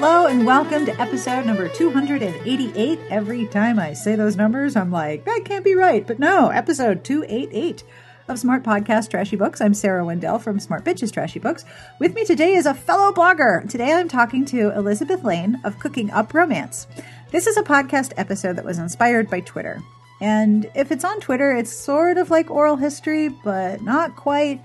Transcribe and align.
Hello 0.00 0.24
and 0.28 0.46
welcome 0.46 0.86
to 0.86 0.98
episode 0.98 1.44
number 1.44 1.68
288. 1.68 2.98
Every 3.10 3.46
time 3.48 3.78
I 3.78 3.92
say 3.92 4.16
those 4.16 4.34
numbers, 4.34 4.74
I'm 4.74 4.90
like, 4.90 5.26
that 5.26 5.42
can't 5.44 5.62
be 5.62 5.74
right. 5.74 6.06
But 6.06 6.18
no, 6.18 6.48
episode 6.48 7.04
288 7.04 7.84
of 8.26 8.38
Smart 8.38 8.62
Podcast 8.62 9.10
Trashy 9.10 9.36
Books. 9.36 9.60
I'm 9.60 9.74
Sarah 9.74 10.02
Wendell 10.02 10.38
from 10.38 10.58
Smart 10.58 10.86
Bitches 10.86 11.12
Trashy 11.12 11.38
Books. 11.38 11.66
With 11.98 12.14
me 12.14 12.24
today 12.24 12.54
is 12.54 12.64
a 12.64 12.72
fellow 12.72 13.12
blogger. 13.12 13.68
Today 13.68 13.92
I'm 13.92 14.08
talking 14.08 14.46
to 14.46 14.74
Elisabeth 14.74 15.22
Lane 15.22 15.60
of 15.64 15.78
Cooking 15.78 16.10
Up 16.12 16.32
Romance. 16.32 16.86
This 17.30 17.46
is 17.46 17.58
a 17.58 17.62
podcast 17.62 18.14
episode 18.16 18.56
that 18.56 18.64
was 18.64 18.78
inspired 18.78 19.28
by 19.28 19.40
Twitter. 19.40 19.82
And 20.22 20.70
if 20.74 20.90
it's 20.90 21.04
on 21.04 21.20
Twitter, 21.20 21.54
it's 21.54 21.74
sort 21.74 22.16
of 22.16 22.30
like 22.30 22.50
oral 22.50 22.76
history, 22.76 23.28
but 23.28 23.82
not 23.82 24.16
quite. 24.16 24.62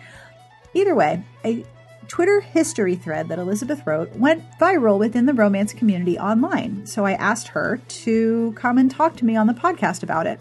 Either 0.74 0.96
way, 0.96 1.26
a 1.44 1.66
Twitter 2.08 2.42
history 2.42 2.96
thread 2.96 3.28
that 3.30 3.40
Elisabeth 3.40 3.86
wrote 3.86 4.12
went 4.16 4.44
viral 4.60 5.00
within 5.00 5.26
the 5.26 5.34
romance 5.34 5.74
community 5.74 6.18
online. 6.18 6.86
So 6.86 7.06
I 7.06 7.14
asked 7.14 7.48
her 7.50 7.82
to 7.88 8.54
come 8.54 8.78
and 8.78 8.90
talk 8.90 9.16
to 9.18 9.26
me 9.26 9.36
on 9.36 9.48
the 9.48 9.54
podcast 9.54 10.04
about 10.04 10.28
it. 10.28 10.40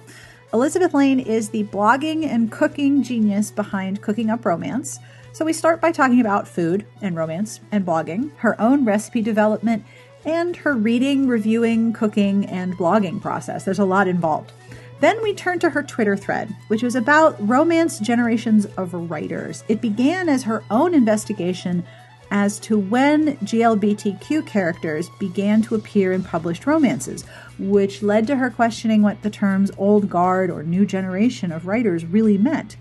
Elisabeth 0.53 0.95
Lane 0.95 1.19
is 1.19 1.49
the 1.49 1.65
blogging 1.65 2.25
and 2.25 2.51
cooking 2.51 3.03
genius 3.03 3.51
behind 3.51 4.03
Cooking 4.03 4.31
Up 4.31 4.45
Romance. 4.45 5.01
So 5.33 5.45
we 5.45 5.53
start 5.53 5.81
by 5.81 5.91
talking 5.91 6.21
about 6.21 6.47
food 6.47 6.87
and 7.03 7.17
romance 7.17 7.61
and 7.73 7.85
blogging, 7.85 8.31
her 8.37 8.61
own 8.61 8.85
recipe 8.85 9.21
development, 9.21 9.85
and 10.25 10.55
her 10.57 10.75
reading, 10.75 11.27
reviewing, 11.27 11.93
cooking, 11.93 12.47
and 12.47 12.79
blogging 12.79 13.21
process. 13.21 13.65
There's 13.65 13.81
a 13.81 13.85
lot 13.85 14.07
involved. 14.07 14.53
Then 15.01 15.23
we 15.23 15.35
turn 15.35 15.59
to 15.61 15.71
her 15.71 15.83
Twitter 15.83 16.17
thread, 16.17 16.55
which 16.69 16.83
was 16.83 16.95
about 16.95 17.37
romance 17.47 17.99
generations 17.99 18.67
of 18.77 18.95
writers. 18.95 19.65
It 19.69 19.81
began 19.81 20.29
as 20.29 20.45
her 20.45 20.65
own 20.71 20.95
investigation 20.95 21.85
as 22.31 22.59
to 22.59 22.79
when 22.79 23.37
GLBTQ 23.39 24.47
characters 24.47 25.11
began 25.21 25.63
to 25.63 25.75
appear 25.75 26.13
in 26.13 26.25
published 26.25 26.67
romances, 26.67 27.25
which 27.59 28.03
led 28.03 28.27
to 28.27 28.37
her 28.37 28.51
questioning 28.51 29.03
what 29.03 29.23
the 29.23 29.31
terms 29.31 29.71
old 29.77 30.09
guard 30.09 30.51
or 30.51 30.63
new 30.63 30.87
generation 30.87 31.53
of 31.53 31.67
writers 31.67 32.05
really 32.05 32.39
meant, 32.39 32.77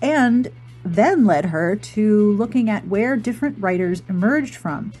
and 0.00 0.50
then 0.84 1.24
led 1.24 1.46
her 1.46 1.76
to 1.76 2.32
looking 2.32 2.70
at 2.70 2.86
where 2.86 3.16
different 3.16 3.58
writers 3.58 4.02
emerged 4.08 4.54
from 4.54 4.92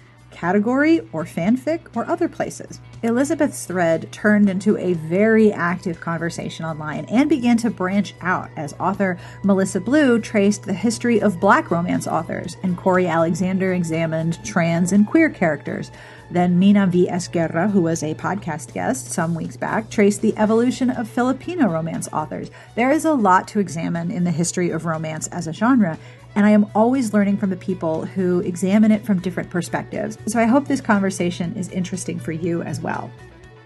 category 0.44 1.00
or 1.14 1.24
fanfic 1.24 1.80
or 1.96 2.04
other 2.06 2.28
places. 2.28 2.78
Elisabeth's 3.02 3.64
thread 3.64 4.12
turned 4.12 4.50
into 4.50 4.76
a 4.76 4.92
very 4.92 5.50
active 5.50 6.02
conversation 6.02 6.66
online 6.66 7.06
and 7.06 7.30
began 7.30 7.56
to 7.56 7.70
branch 7.70 8.14
out 8.20 8.50
as 8.54 8.74
author 8.78 9.18
Melissa 9.42 9.80
Blue 9.80 10.18
traced 10.18 10.64
the 10.64 10.74
history 10.74 11.18
of 11.18 11.40
black 11.40 11.70
romance 11.70 12.06
authors, 12.06 12.58
and 12.62 12.76
Corey 12.76 13.06
Alexander 13.06 13.72
examined 13.72 14.44
trans 14.44 14.92
and 14.92 15.06
queer 15.06 15.30
characters. 15.30 15.90
Then 16.30 16.58
Mina 16.58 16.86
V. 16.88 17.08
Esguerra, 17.08 17.70
who 17.70 17.80
was 17.80 18.02
a 18.02 18.14
podcast 18.14 18.74
guest 18.74 19.12
some 19.12 19.34
weeks 19.34 19.56
back, 19.56 19.88
traced 19.88 20.20
the 20.20 20.36
evolution 20.36 20.90
of 20.90 21.08
Filipino 21.08 21.68
romance 21.68 22.08
authors. 22.12 22.50
There 22.74 22.90
is 22.90 23.04
a 23.04 23.12
lot 23.12 23.48
to 23.48 23.60
examine 23.60 24.10
in 24.10 24.24
the 24.24 24.30
history 24.30 24.70
of 24.70 24.84
romance 24.84 25.26
as 25.28 25.46
a 25.46 25.52
genre, 25.52 25.98
and 26.36 26.46
I 26.46 26.50
am 26.50 26.66
always 26.74 27.12
learning 27.12 27.36
from 27.38 27.50
the 27.50 27.56
people 27.56 28.04
who 28.04 28.40
examine 28.40 28.90
it 28.90 29.04
from 29.04 29.20
different 29.20 29.50
perspectives. 29.50 30.18
So 30.26 30.40
I 30.40 30.44
hope 30.44 30.66
this 30.66 30.80
conversation 30.80 31.56
is 31.56 31.68
interesting 31.68 32.18
for 32.18 32.32
you 32.32 32.62
as 32.62 32.80
well. 32.80 33.10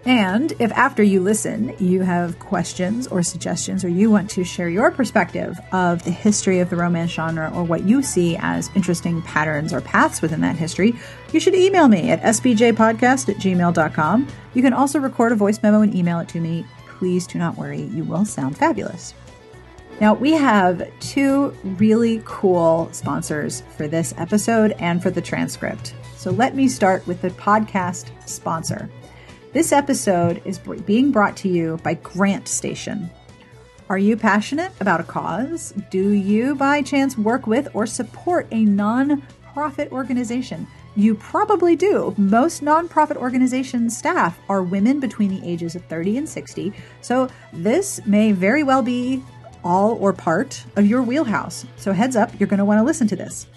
And 0.05 0.53
if 0.59 0.71
after 0.71 1.03
you 1.03 1.21
listen, 1.21 1.75
you 1.77 2.01
have 2.01 2.39
questions 2.39 3.07
or 3.07 3.21
suggestions, 3.21 3.83
or 3.83 3.89
you 3.89 4.09
want 4.09 4.29
to 4.31 4.43
share 4.45 4.69
your 4.69 4.91
perspective 4.91 5.59
of 5.73 6.03
the 6.03 6.11
history 6.11 6.59
of 6.59 6.69
the 6.69 6.77
romance 6.77 7.11
genre 7.11 7.51
or 7.53 7.63
what 7.63 7.83
you 7.83 8.01
see 8.01 8.37
as 8.39 8.69
interesting 8.75 9.21
patterns 9.23 9.73
or 9.73 9.81
paths 9.81 10.21
within 10.21 10.41
that 10.41 10.55
history, 10.55 10.95
you 11.33 11.39
should 11.39 11.53
email 11.53 11.87
me 11.87 12.11
at 12.11 12.21
sbjpodcast 12.21 13.29
at 13.29 13.35
gmail.com. 13.35 14.27
You 14.53 14.61
can 14.61 14.73
also 14.73 14.99
record 14.99 15.33
a 15.33 15.35
voice 15.35 15.61
memo 15.61 15.81
and 15.81 15.93
email 15.93 16.19
it 16.19 16.29
to 16.29 16.39
me. 16.39 16.65
Please 16.87 17.27
do 17.27 17.37
not 17.37 17.57
worry, 17.57 17.81
you 17.81 18.03
will 18.03 18.25
sound 18.25 18.57
fabulous. 18.57 19.13
Now, 20.01 20.13
we 20.13 20.31
have 20.31 20.89
two 21.01 21.53
really 21.63 22.21
cool 22.23 22.87
sponsors 22.93 23.63
for 23.75 23.85
this 23.85 24.13
episode 24.17 24.71
and 24.79 25.03
for 25.03 25.09
the 25.09 25.21
transcript. 25.21 25.93
So 26.15 26.31
let 26.31 26.55
me 26.55 26.69
start 26.69 27.05
with 27.05 27.21
the 27.21 27.31
podcast 27.31 28.09
sponsor. 28.25 28.89
This 29.51 29.73
episode 29.73 30.41
is 30.45 30.57
being 30.57 31.11
brought 31.11 31.35
to 31.37 31.49
you 31.49 31.79
by 31.83 31.95
GrantStation. 31.95 33.09
Are 33.89 33.97
you 33.97 34.15
passionate 34.15 34.71
about 34.79 35.01
a 35.01 35.03
cause? 35.03 35.73
Do 35.89 36.11
you, 36.11 36.55
by 36.55 36.81
chance, 36.81 37.17
work 37.17 37.45
with 37.45 37.67
or 37.73 37.85
support 37.85 38.47
a 38.51 38.63
non-profit 38.63 39.91
organization? 39.91 40.65
You 40.95 41.15
probably 41.15 41.75
do. 41.75 42.13
Most 42.17 42.63
nonprofit 42.63 43.17
organization 43.17 43.89
staff 43.89 44.39
are 44.47 44.63
women 44.63 45.01
between 45.01 45.29
the 45.29 45.45
ages 45.45 45.75
of 45.75 45.83
30 45.85 46.19
and 46.19 46.29
60, 46.29 46.71
so 47.01 47.29
this 47.51 47.99
may 48.05 48.31
very 48.31 48.63
well 48.63 48.81
be 48.81 49.23
all 49.63 49.97
or 50.01 50.13
part 50.13 50.63
of 50.75 50.85
your 50.85 51.01
wheelhouse. 51.01 51.65
So, 51.77 51.93
heads 51.93 52.15
up, 52.15 52.31
you're 52.39 52.47
going 52.47 52.59
to 52.59 52.65
want 52.65 52.79
to 52.79 52.83
listen 52.83 53.07
to 53.07 53.15
this. 53.15 53.47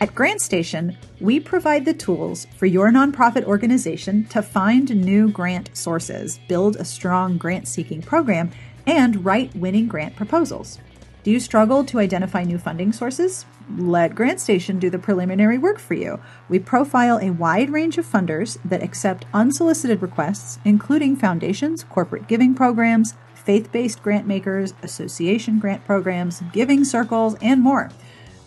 At 0.00 0.16
GrantStation, 0.16 0.96
we 1.20 1.38
provide 1.38 1.84
the 1.84 1.94
tools 1.94 2.48
for 2.56 2.66
your 2.66 2.90
nonprofit 2.90 3.44
organization 3.44 4.24
to 4.30 4.42
find 4.42 4.94
new 4.96 5.30
grant 5.30 5.70
sources, 5.76 6.40
build 6.48 6.74
a 6.74 6.84
strong 6.84 7.38
grant 7.38 7.68
seeking 7.68 8.02
program, 8.02 8.50
and 8.84 9.24
write 9.24 9.54
winning 9.54 9.86
grant 9.86 10.16
proposals. 10.16 10.80
Do 11.22 11.30
you 11.30 11.38
struggle 11.38 11.84
to 11.84 12.00
identify 12.00 12.42
new 12.42 12.58
funding 12.58 12.92
sources? 12.92 13.46
Let 13.78 14.16
GrantStation 14.16 14.80
do 14.80 14.90
the 14.90 14.98
preliminary 14.98 15.56
work 15.56 15.78
for 15.78 15.94
you. 15.94 16.20
We 16.48 16.58
profile 16.58 17.18
a 17.18 17.30
wide 17.30 17.70
range 17.70 17.96
of 17.96 18.04
funders 18.04 18.58
that 18.64 18.82
accept 18.82 19.26
unsolicited 19.32 20.02
requests, 20.02 20.58
including 20.64 21.14
foundations, 21.14 21.84
corporate 21.84 22.26
giving 22.26 22.56
programs, 22.56 23.14
faith 23.44 23.70
based 23.72 24.02
grant 24.02 24.26
makers, 24.26 24.74
association 24.82 25.58
grant 25.58 25.84
programs, 25.84 26.42
giving 26.52 26.84
circles, 26.84 27.36
and 27.42 27.60
more. 27.60 27.90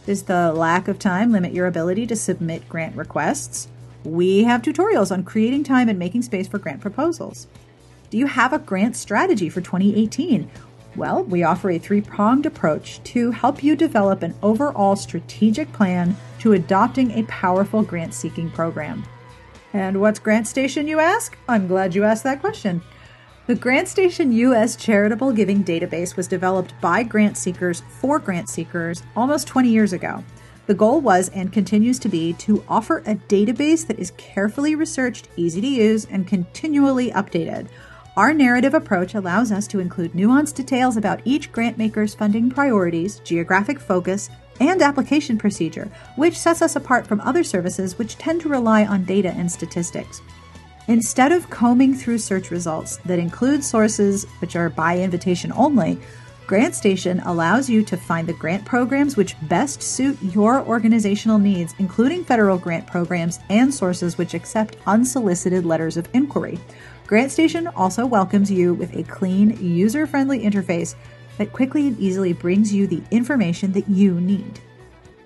Does 0.06 0.23
the 0.23 0.53
lack 0.53 0.88
of 0.88 1.00
time 1.00 1.31
limit 1.31 1.53
your 1.53 1.67
ability 1.67 2.07
to 2.07 2.16
submit 2.16 2.69
grant 2.69 2.95
requests? 2.95 3.67
We 4.03 4.44
have 4.44 4.61
tutorials 4.61 5.11
on 5.11 5.23
creating 5.23 5.63
time 5.63 5.89
and 5.89 5.97
making 5.97 6.22
space 6.22 6.47
for 6.47 6.59
grant 6.59 6.81
proposals. 6.81 7.47
Do 8.11 8.17
you 8.17 8.28
have 8.28 8.53
a 8.53 8.59
grant 8.59 8.95
strategy 8.95 9.50
for 9.50 9.61
2018? 9.61 10.50
Well, 10.95 11.23
we 11.23 11.44
offer 11.44 11.72
a 11.72 11.79
three 11.79 12.01
pronged 12.01 12.45
approach 12.45 13.03
to 13.06 13.31
help 13.31 13.63
you 13.63 13.75
develop 13.75 14.22
an 14.22 14.35
overall 14.41 14.95
strategic 14.95 15.72
plan 15.73 16.16
to 16.39 16.53
adopting 16.53 17.12
a 17.12 17.23
powerful 17.23 17.81
grant 17.81 18.13
seeking 18.13 18.50
program. 18.51 19.03
And 19.73 20.00
what's 20.00 20.19
GrantStation, 20.19 20.88
you 20.88 21.00
ask? 21.00 21.38
I'm 21.50 21.67
glad 21.67 21.95
you 21.95 22.06
asked 22.06 22.23
that 22.23 22.39
question. 22.39 22.81
The 23.47 23.56
GrantStation 23.56 24.33
US 24.33 24.75
charitable 24.75 25.31
giving 25.31 25.63
database 25.63 26.17
was 26.17 26.28
developed 26.28 26.73
by 26.81 27.03
grant 27.03 27.38
seekers 27.38 27.83
for 28.00 28.17
grant 28.17 28.50
seekers 28.50 29.03
almost 29.16 29.45
20 29.45 29.69
years 29.69 29.94
ago. 29.94 30.23
The 30.66 30.73
goal 30.73 31.00
was 31.00 31.29
and 31.29 31.53
continues 31.53 32.00
to 32.00 32.09
be 32.09 32.33
to 32.33 32.63
offer 32.67 33.03
a 33.06 33.13
database 33.13 33.85
that 33.85 34.00
is 34.00 34.13
carefully 34.17 34.73
researched, 34.73 35.28
easy 35.35 35.61
to 35.61 35.67
use, 35.67 36.06
and 36.06 36.28
continually 36.28 37.11
updated. 37.11 37.67
Our 38.17 38.33
narrative 38.33 38.73
approach 38.73 39.13
allows 39.13 39.51
us 39.51 39.67
to 39.67 39.79
include 39.79 40.13
nuanced 40.13 40.56
details 40.56 40.97
about 40.97 41.22
each 41.23 41.51
grantmaker's 41.51 42.16
funding 42.16 42.50
priorities, 42.50 43.19
geographic 43.19 43.79
focus, 43.79 44.31
and 44.59 44.81
application 44.81 45.38
procedure, 45.38 45.91
which 46.16 46.35
sets 46.35 46.63
us 46.63 46.75
apart 46.75 47.06
from 47.06 47.22
other 47.22 47.44
services 47.44 48.00
which 48.00 48.17
tend 48.17 48.41
to 48.41 48.50
rely 48.50 48.85
on 48.85 49.03
data 49.03 49.29
and 49.38 49.51
statistics. 49.51 50.23
Instead 50.88 51.31
of 51.31 51.50
combing 51.50 51.96
through 51.96 52.19
search 52.19 52.51
results 52.51 52.97
that 53.06 53.18
include 53.18 53.63
sources 53.63 54.25
which 54.40 54.56
are 54.56 54.69
by 54.69 55.00
invitation 55.00 55.51
only, 55.56 55.97
GrantStation 56.46 57.25
allows 57.25 57.68
you 57.68 57.84
to 57.84 57.97
find 57.97 58.28
the 58.28 58.34
grant 58.34 58.63
programs 58.66 59.18
which 59.18 59.35
best 59.50 59.81
suit 59.81 60.16
your 60.22 60.62
organizational 60.62 61.40
needs, 61.40 61.74
including 61.79 62.24
federal 62.24 62.59
grant 62.59 62.85
programs 62.85 63.40
and 63.50 63.74
sources 63.74 64.19
which 64.19 64.36
accept 64.36 64.77
unsolicited 64.86 65.65
letters 65.65 65.98
of 65.98 66.07
inquiry. 66.13 66.60
GrantStation 67.07 67.71
also 67.75 68.06
welcomes 68.06 68.51
you 68.51 68.75
with 68.75 68.95
a 68.95 69.04
clean, 69.04 69.57
user 69.60 70.06
friendly 70.06 70.39
interface 70.42 70.94
that 71.39 71.51
quickly 71.51 71.88
and 71.88 72.00
easily 72.00 72.31
brings 72.31 72.71
you 72.71 72.86
the 72.86 73.01
information 73.10 73.71
that 73.71 73.89
you 73.89 74.21
need. 74.21 74.60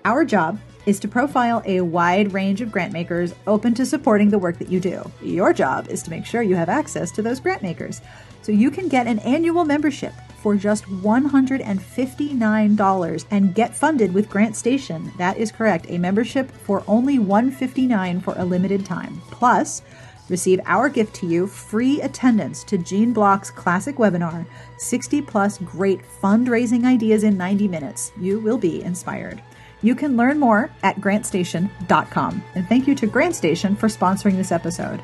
Our 0.06 0.24
job 0.24 0.58
is 0.90 0.98
to 0.98 1.06
profile 1.06 1.62
a 1.66 1.80
wide 1.80 2.32
range 2.32 2.60
of 2.60 2.72
grant 2.72 2.92
makers 2.92 3.32
open 3.46 3.72
to 3.72 3.86
supporting 3.86 4.28
the 4.28 4.40
work 4.40 4.58
that 4.58 4.68
you 4.68 4.80
do. 4.80 5.08
Your 5.22 5.52
job 5.52 5.86
is 5.86 6.02
to 6.02 6.10
make 6.10 6.26
sure 6.26 6.42
you 6.42 6.56
have 6.56 6.68
access 6.68 7.12
to 7.12 7.22
those 7.22 7.38
grant 7.38 7.62
makers. 7.62 8.00
So 8.42 8.50
you 8.50 8.72
can 8.72 8.88
get 8.88 9.06
an 9.06 9.20
annual 9.20 9.64
membership 9.64 10.12
for 10.42 10.56
just 10.56 10.86
$159 10.86 13.24
and 13.30 13.54
get 13.54 13.76
funded 13.76 14.12
with 14.12 14.28
GrantStation. 14.28 15.16
That 15.16 15.36
is 15.36 15.52
correct, 15.52 15.86
a 15.88 15.96
membership 15.96 16.50
for 16.50 16.82
only 16.88 17.20
$159 17.20 18.20
for 18.20 18.34
a 18.36 18.44
limited 18.44 18.84
time. 18.84 19.22
Plus, 19.30 19.82
receive 20.28 20.58
our 20.66 20.88
gift 20.88 21.14
to 21.16 21.24
you 21.24 21.46
free 21.46 22.02
attendance 22.02 22.64
to 22.64 22.78
Gene 22.78 23.12
Block's 23.12 23.52
classic 23.52 23.94
webinar 23.94 24.44
60 24.78 25.22
plus 25.22 25.58
great 25.58 26.00
fundraising 26.20 26.84
ideas 26.84 27.22
in 27.22 27.36
90 27.36 27.68
minutes. 27.68 28.10
You 28.18 28.40
will 28.40 28.58
be 28.58 28.82
inspired. 28.82 29.40
You 29.82 29.94
can 29.94 30.16
learn 30.16 30.38
more 30.38 30.70
at 30.82 30.96
grantstation.com. 30.96 32.44
And 32.54 32.68
thank 32.68 32.86
you 32.86 32.94
to 32.96 33.06
GrantStation 33.06 33.76
for 33.76 33.88
sponsoring 33.88 34.36
this 34.36 34.52
episode. 34.52 35.02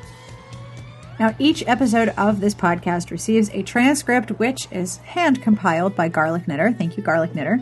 Now, 1.19 1.35
each 1.39 1.63
episode 1.65 2.09
of 2.09 2.39
this 2.39 2.53
podcast 2.53 3.09
receives 3.09 3.49
a 3.49 3.63
transcript 3.63 4.29
which 4.37 4.67
is 4.71 4.97
hand 4.97 5.41
compiled 5.41 5.95
by 5.95 6.09
Garlic 6.09 6.47
Knitter. 6.47 6.73
Thank 6.73 6.95
you, 6.95 7.01
Garlic 7.01 7.33
Knitter. 7.33 7.59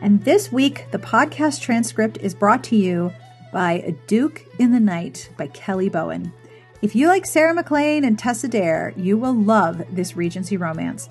And 0.00 0.24
this 0.24 0.50
week, 0.50 0.86
the 0.90 0.98
podcast 0.98 1.60
transcript 1.60 2.18
is 2.18 2.34
brought 2.34 2.64
to 2.64 2.76
you 2.76 3.12
by 3.52 3.74
A 3.86 3.92
Duke 4.08 4.44
in 4.58 4.72
the 4.72 4.80
Night 4.80 5.30
by 5.36 5.46
Kelly 5.46 5.88
Bowen. 5.88 6.32
If 6.82 6.96
you 6.96 7.06
like 7.06 7.26
Sarah 7.26 7.54
MacLean 7.54 8.04
and 8.04 8.18
Tessa 8.18 8.48
Dare, 8.48 8.92
you 8.96 9.16
will 9.16 9.34
love 9.34 9.82
this 9.90 10.16
Regency 10.16 10.56
romance. 10.56 11.08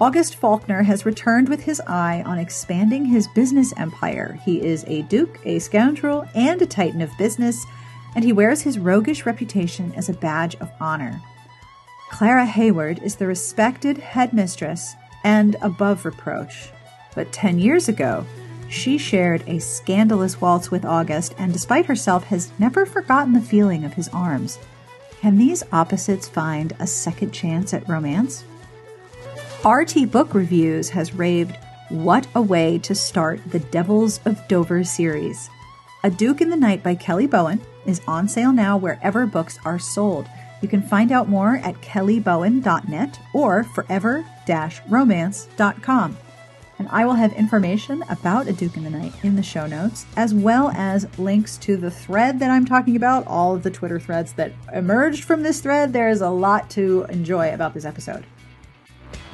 August 0.00 0.34
Faulkner 0.34 0.82
has 0.82 1.06
returned 1.06 1.48
with 1.48 1.62
his 1.62 1.80
eye 1.86 2.20
on 2.26 2.36
expanding 2.36 3.04
his 3.04 3.28
business 3.28 3.72
empire. 3.76 4.40
He 4.44 4.60
is 4.60 4.84
a 4.88 5.02
duke, 5.02 5.38
a 5.44 5.60
scoundrel, 5.60 6.26
and 6.34 6.60
a 6.60 6.66
titan 6.66 7.00
of 7.00 7.16
business, 7.16 7.64
and 8.16 8.24
he 8.24 8.32
wears 8.32 8.62
his 8.62 8.78
roguish 8.78 9.24
reputation 9.24 9.92
as 9.94 10.08
a 10.08 10.14
badge 10.14 10.56
of 10.56 10.70
honor. 10.80 11.20
Clara 12.10 12.44
Hayward 12.44 13.00
is 13.04 13.16
the 13.16 13.28
respected 13.28 13.98
headmistress 13.98 14.96
and 15.22 15.56
above 15.62 16.04
reproach. 16.04 16.70
But 17.14 17.30
10 17.30 17.60
years 17.60 17.88
ago, 17.88 18.26
she 18.68 18.98
shared 18.98 19.44
a 19.46 19.60
scandalous 19.60 20.40
waltz 20.40 20.72
with 20.72 20.84
August 20.84 21.36
and, 21.38 21.52
despite 21.52 21.86
herself, 21.86 22.24
has 22.24 22.50
never 22.58 22.84
forgotten 22.84 23.32
the 23.32 23.40
feeling 23.40 23.84
of 23.84 23.94
his 23.94 24.08
arms. 24.08 24.58
Can 25.20 25.38
these 25.38 25.62
opposites 25.72 26.28
find 26.28 26.72
a 26.80 26.86
second 26.86 27.30
chance 27.30 27.72
at 27.72 27.88
romance? 27.88 28.44
RT 29.66 30.10
Book 30.10 30.34
Reviews 30.34 30.90
has 30.90 31.14
raved, 31.14 31.56
What 31.88 32.26
a 32.34 32.42
way 32.42 32.76
to 32.80 32.94
start 32.94 33.40
the 33.50 33.60
Devils 33.60 34.20
of 34.26 34.46
Dover 34.46 34.84
series. 34.84 35.48
A 36.02 36.10
Duke 36.10 36.42
in 36.42 36.50
the 36.50 36.56
Night 36.56 36.82
by 36.82 36.94
Kelly 36.94 37.26
Bowen 37.26 37.62
is 37.86 38.02
on 38.06 38.28
sale 38.28 38.52
now 38.52 38.76
wherever 38.76 39.24
books 39.24 39.58
are 39.64 39.78
sold. 39.78 40.28
You 40.60 40.68
can 40.68 40.82
find 40.82 41.10
out 41.10 41.30
more 41.30 41.56
at 41.64 41.80
kellybowen.net 41.80 43.18
or 43.32 43.64
forever 43.64 44.26
romance.com. 44.90 46.18
And 46.78 46.88
I 46.90 47.06
will 47.06 47.14
have 47.14 47.32
information 47.32 48.04
about 48.10 48.48
A 48.48 48.52
Duke 48.52 48.76
in 48.76 48.84
the 48.84 48.90
Night 48.90 49.14
in 49.22 49.34
the 49.34 49.42
show 49.42 49.66
notes, 49.66 50.04
as 50.14 50.34
well 50.34 50.72
as 50.74 51.18
links 51.18 51.56
to 51.58 51.78
the 51.78 51.90
thread 51.90 52.38
that 52.40 52.50
I'm 52.50 52.66
talking 52.66 52.96
about, 52.96 53.26
all 53.26 53.54
of 53.54 53.62
the 53.62 53.70
Twitter 53.70 53.98
threads 53.98 54.34
that 54.34 54.52
emerged 54.74 55.24
from 55.24 55.42
this 55.42 55.62
thread. 55.62 55.94
There 55.94 56.10
is 56.10 56.20
a 56.20 56.28
lot 56.28 56.68
to 56.70 57.06
enjoy 57.08 57.54
about 57.54 57.72
this 57.72 57.86
episode. 57.86 58.26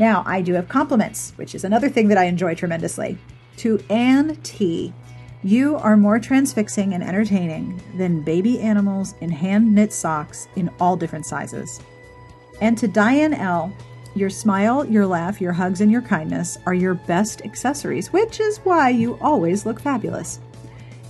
Now, 0.01 0.25
I 0.27 0.41
do 0.41 0.55
have 0.55 0.67
compliments, 0.67 1.35
which 1.37 1.55
is 1.55 1.63
another 1.63 1.91
thing 1.91 2.09
that 2.09 2.17
I 2.17 2.25
enjoy 2.25 2.55
tremendously. 2.55 3.19
To 3.59 3.79
Anne 3.91 4.37
T. 4.43 4.95
You 5.43 5.77
are 5.77 5.97
more 5.97 6.19
transfixing 6.19 6.95
and 6.95 7.05
entertaining 7.05 7.83
than 7.97 8.23
baby 8.23 8.61
animals 8.61 9.15
in 9.21 9.31
hand 9.31 9.75
knit 9.75 9.93
socks 9.93 10.49
in 10.57 10.71
all 10.81 10.97
different 10.97 11.27
sizes. 11.27 11.81
And 12.63 12.79
to 12.79 12.89
Diane 12.89 13.35
L., 13.35 13.75
your 14.15 14.31
smile, 14.31 14.87
your 14.87 15.07
laugh, 15.07 15.39
your 15.39 15.53
hugs, 15.53 15.83
and 15.83 15.93
your 15.93 16.03
kindness 16.03 16.59
are 16.65 16.75
your 16.75 16.95
best 16.95 17.43
accessories, 17.45 18.11
which 18.11 18.41
is 18.41 18.59
why 18.59 18.89
you 18.89 19.19
always 19.21 19.67
look 19.67 19.81
fabulous. 19.81 20.41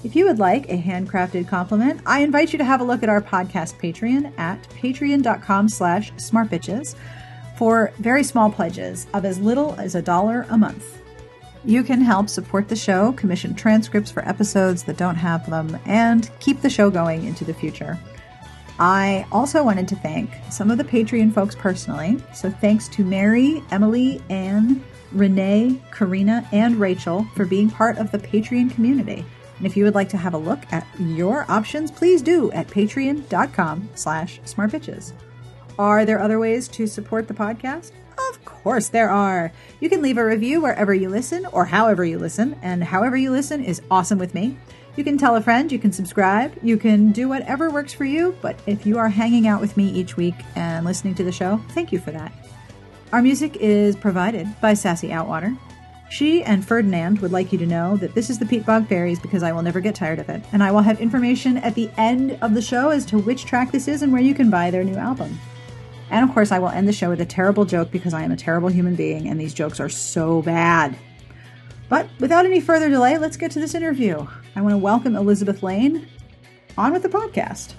If 0.03 0.17
you 0.17 0.27
would 0.27 0.39
like 0.39 0.69
a 0.69 0.83
handcrafted 0.83 1.47
compliment, 1.47 2.01
I 2.07 2.21
invite 2.21 2.53
you 2.53 2.59
to 2.59 2.65
have 2.65 2.81
a 2.81 2.85
look 2.85 3.05
at 3.05 3.09
our 3.09 3.23
podcast 3.23 3.79
Patreon 3.79 4.37
at 4.39 4.63
patreon.com 4.71 5.69
slash 5.69 6.13
smartbitches 6.15 6.97
for 7.61 7.93
very 7.99 8.25
small 8.25 8.51
pledges 8.51 9.07
of 9.12 9.27
as 9.27 9.39
little 9.39 9.75
as 9.75 9.95
a 9.95 10.01
dollar 10.01 10.47
a 10.49 10.57
month. 10.57 11.03
You 11.62 11.83
can 11.83 12.01
help 12.01 12.31
support 12.31 12.71
the 12.71 12.75
show, 12.75 13.12
commission 13.12 13.55
transcripts 13.55 14.11
for 14.11 14.27
episodes 14.27 14.85
that 14.85 14.97
don't 14.97 15.17
have 15.17 15.51
them, 15.51 15.79
and 15.85 16.31
keep 16.41 16.62
the 16.62 16.71
show 16.71 16.89
going 16.89 17.27
into 17.27 17.45
the 17.45 17.53
future. 17.53 17.99
I 18.79 19.27
also 19.31 19.62
wanted 19.62 19.89
to 19.89 19.97
thank 19.97 20.31
some 20.49 20.71
of 20.71 20.79
the 20.79 20.85
Patreon 20.85 21.35
folks 21.35 21.55
personally. 21.55 22.17
So 22.33 22.49
thanks 22.49 22.89
to 22.89 23.05
Mary, 23.05 23.63
Emily, 23.71 24.23
Anne, 24.31 24.83
Renee, 25.13 25.79
Karina, 25.91 26.49
and 26.53 26.77
Rachel 26.81 27.27
for 27.37 27.45
being 27.45 27.69
part 27.69 27.99
of 27.99 28.11
the 28.11 28.19
Patreon 28.19 28.71
community. 28.71 29.23
And 29.59 29.67
if 29.67 29.77
you 29.77 29.85
would 29.85 29.95
like 29.95 30.09
to 30.09 30.17
have 30.17 30.33
a 30.33 30.39
look 30.39 30.61
at 30.73 30.87
your 30.99 31.45
options, 31.51 31.91
please 31.91 32.23
do 32.23 32.51
at 32.53 32.69
patreon.com 32.69 33.91
slash 33.97 34.41
smartbitches. 34.47 35.13
Are 35.81 36.05
there 36.05 36.21
other 36.21 36.38
ways 36.38 36.69
to 36.69 36.87
support 36.87 37.27
the 37.27 37.32
podcast? 37.32 37.93
Of 38.29 38.44
course 38.44 38.91
there 38.91 39.09
are. 39.09 39.50
You 39.81 39.88
can 39.88 40.03
leave 40.03 40.19
a 40.19 40.25
review 40.27 40.61
wherever 40.61 40.93
you 40.93 41.09
listen 41.09 41.47
or 41.47 41.65
however 41.65 42.05
you 42.05 42.19
listen, 42.19 42.59
and 42.61 42.85
however 42.85 43.17
you 43.17 43.31
listen 43.31 43.65
is 43.65 43.81
awesome 43.91 44.19
with 44.19 44.35
me. 44.35 44.59
You 44.97 45.05
can 45.05 45.17
tell 45.17 45.37
a 45.37 45.41
friend, 45.41 45.73
you 45.73 45.79
can 45.79 45.91
subscribe, 45.91 46.53
you 46.62 46.77
can 46.77 47.12
do 47.12 47.31
whatever 47.31 47.71
works 47.71 47.94
for 47.94 48.05
you, 48.05 48.37
but 48.43 48.61
if 48.67 48.85
you 48.85 48.99
are 48.99 49.09
hanging 49.09 49.49
out 49.49 49.62
with 49.62 49.79
me 49.79 49.88
each 49.88 50.19
week 50.19 50.35
and 50.55 50.85
listening 50.85 51.15
to 51.15 51.25
the 51.25 51.32
show, 51.32 51.59
thank 51.71 51.93
you 51.93 51.99
for 51.99 52.11
that. 52.11 52.31
Our 53.15 53.23
music 53.23 53.56
is 53.56 53.97
provided 53.97 54.49
by 54.61 54.75
Sassy 54.75 55.09
Outwater. 55.09 55.56
She 56.11 56.43
and 56.44 56.62
Ferdinand 56.62 57.21
would 57.21 57.32
like 57.32 57.53
you 57.53 57.59
to 57.59 57.65
know 57.65 57.97
that 57.97 58.15
this 58.15 58.29
is 58.29 58.38
the 58.38 58.44
Peatbog 58.44 58.87
Faeries 58.87 59.19
because 59.19 59.43
I 59.43 59.53
will 59.53 59.62
never 59.62 59.81
get 59.81 59.94
tired 59.94 60.19
of 60.19 60.29
it. 60.29 60.44
And 60.53 60.62
I 60.62 60.73
will 60.73 60.82
have 60.82 61.00
information 61.00 61.56
at 61.56 61.75
the 61.75 61.91
end 61.97 62.37
of 62.43 62.53
the 62.53 62.61
show 62.61 62.91
as 62.91 63.06
to 63.06 63.19
which 63.19 63.47
track 63.47 63.73
this 63.73 63.88
is 63.88 64.03
and 64.03 64.12
where 64.12 64.21
you 64.21 64.35
can 64.35 64.50
buy 64.50 64.71
their 64.71 64.85
new 64.85 64.97
album. 64.97 65.41
And 66.11 66.29
of 66.29 66.35
course, 66.35 66.51
I 66.51 66.59
will 66.59 66.69
end 66.69 66.89
the 66.89 66.93
show 66.93 67.09
with 67.09 67.21
a 67.21 67.27
terrible 67.27 67.65
joke 67.65 67.93
because 67.93 68.12
I 68.12 68.23
am 68.23 68.33
a 68.33 68.37
terrible 68.37 68.69
human 68.69 68.97
being 68.97 69.29
and 69.29 69.41
these 69.41 69.55
jokes 69.55 69.79
are 69.79 69.89
so 69.89 70.43
bad. 70.43 70.97
But 71.89 72.09
without 72.19 72.45
any 72.45 72.61
further 72.61 72.91
delay, 72.91 73.17
let's 73.17 73.37
get 73.37 73.53
to 73.53 73.61
this 73.61 73.77
interview. 73.77 74.27
I 74.57 74.61
want 74.61 74.73
to 74.73 74.79
welcome 74.79 75.15
Elisabeth 75.15 75.62
Lane 75.62 76.09
on 76.77 76.93
with 76.93 77.03
the 77.03 77.09
podcast. 77.09 77.75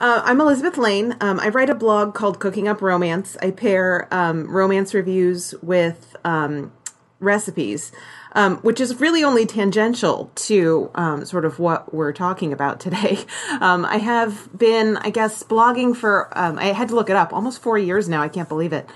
Uh, 0.00 0.22
I'm 0.24 0.40
Elisabeth 0.40 0.76
Lane. 0.76 1.16
Um, 1.20 1.38
I 1.38 1.48
write 1.48 1.70
a 1.70 1.74
blog 1.74 2.14
called 2.14 2.40
Cooking 2.40 2.66
Up 2.66 2.82
Romance. 2.82 3.36
I 3.40 3.52
pair 3.52 4.08
um, 4.12 4.50
romance 4.50 4.92
reviews 4.92 5.54
with 5.62 6.16
um, 6.24 6.72
recipes 7.20 7.92
um, 8.34 8.56
which 8.58 8.80
is 8.80 9.00
really 9.00 9.22
only 9.22 9.46
tangential 9.46 10.30
to 10.34 10.90
um, 10.94 11.24
sort 11.24 11.44
of 11.44 11.58
what 11.58 11.94
we're 11.94 12.12
talking 12.12 12.52
about 12.52 12.80
today. 12.80 13.18
Um, 13.60 13.84
I 13.84 13.98
have 13.98 14.48
been, 14.56 14.96
I 14.98 15.10
guess, 15.10 15.42
blogging 15.42 15.96
for, 15.96 16.36
um, 16.36 16.58
I 16.58 16.66
had 16.66 16.88
to 16.88 16.94
look 16.94 17.08
it 17.08 17.16
up, 17.16 17.32
almost 17.32 17.62
four 17.62 17.78
years 17.78 18.08
now. 18.08 18.20
I 18.20 18.28
can't 18.28 18.48
believe 18.48 18.72
it. 18.72 18.88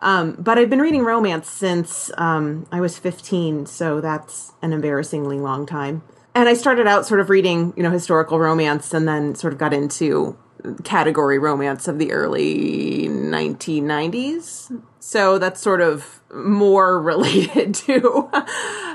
Um, 0.00 0.32
but 0.32 0.58
I've 0.58 0.68
been 0.68 0.80
reading 0.80 1.02
romance 1.02 1.48
since 1.48 2.10
um, 2.18 2.66
I 2.70 2.80
was 2.80 2.98
15, 2.98 3.66
so 3.66 4.00
that's 4.00 4.52
an 4.60 4.72
embarrassingly 4.72 5.38
long 5.38 5.66
time. 5.66 6.02
And 6.34 6.48
I 6.48 6.54
started 6.54 6.86
out 6.86 7.06
sort 7.06 7.20
of 7.20 7.30
reading, 7.30 7.72
you 7.76 7.82
know, 7.82 7.90
historical 7.90 8.38
romance 8.38 8.92
and 8.92 9.08
then 9.08 9.34
sort 9.34 9.52
of 9.52 9.58
got 9.58 9.72
into 9.72 10.36
category 10.84 11.38
romance 11.38 11.88
of 11.88 11.98
the 11.98 12.12
early 12.12 13.08
1990s. 13.08 14.82
So 15.02 15.38
that's 15.38 15.60
sort 15.60 15.80
of 15.80 16.20
more 16.32 17.02
related 17.02 17.74
to 17.74 18.30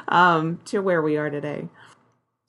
um, 0.08 0.60
to 0.66 0.80
where 0.80 1.02
we 1.02 1.18
are 1.18 1.30
today. 1.30 1.68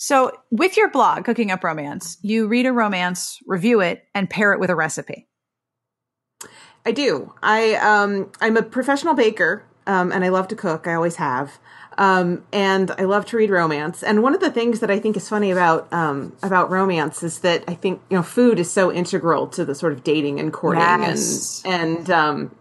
So, 0.00 0.30
with 0.52 0.76
your 0.76 0.88
blog, 0.90 1.24
Cooking 1.24 1.50
Up 1.50 1.64
Romance, 1.64 2.18
you 2.22 2.46
read 2.46 2.66
a 2.66 2.72
romance, 2.72 3.40
review 3.46 3.80
it, 3.80 4.04
and 4.14 4.30
pair 4.30 4.52
it 4.52 4.60
with 4.60 4.70
a 4.70 4.76
recipe. 4.76 5.26
I 6.86 6.92
do. 6.92 7.34
I 7.42 7.74
um, 7.74 8.30
I'm 8.40 8.56
a 8.56 8.62
professional 8.62 9.14
baker, 9.14 9.64
um, 9.88 10.12
and 10.12 10.24
I 10.24 10.28
love 10.28 10.46
to 10.48 10.56
cook. 10.56 10.86
I 10.86 10.94
always 10.94 11.16
have. 11.16 11.58
Um, 11.98 12.44
and 12.52 12.92
I 12.92 13.02
love 13.02 13.26
to 13.26 13.36
read 13.36 13.50
romance. 13.50 14.04
And 14.04 14.22
one 14.22 14.32
of 14.32 14.40
the 14.40 14.52
things 14.52 14.78
that 14.80 14.90
I 14.90 15.00
think 15.00 15.16
is 15.16 15.28
funny 15.28 15.50
about 15.50 15.92
um, 15.92 16.32
about 16.44 16.70
romance 16.70 17.24
is 17.24 17.40
that 17.40 17.64
I 17.66 17.74
think 17.74 18.00
you 18.08 18.16
know 18.16 18.22
food 18.22 18.60
is 18.60 18.70
so 18.70 18.92
integral 18.92 19.48
to 19.48 19.64
the 19.64 19.74
sort 19.74 19.92
of 19.92 20.04
dating 20.04 20.38
and 20.38 20.52
courting 20.52 20.80
yes. 20.80 21.60
and 21.64 22.08
and 22.08 22.10
um, 22.10 22.54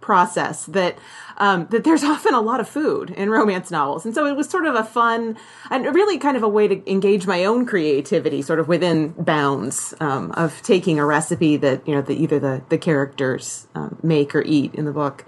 process 0.00 0.66
that 0.66 0.96
um, 1.38 1.66
that 1.70 1.82
there's 1.82 2.04
often 2.14 2.34
a 2.34 2.40
lot 2.40 2.60
of 2.60 2.68
food 2.68 3.10
in 3.10 3.30
romance 3.30 3.72
novels. 3.72 4.04
And 4.04 4.14
so 4.14 4.26
it 4.26 4.36
was 4.36 4.48
sort 4.48 4.64
of 4.64 4.76
a 4.76 4.84
fun 4.84 5.36
and 5.72 5.92
really 5.92 6.16
kind 6.16 6.36
of 6.36 6.44
a 6.44 6.48
way 6.48 6.68
to 6.68 6.90
engage 6.90 7.26
my 7.26 7.44
own 7.44 7.66
creativity, 7.66 8.42
sort 8.42 8.60
of 8.60 8.68
within 8.68 9.08
bounds 9.18 9.92
um, 9.98 10.30
of 10.32 10.62
taking 10.62 11.00
a 11.00 11.04
recipe 11.04 11.56
that 11.56 11.86
you 11.88 11.96
know 11.96 12.02
that 12.02 12.14
either 12.14 12.38
the 12.38 12.62
the 12.68 12.78
characters 12.78 13.66
um, 13.74 13.98
make 14.04 14.36
or 14.36 14.42
eat 14.42 14.72
in 14.76 14.84
the 14.84 14.92
book, 14.92 15.24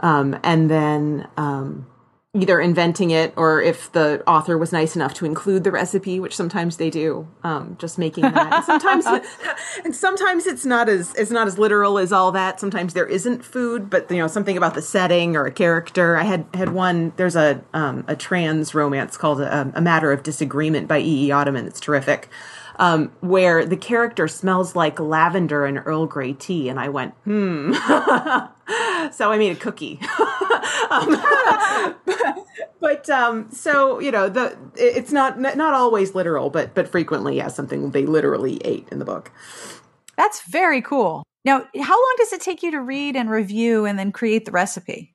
and 0.00 0.68
then 0.68 1.28
either 2.34 2.60
inventing 2.60 3.10
it 3.10 3.32
or 3.36 3.62
if 3.62 3.90
the 3.92 4.22
author 4.26 4.58
was 4.58 4.72
nice 4.72 4.96
enough 4.96 5.14
to 5.14 5.24
include 5.24 5.62
the 5.62 5.70
recipe, 5.70 6.18
which 6.18 6.34
sometimes 6.34 6.76
they 6.78 6.90
do, 6.90 7.28
um, 7.44 7.76
just 7.78 7.96
making 7.96 8.22
that. 8.22 8.52
And 8.52 8.64
sometimes, 8.64 9.06
and 9.84 9.94
sometimes 9.94 10.46
it's 10.46 10.64
not 10.64 10.88
as 10.88 11.14
it's 11.14 11.30
not 11.30 11.46
as 11.46 11.58
literal 11.58 11.96
as 11.96 12.12
all 12.12 12.32
that. 12.32 12.58
Sometimes 12.58 12.92
there 12.92 13.06
isn't 13.06 13.44
food, 13.44 13.88
but 13.88 14.10
you 14.10 14.18
know 14.18 14.26
something 14.26 14.56
about 14.56 14.74
the 14.74 14.82
setting 14.82 15.36
or 15.36 15.46
a 15.46 15.52
character. 15.52 16.16
I 16.16 16.24
had 16.24 16.44
had 16.54 16.70
one. 16.70 17.12
There's 17.16 17.36
a 17.36 17.62
um, 17.72 18.04
a 18.08 18.16
trans 18.16 18.74
romance 18.74 19.16
called 19.16 19.40
a, 19.40 19.72
a, 19.74 19.80
Matter 19.80 20.10
of 20.10 20.22
Disagreement 20.22 20.88
by 20.88 20.98
E. 20.98 21.26
E. 21.26 21.30
Ottoman. 21.30 21.66
It's 21.66 21.78
terrific. 21.78 22.28
Um, 22.76 23.12
where 23.20 23.64
the 23.64 23.76
character 23.76 24.28
smells 24.28 24.74
like 24.74 24.98
lavender 24.98 25.64
and 25.64 25.80
Earl 25.84 26.06
Grey 26.06 26.32
tea, 26.32 26.68
and 26.68 26.78
I 26.80 26.88
went, 26.88 27.14
hmm. 27.24 27.72
so 29.12 29.30
I 29.30 29.36
made 29.38 29.56
a 29.56 29.60
cookie. 29.60 30.00
um, 30.90 31.22
but 32.80 33.08
um, 33.10 33.50
so 33.50 33.98
you 34.00 34.10
know, 34.10 34.28
the 34.28 34.56
it's 34.76 35.12
not 35.12 35.38
not 35.38 35.74
always 35.74 36.14
literal, 36.14 36.50
but 36.50 36.74
but 36.74 36.88
frequently, 36.88 37.36
yeah, 37.36 37.48
something 37.48 37.90
they 37.90 38.06
literally 38.06 38.60
ate 38.64 38.88
in 38.90 38.98
the 38.98 39.04
book. 39.04 39.30
That's 40.16 40.42
very 40.48 40.80
cool. 40.80 41.24
Now, 41.44 41.66
how 41.78 41.94
long 41.94 42.14
does 42.16 42.32
it 42.32 42.40
take 42.40 42.62
you 42.62 42.70
to 42.70 42.80
read 42.80 43.16
and 43.16 43.28
review 43.28 43.84
and 43.84 43.98
then 43.98 44.12
create 44.12 44.46
the 44.46 44.50
recipe? 44.50 45.13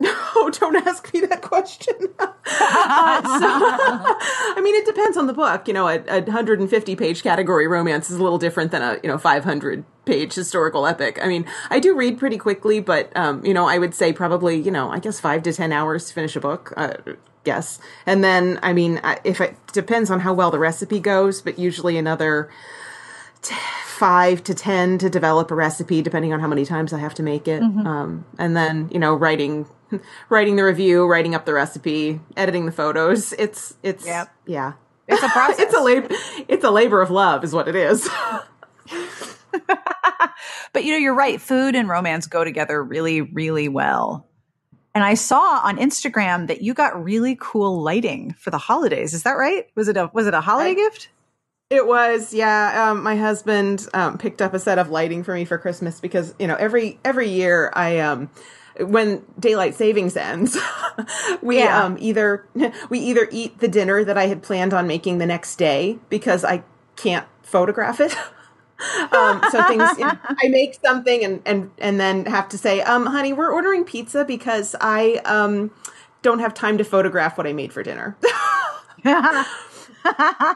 No, 0.36 0.50
don't 0.50 0.86
ask 0.86 1.12
me 1.14 1.20
that 1.20 1.40
question. 1.40 1.94
uh, 2.18 2.26
so, 2.26 2.32
I 2.58 4.60
mean, 4.62 4.74
it 4.74 4.84
depends 4.84 5.16
on 5.16 5.26
the 5.26 5.32
book. 5.32 5.66
You 5.66 5.72
know, 5.72 5.88
a, 5.88 5.98
a 6.08 6.20
150 6.20 6.96
page 6.96 7.22
category 7.22 7.66
romance 7.66 8.10
is 8.10 8.18
a 8.18 8.22
little 8.22 8.38
different 8.38 8.70
than 8.70 8.82
a 8.82 8.98
you 9.02 9.08
know 9.08 9.16
500 9.16 9.84
page 10.04 10.34
historical 10.34 10.86
epic. 10.86 11.18
I 11.22 11.28
mean, 11.28 11.46
I 11.70 11.80
do 11.80 11.96
read 11.96 12.18
pretty 12.18 12.36
quickly, 12.36 12.80
but 12.80 13.16
um, 13.16 13.44
you 13.46 13.54
know, 13.54 13.66
I 13.66 13.78
would 13.78 13.94
say 13.94 14.12
probably 14.12 14.60
you 14.60 14.70
know, 14.70 14.90
I 14.90 14.98
guess 14.98 15.18
five 15.18 15.42
to 15.44 15.52
ten 15.52 15.72
hours 15.72 16.08
to 16.08 16.14
finish 16.14 16.36
a 16.36 16.40
book. 16.40 16.74
Uh, 16.76 16.94
yes, 17.46 17.78
and 18.04 18.22
then 18.22 18.58
I 18.62 18.74
mean, 18.74 19.00
if 19.24 19.40
it 19.40 19.56
depends 19.72 20.10
on 20.10 20.20
how 20.20 20.34
well 20.34 20.50
the 20.50 20.58
recipe 20.58 21.00
goes, 21.00 21.40
but 21.40 21.58
usually 21.58 21.96
another 21.96 22.50
five 23.86 24.44
to 24.44 24.54
ten 24.54 24.98
to 24.98 25.08
develop 25.08 25.50
a 25.50 25.54
recipe, 25.54 26.02
depending 26.02 26.32
on 26.32 26.40
how 26.40 26.48
many 26.48 26.66
times 26.66 26.92
I 26.92 26.98
have 26.98 27.14
to 27.14 27.22
make 27.22 27.48
it. 27.48 27.62
Mm-hmm. 27.62 27.86
Um, 27.86 28.26
and 28.38 28.56
then 28.56 28.88
you 28.92 28.98
know, 28.98 29.14
writing, 29.14 29.66
writing 30.28 30.56
the 30.56 30.64
review, 30.64 31.06
writing 31.06 31.34
up 31.34 31.44
the 31.44 31.54
recipe, 31.54 32.20
editing 32.36 32.66
the 32.66 32.72
photos. 32.72 33.32
It's 33.32 33.74
it's 33.82 34.06
yep. 34.06 34.28
yeah, 34.46 34.74
it's 35.08 35.22
a 35.22 35.28
process. 35.32 35.60
it's 35.60 35.74
a 35.74 35.80
labor. 35.80 36.08
It's 36.48 36.64
a 36.64 36.70
labor 36.70 37.00
of 37.00 37.10
love, 37.10 37.44
is 37.44 37.52
what 37.52 37.68
it 37.68 37.76
is. 37.76 38.08
but 40.72 40.84
you 40.84 40.92
know, 40.92 40.98
you're 40.98 41.14
right. 41.14 41.40
Food 41.40 41.74
and 41.74 41.88
romance 41.88 42.26
go 42.26 42.44
together 42.44 42.82
really, 42.82 43.20
really 43.20 43.68
well. 43.68 44.26
And 44.94 45.04
I 45.04 45.14
saw 45.14 45.60
on 45.62 45.76
Instagram 45.76 46.46
that 46.46 46.62
you 46.62 46.72
got 46.72 47.02
really 47.02 47.36
cool 47.38 47.82
lighting 47.82 48.34
for 48.38 48.50
the 48.50 48.58
holidays. 48.58 49.12
Is 49.12 49.24
that 49.24 49.32
right? 49.32 49.66
Was 49.74 49.88
it 49.88 49.96
a 49.96 50.10
was 50.12 50.26
it 50.26 50.34
a 50.34 50.40
holiday 50.40 50.70
I, 50.70 50.74
gift? 50.74 51.10
It 51.68 51.84
was, 51.84 52.32
yeah. 52.32 52.90
Um, 52.90 53.02
my 53.02 53.16
husband 53.16 53.88
um, 53.92 54.18
picked 54.18 54.40
up 54.40 54.54
a 54.54 54.58
set 54.60 54.78
of 54.78 54.88
lighting 54.90 55.24
for 55.24 55.34
me 55.34 55.44
for 55.44 55.58
Christmas 55.58 56.00
because 56.00 56.32
you 56.38 56.46
know 56.46 56.54
every 56.54 56.98
every 57.04 57.28
year 57.28 57.72
I 57.74 57.98
um 57.98 58.30
when 58.80 59.24
daylight 59.38 59.74
savings 59.74 60.16
ends, 60.16 60.56
we 61.42 61.58
yeah. 61.58 61.84
um 61.84 61.96
either 62.00 62.46
we 62.90 62.98
either 62.98 63.28
eat 63.30 63.58
the 63.58 63.68
dinner 63.68 64.04
that 64.04 64.18
I 64.18 64.26
had 64.26 64.42
planned 64.42 64.74
on 64.74 64.86
making 64.86 65.18
the 65.18 65.26
next 65.26 65.56
day 65.56 65.98
because 66.08 66.44
I 66.44 66.62
can't 66.96 67.26
photograph 67.42 68.00
it. 68.00 68.16
um, 69.12 69.42
so 69.50 69.62
things 69.64 69.90
you 69.98 70.04
know, 70.04 70.18
I 70.24 70.48
make 70.48 70.78
something 70.84 71.24
and 71.24 71.42
and 71.46 71.70
and 71.78 72.00
then 72.00 72.26
have 72.26 72.48
to 72.50 72.58
say, 72.58 72.82
um, 72.82 73.06
honey, 73.06 73.32
we're 73.32 73.52
ordering 73.52 73.84
pizza 73.84 74.24
because 74.24 74.74
I 74.80 75.20
um 75.24 75.70
don't 76.22 76.40
have 76.40 76.54
time 76.54 76.78
to 76.78 76.84
photograph 76.84 77.38
what 77.38 77.46
I 77.46 77.52
made 77.52 77.72
for 77.72 77.82
dinner 77.82 78.16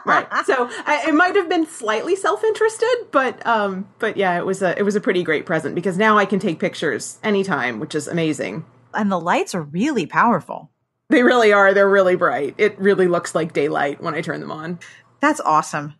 right. 0.05 0.27
So 0.45 0.69
I, 0.85 1.05
it 1.07 1.13
might 1.13 1.35
have 1.35 1.49
been 1.49 1.65
slightly 1.65 2.15
self-interested, 2.15 3.07
but 3.11 3.45
um, 3.45 3.87
but 3.99 4.17
yeah, 4.17 4.37
it 4.37 4.45
was 4.45 4.61
a 4.61 4.77
it 4.77 4.83
was 4.83 4.95
a 4.95 5.01
pretty 5.01 5.23
great 5.23 5.45
present 5.45 5.75
because 5.75 5.97
now 5.97 6.17
I 6.17 6.25
can 6.25 6.39
take 6.39 6.59
pictures 6.59 7.19
anytime, 7.23 7.79
which 7.79 7.95
is 7.95 8.07
amazing. 8.07 8.65
And 8.93 9.11
the 9.11 9.19
lights 9.19 9.55
are 9.55 9.63
really 9.63 10.05
powerful. 10.05 10.71
They 11.09 11.23
really 11.23 11.51
are. 11.51 11.73
They're 11.73 11.89
really 11.89 12.15
bright. 12.15 12.55
It 12.57 12.79
really 12.79 13.07
looks 13.07 13.35
like 13.35 13.53
daylight 13.53 14.01
when 14.01 14.13
I 14.13 14.21
turn 14.21 14.39
them 14.39 14.51
on. 14.51 14.79
That's 15.19 15.41
awesome. 15.41 15.95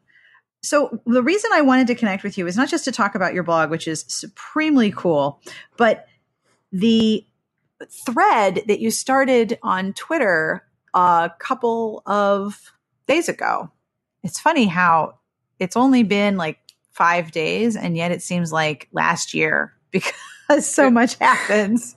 So 0.64 1.02
the 1.06 1.24
reason 1.24 1.52
I 1.54 1.62
wanted 1.62 1.88
to 1.88 1.96
connect 1.96 2.24
with 2.24 2.38
you 2.38 2.48
is 2.48 2.56
not 2.56 2.70
just 2.70 2.86
to 2.86 2.92
talk 2.92 3.16
about 3.16 3.34
your 3.34 3.44
blog, 3.44 3.72
which 3.72 3.88
is 3.88 4.06
supremely 4.08 4.92
cool, 4.96 5.42
but 5.76 6.06
the 6.72 7.26
thread 8.06 8.62
that 8.68 8.80
you 8.80 8.92
started 8.92 9.58
on 9.64 9.94
Twitter 9.94 10.64
a 10.94 11.32
couple 11.40 12.04
of 12.06 12.74
days 13.08 13.30
ago. 13.30 13.72
It's 14.24 14.40
funny 14.40 14.66
how 14.66 15.16
it's 15.60 15.78
only 15.78 16.04
been 16.04 16.38
like 16.38 16.60
five 16.92 17.32
days, 17.32 17.76
and 17.76 17.96
yet 17.96 18.12
it 18.12 18.22
seems 18.22 18.52
like 18.52 18.88
last 18.92 19.34
year 19.34 19.74
because 19.92 20.14
so 20.62 20.90
much 20.90 21.16
happens. 21.16 21.96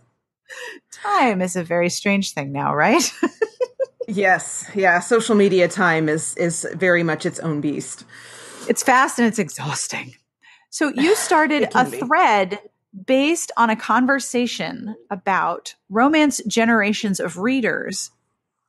Time 0.92 1.42
is 1.42 1.56
a 1.56 1.64
very 1.64 1.90
strange 1.90 2.32
thing 2.32 2.52
now, 2.52 2.74
right? 2.74 3.12
yes, 4.08 4.70
yeah. 4.74 5.00
Social 5.00 5.34
media 5.34 5.68
time 5.68 6.08
is 6.08 6.36
is 6.36 6.66
very 6.74 7.02
much 7.02 7.26
its 7.26 7.40
own 7.40 7.60
beast. 7.60 8.04
It's 8.68 8.82
fast 8.82 9.18
and 9.18 9.26
it's 9.26 9.38
exhausting. 9.38 10.14
So 10.70 10.92
you 10.94 11.14
started 11.16 11.68
a 11.74 11.90
be. 11.90 11.98
thread 11.98 12.60
based 13.06 13.50
on 13.56 13.70
a 13.70 13.76
conversation 13.76 14.94
about 15.10 15.74
romance 15.88 16.40
generations 16.46 17.18
of 17.18 17.38
readers 17.38 18.10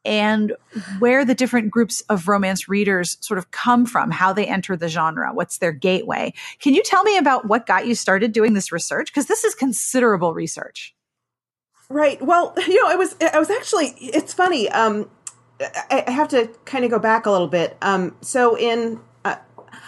and 0.06 0.56
where 1.00 1.26
the 1.26 1.36
different 1.36 1.72
groups 1.72 2.02
of 2.02 2.28
romance 2.28 2.70
readers 2.70 3.18
sort 3.22 3.38
of 3.38 3.52
come 3.52 3.86
from, 3.86 4.12
how 4.12 4.32
they 4.32 4.46
enter 4.46 4.78
the 4.78 4.88
genre, 4.88 5.34
what's 5.34 5.58
their 5.58 5.72
gateway. 5.72 6.34
Can 6.60 6.74
you 6.74 6.84
tell 6.84 7.04
me 7.04 7.18
about 7.18 7.48
what 7.48 7.66
got 7.66 7.88
you 7.88 7.96
started 7.96 8.32
doing 8.32 8.54
this 8.54 8.72
research? 8.72 9.08
Because 9.08 9.26
this 9.26 9.44
is 9.44 9.56
considerable 9.56 10.34
research. 10.34 10.96
Right. 11.90 12.22
Well, 12.22 12.54
you 12.68 12.82
know, 12.82 12.90
it 12.92 12.98
was, 12.98 13.16
I 13.34 13.40
was 13.40 13.50
actually, 13.50 13.96
it's 14.00 14.34
funny. 14.34 14.70
Um, 14.70 15.10
I, 15.60 16.04
I 16.08 16.12
have 16.12 16.28
to 16.30 16.48
kind 16.66 16.86
of 16.86 16.92
go 16.92 17.00
back 17.00 17.26
a 17.26 17.32
little 17.32 17.48
bit. 17.48 17.78
Um, 17.82 18.16
so 18.22 18.58
in, 18.58 19.00
uh, 19.24 19.38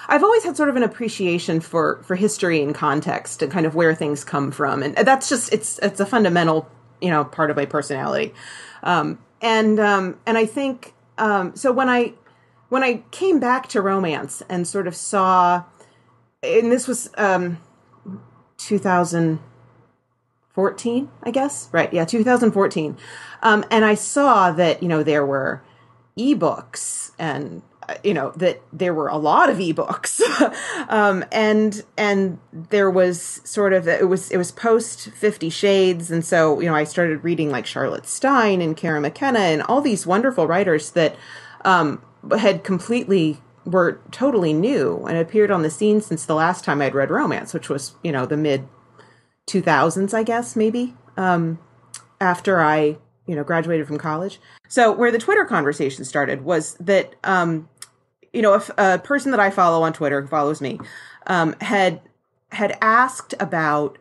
I've 0.07 0.23
always 0.23 0.43
had 0.43 0.55
sort 0.55 0.69
of 0.69 0.75
an 0.75 0.83
appreciation 0.83 1.59
for, 1.59 2.01
for 2.03 2.15
history 2.15 2.61
and 2.61 2.73
context 2.73 3.41
and 3.41 3.51
kind 3.51 3.65
of 3.65 3.75
where 3.75 3.93
things 3.93 4.23
come 4.23 4.51
from. 4.51 4.81
And 4.81 4.95
that's 4.95 5.29
just, 5.29 5.51
it's, 5.53 5.79
it's 5.79 5.99
a 5.99 6.05
fundamental, 6.05 6.69
you 7.01 7.09
know, 7.09 7.25
part 7.25 7.51
of 7.51 7.57
my 7.57 7.65
personality. 7.65 8.33
Um, 8.83 9.19
and 9.41 9.79
um, 9.79 10.19
and 10.25 10.37
I 10.37 10.45
think 10.45 10.93
um, 11.17 11.55
so 11.55 11.71
when 11.71 11.87
I 11.89 12.13
when 12.69 12.83
I 12.83 13.03
came 13.11 13.39
back 13.39 13.67
to 13.69 13.81
romance 13.81 14.43
and 14.49 14.67
sort 14.67 14.87
of 14.87 14.95
saw, 14.95 15.63
and 16.43 16.71
this 16.71 16.87
was 16.87 17.09
um, 17.17 17.57
2014, 18.57 21.09
I 21.23 21.31
guess, 21.31 21.69
right? 21.71 21.91
Yeah, 21.93 22.05
2014, 22.05 22.97
um, 23.41 23.65
and 23.71 23.85
I 23.85 23.95
saw 23.95 24.51
that 24.51 24.81
you 24.81 24.89
know 24.89 25.03
there 25.03 25.25
were 25.25 25.61
ebooks 26.17 27.11
and 27.19 27.61
you 28.03 28.13
know 28.13 28.31
that 28.31 28.61
there 28.73 28.93
were 28.93 29.07
a 29.07 29.17
lot 29.17 29.49
of 29.49 29.57
ebooks. 29.57 30.21
Um, 30.89 31.25
and 31.31 31.83
and 31.97 32.39
there 32.53 32.89
was 32.89 33.41
sort 33.43 33.73
of 33.73 33.87
it 33.87 34.07
was 34.07 34.31
it 34.31 34.37
was 34.37 34.51
post 34.51 35.09
50 35.11 35.49
shades. 35.49 36.11
And 36.11 36.23
so 36.23 36.59
you 36.59 36.67
know 36.67 36.75
i 36.75 36.83
started 36.83 37.23
reading 37.23 37.49
like 37.49 37.65
charlotte 37.65 38.07
stein 38.07 38.61
and 38.61 38.77
cara 38.77 39.01
mckenna 39.01 39.39
and 39.39 39.61
all 39.63 39.81
these 39.81 40.07
wonderful 40.07 40.47
writers 40.47 40.91
that 40.91 41.15
um, 41.65 42.01
had 42.37 42.63
completely 42.63 43.39
were 43.65 43.99
totally 44.11 44.53
new 44.53 45.03
and 45.07 45.17
appeared 45.17 45.51
on 45.51 45.61
the 45.61 45.69
scene 45.69 45.99
since 45.99 46.25
the 46.25 46.35
last 46.35 46.63
time 46.63 46.81
i'd 46.81 46.95
read 46.95 47.11
romance 47.11 47.53
which 47.53 47.69
was 47.69 47.95
you 48.03 48.11
know 48.11 48.25
the 48.25 48.37
mid 48.37 48.67
2000s 49.47 50.13
i 50.13 50.23
guess 50.23 50.55
maybe 50.55 50.95
um, 51.17 51.59
after 52.21 52.61
i 52.61 52.97
you 53.27 53.35
know 53.35 53.43
graduated 53.43 53.85
from 53.85 53.97
college. 53.97 54.39
So 54.67 54.91
where 54.91 55.11
the 55.11 55.19
twitter 55.19 55.45
conversation 55.45 56.05
started 56.05 56.43
was 56.43 56.75
that 56.75 57.15
um, 57.23 57.69
you 58.37 58.43
know, 58.43 58.53
if 58.53 58.69
a 58.77 58.99
person 58.99 59.31
that 59.31 59.39
I 59.39 59.49
follow 59.49 59.81
on 59.81 59.93
Twitter 59.93 60.21
who 60.21 60.27
follows 60.27 60.61
me 60.61 60.79
um, 61.25 61.55
had 61.59 62.01
had 62.51 62.77
asked 62.83 63.33
about 63.39 63.97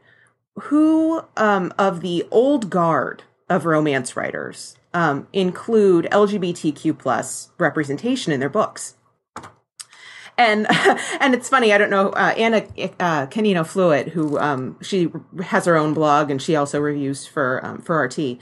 who 0.57 1.23
um, 1.39 1.73
of 1.79 2.03
the 2.03 2.27
old 2.31 2.69
guard 2.69 3.23
of 3.49 3.65
romance 3.65 4.15
writers 4.15 4.77
um, 4.93 5.27
include 5.33 6.07
LGBTQ 6.13 6.99
plus 6.99 7.49
representation 7.57 8.31
in 8.31 8.39
their 8.39 8.51
books. 8.51 8.96
And 10.39 10.67
and 11.21 11.35
it's 11.35 11.49
funny. 11.49 11.73
I 11.73 11.79
don't 11.79 11.91
know 11.91 12.11
uh, 12.11 12.35
Anna 12.37 12.67
uh, 13.01 13.27
Canino 13.27 13.65
Fluid, 13.65 14.09
who 14.09 14.39
um, 14.39 14.79
she 14.83 15.09
has 15.45 15.65
her 15.65 15.77
own 15.77 15.95
blog 15.95 16.31
and 16.31 16.41
she 16.41 16.57
also 16.57 16.81
reviews 16.81 17.27
for 17.27 17.65
um, 17.65 17.81
for 17.81 18.03
RT. 18.03 18.39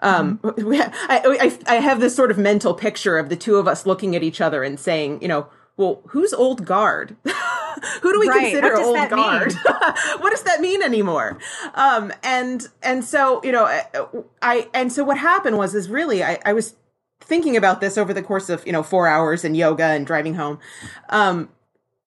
Um, 0.00 0.38
mm-hmm. 0.42 0.72
I, 1.10 1.58
I, 1.66 1.74
I 1.74 1.80
have 1.80 2.00
this 2.00 2.14
sort 2.14 2.30
of 2.30 2.38
mental 2.38 2.74
picture 2.74 3.18
of 3.18 3.28
the 3.28 3.36
two 3.36 3.56
of 3.56 3.66
us 3.66 3.86
looking 3.86 4.14
at 4.14 4.22
each 4.22 4.40
other 4.40 4.62
and 4.62 4.78
saying, 4.78 5.20
you 5.22 5.28
know, 5.28 5.48
well, 5.76 6.02
who's 6.08 6.32
old 6.32 6.64
guard? 6.64 7.16
Who 8.02 8.12
do 8.12 8.18
we 8.18 8.28
right. 8.28 8.52
consider 8.52 8.76
old 8.76 9.08
guard? 9.08 9.52
what 10.18 10.30
does 10.30 10.42
that 10.42 10.60
mean 10.60 10.82
anymore? 10.82 11.38
Um, 11.74 12.12
and 12.24 12.66
and 12.82 13.04
so 13.04 13.40
you 13.44 13.52
know, 13.52 13.66
I 14.42 14.68
and 14.74 14.92
so 14.92 15.04
what 15.04 15.16
happened 15.16 15.56
was 15.56 15.76
is 15.76 15.88
really 15.88 16.24
I, 16.24 16.40
I 16.44 16.52
was 16.52 16.74
thinking 17.28 17.56
about 17.56 17.80
this 17.80 17.96
over 17.96 18.12
the 18.12 18.22
course 18.22 18.48
of 18.48 18.66
you 18.66 18.72
know 18.72 18.82
four 18.82 19.06
hours 19.06 19.44
and 19.44 19.56
yoga 19.56 19.84
and 19.84 20.06
driving 20.06 20.34
home, 20.34 20.58
um, 21.10 21.50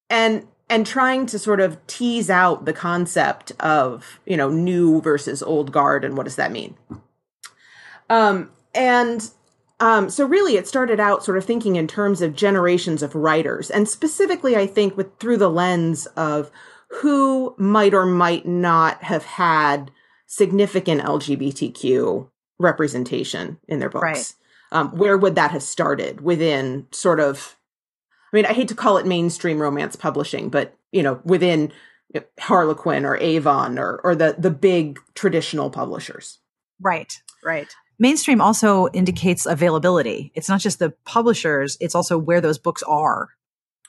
and 0.10 0.46
and 0.72 0.88
trying 0.88 1.26
to 1.26 1.38
sort 1.38 1.60
of 1.60 1.86
tease 1.86 2.30
out 2.30 2.66
the 2.66 2.74
concept 2.74 3.52
of 3.60 4.20
you 4.26 4.36
know 4.36 4.50
new 4.50 5.02
versus 5.02 5.44
old 5.44 5.72
guard 5.72 6.04
and 6.04 6.18
what 6.18 6.24
does 6.24 6.38
that 6.38 6.52
mean 6.52 6.76
um, 8.10 8.50
and 8.74 9.30
um, 9.80 10.10
so 10.10 10.26
really 10.26 10.56
it 10.56 10.68
started 10.68 11.00
out 11.00 11.24
sort 11.24 11.38
of 11.38 11.46
thinking 11.46 11.76
in 11.76 11.88
terms 11.88 12.22
of 12.22 12.36
generations 12.36 13.04
of 13.04 13.16
writers 13.16 13.70
and 13.70 13.88
specifically 13.88 14.56
i 14.56 14.66
think 14.66 14.96
with 14.96 15.18
through 15.20 15.38
the 15.38 15.50
lens 15.50 16.08
of 16.18 16.50
who 17.02 17.54
might 17.58 17.94
or 17.94 18.06
might 18.06 18.46
not 18.46 19.04
have 19.04 19.26
had 19.26 19.92
significant 20.26 21.02
lgbtq 21.02 22.30
representation 22.60 23.58
in 23.68 23.80
their 23.80 23.90
books. 23.90 24.36
Um, 24.72 24.96
where 24.98 25.18
would 25.18 25.36
that 25.36 25.52
have 25.52 25.64
started 25.64 26.22
within 26.22 26.88
sort 26.92 27.20
of 27.20 27.58
i 28.32 28.36
mean 28.36 28.46
i 28.46 28.54
hate 28.54 28.68
to 28.68 28.76
call 28.76 28.98
it 28.98 29.06
mainstream 29.06 29.62
romance 29.62 29.96
publishing 29.96 30.50
but 30.50 30.78
you 30.92 31.04
know 31.04 31.20
within 31.24 31.72
harlequin 32.40 33.06
or 33.06 33.18
avon 33.18 33.80
or 33.80 34.02
or 34.04 34.16
the 34.16 34.36
the 34.38 34.52
big 34.52 35.00
traditional 35.16 35.70
publishers 35.70 36.40
Right, 36.82 37.22
right. 37.44 37.74
Mainstream 38.00 38.42
also 38.42 38.88
indicates 38.88 39.46
availability. 39.46 40.32
It's 40.34 40.50
not 40.50 40.60
just 40.60 40.80
the 40.80 40.92
publishers, 41.06 41.78
it's 41.80 41.94
also 41.94 42.18
where 42.18 42.42
those 42.42 42.58
books 42.58 42.82
are. 42.84 43.30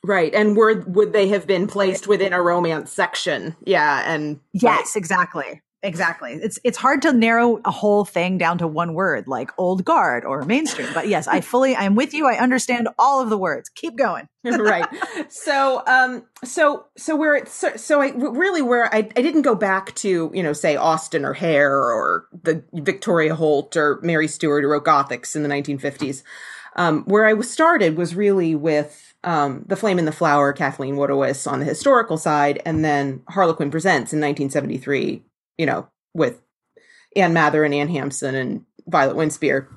Right. 0.04 0.34
And 0.34 0.56
where 0.56 0.80
would 0.80 1.12
they 1.12 1.28
have 1.28 1.46
been 1.46 1.66
placed 1.66 2.06
within 2.06 2.32
a 2.32 2.42
romance 2.42 2.92
section? 2.92 3.56
Yeah. 3.64 4.02
And 4.04 4.40
Yes, 4.52 4.96
exactly. 4.96 5.62
Exactly. 5.82 6.34
It's 6.34 6.58
it's 6.62 6.78
hard 6.78 7.02
to 7.02 7.12
narrow 7.12 7.60
a 7.64 7.70
whole 7.70 8.04
thing 8.04 8.38
down 8.38 8.58
to 8.58 8.68
one 8.68 8.94
word 8.94 9.26
like 9.26 9.50
old 9.58 9.84
guard 9.84 10.24
or 10.24 10.44
mainstream. 10.44 10.88
But 10.94 11.08
yes, 11.08 11.26
I 11.26 11.40
fully 11.40 11.74
I'm 11.74 11.96
with 11.96 12.14
you. 12.14 12.28
I 12.28 12.38
understand 12.38 12.88
all 12.98 13.20
of 13.20 13.30
the 13.30 13.38
words. 13.38 13.68
Keep 13.68 13.96
going. 13.96 14.28
right. 14.44 14.88
So, 15.28 15.82
um, 15.86 16.24
so, 16.44 16.86
so 16.96 17.14
where 17.14 17.36
it's, 17.36 17.52
so, 17.52 17.76
so 17.76 18.00
I 18.00 18.12
really 18.16 18.60
where 18.60 18.92
I, 18.92 18.98
I 18.98 19.22
didn't 19.22 19.42
go 19.42 19.54
back 19.54 19.94
to, 19.96 20.30
you 20.34 20.42
know, 20.42 20.52
say 20.52 20.76
Austen 20.76 21.24
or 21.24 21.34
Heyer 21.34 21.70
or 21.70 22.26
the 22.42 22.64
Victoria 22.72 23.36
Holt 23.36 23.76
or 23.76 24.00
Mary 24.02 24.26
Stewart 24.26 24.64
who 24.64 24.70
wrote 24.70 24.84
Gothics 24.84 25.36
in 25.36 25.44
the 25.44 25.48
1950s. 25.48 26.24
Um, 26.74 27.04
where 27.04 27.26
I 27.26 27.34
was 27.34 27.50
started 27.50 27.96
was 27.96 28.14
really 28.16 28.54
with, 28.54 29.14
um, 29.22 29.64
The 29.68 29.76
Flame 29.76 29.98
in 29.98 30.06
the 30.06 30.12
Flower, 30.12 30.52
Kathleen 30.52 30.96
Woodiwiss 30.96 31.50
on 31.50 31.60
the 31.60 31.66
historical 31.66 32.16
side, 32.16 32.62
and 32.64 32.82
then 32.84 33.22
Harlequin 33.28 33.70
Presents 33.70 34.12
in 34.12 34.20
1973, 34.20 35.22
you 35.58 35.66
know, 35.66 35.88
with 36.14 36.42
Anne 37.16 37.32
Mather 37.32 37.64
and 37.64 37.74
Anne 37.74 37.88
Hampson 37.88 38.34
and 38.34 38.64
Violet 38.86 39.16
Winspear. 39.16 39.68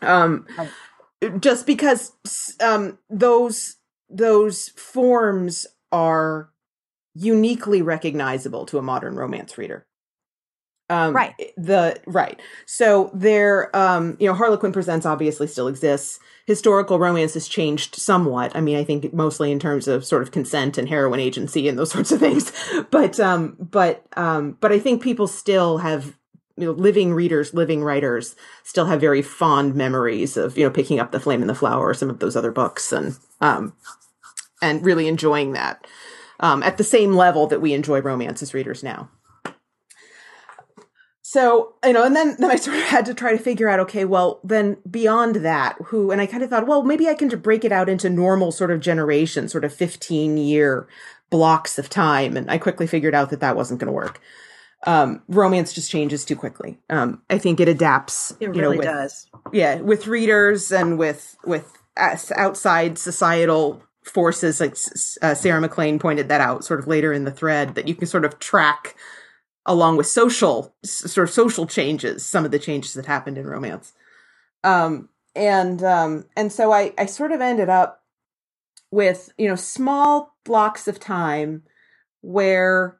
Um, 0.00 0.46
just 1.40 1.66
because 1.66 2.12
um, 2.60 2.98
those 3.08 3.76
those 4.10 4.68
forms 4.70 5.66
are 5.90 6.50
uniquely 7.14 7.82
recognizable 7.82 8.66
to 8.66 8.78
a 8.78 8.82
modern 8.82 9.14
romance 9.14 9.56
reader. 9.56 9.86
Um, 10.92 11.16
Right. 11.16 11.34
The 11.56 11.98
right. 12.06 12.38
So 12.66 13.10
there, 13.14 13.74
um, 13.74 14.16
you 14.20 14.26
know, 14.26 14.34
Harlequin 14.34 14.72
Presents 14.72 15.06
obviously 15.06 15.46
still 15.46 15.66
exists. 15.66 16.20
Historical 16.44 16.98
romance 16.98 17.32
has 17.32 17.48
changed 17.48 17.94
somewhat. 17.94 18.54
I 18.54 18.60
mean, 18.60 18.76
I 18.76 18.84
think 18.84 19.10
mostly 19.14 19.50
in 19.50 19.58
terms 19.58 19.88
of 19.88 20.04
sort 20.04 20.20
of 20.20 20.32
consent 20.32 20.76
and 20.76 20.88
heroine 20.88 21.18
agency 21.18 21.66
and 21.66 21.78
those 21.78 21.90
sorts 21.92 22.12
of 22.12 22.20
things. 22.20 22.52
But, 22.90 23.18
um, 23.18 23.56
but, 23.58 24.04
um, 24.18 24.58
but 24.60 24.70
I 24.70 24.78
think 24.78 25.02
people 25.02 25.26
still 25.26 25.78
have, 25.78 26.14
you 26.58 26.66
know, 26.66 26.72
living 26.72 27.14
readers, 27.14 27.54
living 27.54 27.82
writers 27.82 28.36
still 28.62 28.84
have 28.84 29.00
very 29.00 29.22
fond 29.22 29.74
memories 29.74 30.36
of, 30.36 30.58
you 30.58 30.64
know, 30.64 30.70
picking 30.70 31.00
up 31.00 31.10
The 31.10 31.20
Flame 31.20 31.40
and 31.40 31.48
the 31.48 31.54
Flower 31.54 31.88
or 31.88 31.94
some 31.94 32.10
of 32.10 32.18
those 32.18 32.36
other 32.36 32.52
books 32.52 32.92
and, 32.92 33.16
um, 33.40 33.72
and 34.60 34.84
really 34.84 35.08
enjoying 35.08 35.52
that, 35.52 35.86
um, 36.40 36.62
at 36.62 36.76
the 36.76 36.84
same 36.84 37.14
level 37.14 37.46
that 37.46 37.62
we 37.62 37.72
enjoy 37.72 38.02
romance 38.02 38.42
as 38.42 38.52
readers 38.52 38.82
now 38.82 39.08
so 41.32 41.74
you 41.84 41.92
know 41.94 42.04
and 42.04 42.14
then 42.14 42.36
then 42.38 42.50
i 42.50 42.56
sort 42.56 42.76
of 42.76 42.82
had 42.82 43.06
to 43.06 43.14
try 43.14 43.32
to 43.32 43.38
figure 43.38 43.68
out 43.68 43.80
okay 43.80 44.04
well 44.04 44.38
then 44.44 44.76
beyond 44.90 45.36
that 45.36 45.76
who 45.86 46.10
and 46.10 46.20
i 46.20 46.26
kind 46.26 46.42
of 46.42 46.50
thought 46.50 46.66
well 46.66 46.82
maybe 46.82 47.08
i 47.08 47.14
can 47.14 47.30
just 47.30 47.42
break 47.42 47.64
it 47.64 47.72
out 47.72 47.88
into 47.88 48.10
normal 48.10 48.52
sort 48.52 48.70
of 48.70 48.80
generation 48.80 49.48
sort 49.48 49.64
of 49.64 49.72
15 49.72 50.36
year 50.36 50.86
blocks 51.30 51.78
of 51.78 51.88
time. 51.88 52.36
And 52.36 52.50
i 52.50 52.58
quickly 52.58 52.86
figured 52.86 53.14
out 53.14 53.30
that 53.30 53.40
that 53.40 53.56
wasn't 53.56 53.80
going 53.80 53.86
to 53.86 53.92
work. 53.92 54.20
Um, 54.84 55.22
romance 55.28 55.72
just 55.72 55.90
changes 55.90 56.24
too 56.24 56.36
quickly. 56.36 56.78
Um, 56.90 57.22
i 57.30 57.38
think 57.38 57.58
it 57.60 57.68
adapts 57.68 58.32
It 58.32 58.42
you 58.42 58.48
know, 58.48 58.60
really 58.60 58.78
with, 58.78 58.86
does. 58.86 59.26
yeah 59.52 59.76
with 59.80 60.06
readers 60.06 60.70
and 60.70 60.98
with 60.98 61.36
with 61.44 61.72
us- 61.96 62.32
outside 62.32 62.98
societal 62.98 63.82
forces 64.04 64.60
like 64.60 64.76
uh, 65.22 65.32
sarah 65.34 65.60
maclean 65.60 65.98
pointed 66.00 66.28
that 66.28 66.40
out 66.40 66.64
sort 66.64 66.80
of 66.80 66.88
later 66.88 67.12
in 67.12 67.22
the 67.24 67.30
thread 67.30 67.76
that 67.76 67.86
you 67.86 67.94
can 67.94 68.06
sort 68.08 68.24
of 68.24 68.38
track 68.40 68.96
along 69.66 69.96
with 69.96 70.06
social 70.06 70.74
sort 70.84 71.28
of 71.28 71.32
social 71.32 71.66
changes 71.66 72.26
some 72.26 72.44
of 72.44 72.50
the 72.50 72.58
changes 72.58 72.94
that 72.94 73.06
happened 73.06 73.38
in 73.38 73.46
romance. 73.46 73.92
Um 74.64 75.08
and 75.34 75.82
um 75.82 76.26
and 76.36 76.52
so 76.52 76.72
i 76.72 76.92
i 76.98 77.06
sort 77.06 77.32
of 77.32 77.40
ended 77.40 77.68
up 77.68 78.02
with 78.90 79.32
you 79.38 79.48
know 79.48 79.54
small 79.54 80.36
blocks 80.44 80.86
of 80.86 81.00
time 81.00 81.62
where 82.20 82.98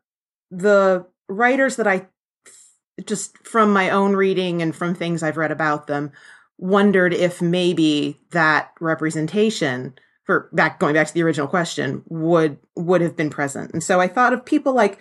the 0.51 1.05
writers 1.29 1.77
that 1.77 1.87
i 1.87 2.07
just 3.07 3.37
from 3.47 3.73
my 3.73 3.91
own 3.91 4.17
reading 4.17 4.63
and 4.63 4.75
from 4.75 4.95
things 4.95 5.23
i've 5.23 5.37
read 5.37 5.53
about 5.53 5.87
them 5.87 6.11
wondered 6.59 7.13
if 7.13 7.43
maybe 7.43 8.21
that 8.31 8.71
representation 8.81 9.95
for 10.25 10.49
back 10.53 10.79
going 10.79 10.95
back 10.95 11.07
to 11.09 11.15
the 11.15 11.23
original 11.23 11.49
question 11.49 12.03
would 12.09 12.57
would 12.77 13.01
have 13.01 13.17
been 13.17 13.31
present. 13.31 13.73
And 13.73 13.83
so 13.83 14.01
i 14.01 14.07
thought 14.07 14.33
of 14.33 14.45
people 14.45 14.73
like 14.73 14.99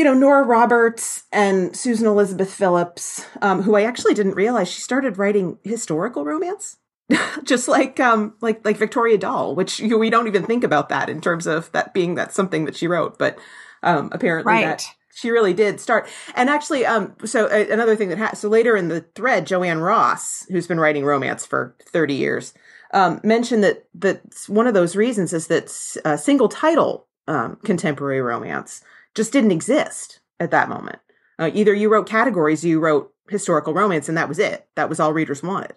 you 0.00 0.04
know 0.04 0.14
nora 0.14 0.42
roberts 0.42 1.24
and 1.30 1.76
susan 1.76 2.06
elizabeth 2.06 2.50
phillips 2.50 3.26
um, 3.42 3.60
who 3.60 3.76
i 3.76 3.82
actually 3.82 4.14
didn't 4.14 4.32
realize 4.34 4.66
she 4.66 4.80
started 4.80 5.18
writing 5.18 5.58
historical 5.62 6.24
romance 6.24 6.78
just 7.44 7.68
like 7.68 8.00
um 8.00 8.32
like 8.40 8.64
like 8.64 8.78
victoria 8.78 9.18
dahl 9.18 9.54
which 9.54 9.78
you, 9.78 9.98
we 9.98 10.08
don't 10.08 10.26
even 10.26 10.42
think 10.46 10.64
about 10.64 10.88
that 10.88 11.10
in 11.10 11.20
terms 11.20 11.46
of 11.46 11.70
that 11.72 11.92
being 11.92 12.14
that's 12.14 12.34
something 12.34 12.64
that 12.64 12.74
she 12.74 12.86
wrote 12.88 13.18
but 13.18 13.38
um 13.82 14.08
apparently 14.12 14.54
Right. 14.54 14.64
that 14.64 14.86
she 15.12 15.30
really 15.30 15.52
did 15.52 15.78
start 15.78 16.08
and 16.34 16.48
actually 16.48 16.86
um 16.86 17.14
so 17.26 17.44
uh, 17.44 17.66
another 17.70 17.94
thing 17.94 18.08
that 18.08 18.16
ha- 18.16 18.32
so 18.32 18.48
later 18.48 18.78
in 18.78 18.88
the 18.88 19.02
thread 19.14 19.46
joann 19.46 19.84
ross 19.84 20.46
who's 20.48 20.66
been 20.66 20.80
writing 20.80 21.04
romance 21.04 21.44
for 21.44 21.76
30 21.92 22.14
years 22.14 22.54
um 22.94 23.20
mentioned 23.22 23.62
that 23.62 23.84
that 23.92 24.22
one 24.46 24.66
of 24.66 24.72
those 24.72 24.96
reasons 24.96 25.34
is 25.34 25.48
that 25.48 25.70
uh, 26.06 26.16
single 26.16 26.48
title 26.48 27.06
um 27.28 27.58
contemporary 27.64 28.22
romance 28.22 28.82
just 29.14 29.32
didn't 29.32 29.50
exist 29.52 30.20
at 30.38 30.50
that 30.50 30.68
moment 30.68 30.98
uh, 31.38 31.50
either 31.54 31.74
you 31.74 31.88
wrote 31.90 32.08
categories 32.08 32.64
you 32.64 32.78
wrote 32.80 33.12
historical 33.28 33.72
romance 33.74 34.08
and 34.08 34.16
that 34.18 34.28
was 34.28 34.38
it 34.38 34.66
that 34.76 34.88
was 34.88 34.98
all 35.00 35.12
readers 35.12 35.42
wanted 35.42 35.72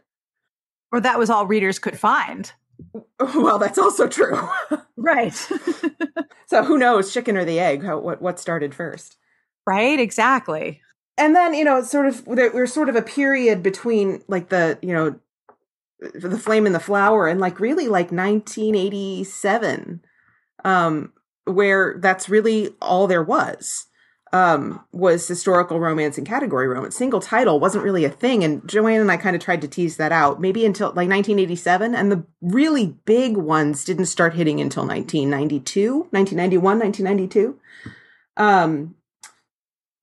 Or 0.92 1.00
that 1.00 1.18
was 1.20 1.30
all 1.30 1.46
readers 1.48 1.80
could 1.80 1.98
find. 2.00 2.52
well 3.20 3.60
that's 3.60 3.78
also 3.78 4.08
true 4.08 4.48
Right. 4.98 5.34
so 6.48 6.64
who 6.64 6.78
knows 6.78 7.14
chicken 7.14 7.38
or 7.38 7.46
the 7.46 7.60
egg 7.60 7.84
how 7.84 8.00
what 8.00 8.22
what 8.22 8.40
started 8.40 8.74
first 8.74 9.18
right? 9.68 10.00
Exactly. 10.00 10.82
and 11.18 11.36
then 11.36 11.54
you 11.54 11.64
know 11.64 11.78
it's 11.78 11.92
sort 11.92 12.06
of 12.08 12.26
there, 12.26 12.50
there's 12.50 12.74
sort 12.74 12.90
of 12.90 12.96
a 12.96 13.02
period 13.02 13.62
between 13.64 14.24
like 14.28 14.50
the 14.50 14.78
you 14.82 14.94
know 14.94 15.20
the 16.16 16.38
flame 16.40 16.66
and 16.66 16.76
the 16.76 16.80
flower 16.80 17.28
and 17.28 17.40
like 17.40 17.60
really 17.60 17.88
like 17.88 18.12
1987 18.12 20.02
um 20.66 21.14
where 21.46 21.98
that's 22.00 22.30
really 22.30 22.70
all 22.82 23.08
there 23.08 23.24
was 23.24 23.88
um 24.32 24.84
was 24.92 25.28
historical 25.28 25.80
romance 25.80 26.18
and 26.18 26.28
category 26.28 26.68
romance 26.68 26.96
single 26.96 27.20
title 27.20 27.60
wasn't 27.60 27.84
really 27.84 28.06
a 28.06 28.10
thing 28.10 28.44
and 28.44 28.62
joann 28.64 29.02
and 29.02 29.12
i 29.12 29.18
kind 29.18 29.36
of 29.36 29.42
tried 29.42 29.62
to 29.62 29.68
tease 29.68 29.98
that 29.98 30.12
out 30.12 30.42
maybe 30.42 30.66
until 30.66 30.88
like 30.90 31.10
1987 31.10 31.94
and 31.94 32.12
the 32.12 32.26
really 32.42 32.96
big 33.06 33.38
ones 33.38 33.84
didn't 33.84 34.06
start 34.06 34.34
hitting 34.34 34.60
until 34.60 34.86
1992 34.88 36.08
1991 36.12 36.80
1992 36.80 37.60
um 38.38 38.96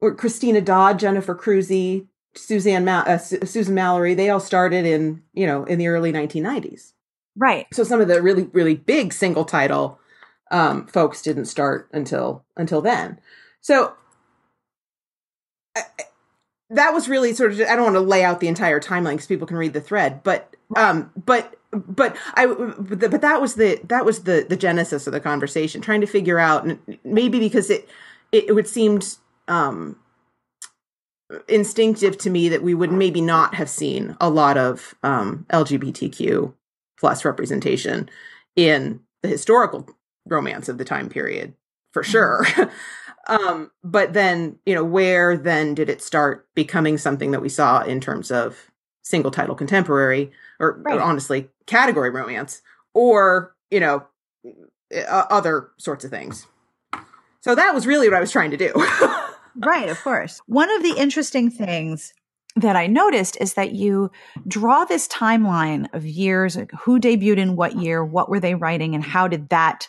or 0.01 0.15
Christina 0.15 0.61
Dodd, 0.61 0.99
Jennifer 0.99 1.35
Crusie, 1.35 2.07
Suzanne 2.35 2.85
Ma- 2.85 3.05
uh, 3.07 3.19
Su- 3.19 3.45
Susan 3.45 3.75
Mallery, 3.75 4.15
they 4.15 4.31
all 4.31 4.41
started 4.41 4.87
in, 4.87 5.23
you 5.33 5.47
know, 5.47 5.65
in 5.65 5.79
the 5.79 5.89
early 5.89 6.13
1990s. 6.13 6.93
Right. 7.37 7.67
So 7.73 7.85
some 7.85 8.01
of 8.01 8.09
the 8.09 8.21
really 8.21 8.45
really 8.53 8.75
big 8.75 9.13
single 9.13 9.45
title 9.45 10.00
um 10.51 10.87
folks 10.87 11.23
didn't 11.23 11.47
start 11.47 11.89
until 11.93 12.45
until 12.57 12.81
then. 12.81 13.21
So 13.61 13.95
I- 15.77 15.85
that 16.71 16.95
was 16.95 17.09
really 17.09 17.35
sort 17.35 17.53
of 17.53 17.61
I 17.61 17.75
don't 17.77 17.85
want 17.85 17.97
to 17.97 18.01
lay 18.01 18.25
out 18.25 18.41
the 18.41 18.49
entire 18.49 18.81
timeline 18.81 19.17
cuz 19.17 19.27
people 19.27 19.47
can 19.47 19.57
read 19.57 19.73
the 19.73 19.81
thread, 19.81 20.23
but 20.23 20.55
um 20.77 21.11
but 21.17 21.57
but 21.73 22.17
I 22.35 22.47
but 22.47 23.21
that 23.21 23.41
was 23.41 23.55
the 23.55 23.81
that 23.85 24.05
was 24.05 24.21
the 24.25 24.47
the 24.49 24.57
genesis 24.57 25.07
of 25.07 25.13
the 25.13 25.21
conversation 25.21 25.81
trying 25.81 26.01
to 26.01 26.07
figure 26.07 26.39
out 26.39 26.69
maybe 27.05 27.39
because 27.39 27.71
it 27.71 27.89
it, 28.33 28.45
it 28.49 28.53
would 28.53 28.69
seemed 28.69 29.17
um 29.49 29.97
instinctive 31.49 32.19
to 32.19 32.31
me 32.31 32.49
that 32.49 32.63
we 32.63 32.75
would 32.75 32.91
maybe 32.91 33.21
not 33.21 33.55
have 33.55 33.71
seen 33.71 34.17
a 34.21 34.29
lot 34.31 34.57
of 34.57 34.95
um 35.03 35.47
LGBTQ 35.53 36.53
plus 36.99 37.25
representation 37.25 38.09
in 38.57 39.01
the 39.23 39.29
historical 39.29 39.89
romance 40.27 40.69
of 40.69 40.79
the 40.79 40.85
time 40.85 41.09
period 41.09 41.55
for 41.93 42.03
sure. 42.03 42.47
Um 43.27 43.71
but 43.85 44.15
then 44.15 44.59
you 44.65 44.75
know 44.75 44.83
where 44.83 45.37
then 45.37 45.75
did 45.75 45.91
it 45.91 46.01
start 46.01 46.49
becoming 46.55 46.97
something 46.97 47.33
that 47.33 47.43
we 47.43 47.51
saw 47.51 47.83
in 47.83 48.01
terms 48.01 48.31
of 48.31 48.71
single 49.03 49.31
title 49.31 49.55
contemporary 49.55 50.33
or, 50.59 50.81
right. 50.87 50.97
or 50.97 51.03
honestly 51.03 51.51
category 51.67 52.09
romance 52.09 52.63
or 52.95 53.55
you 53.71 53.79
know 53.79 54.07
uh, 54.97 55.27
other 55.29 55.69
sorts 55.77 56.03
of 56.03 56.11
things? 56.11 56.47
So 57.43 57.55
that 57.55 57.75
was 57.75 57.87
really 57.87 58.09
what 58.09 58.17
i 58.17 58.21
was 58.21 58.33
trying 58.33 58.53
to 58.53 58.57
do. 58.57 58.73
Right 59.57 59.89
of 59.89 60.01
course. 60.03 60.41
One 60.47 60.71
of 60.71 60.83
the 60.83 60.95
interesting 60.97 61.51
things 61.51 62.15
that 62.57 62.77
I 62.77 62.87
noticed 62.87 63.37
is 63.41 63.55
that 63.55 63.73
you 63.73 64.11
draw 64.47 64.85
this 64.85 65.07
timeline 65.09 65.93
of 65.95 66.05
years, 66.05 66.59
who 66.81 66.99
debuted 66.99 67.39
in 67.39 67.57
what 67.57 67.77
year, 67.77 68.05
what 68.05 68.29
were 68.29 68.41
they 68.41 68.55
writing, 68.55 68.95
and 68.95 69.05
how 69.05 69.29
did 69.29 69.49
that, 69.51 69.89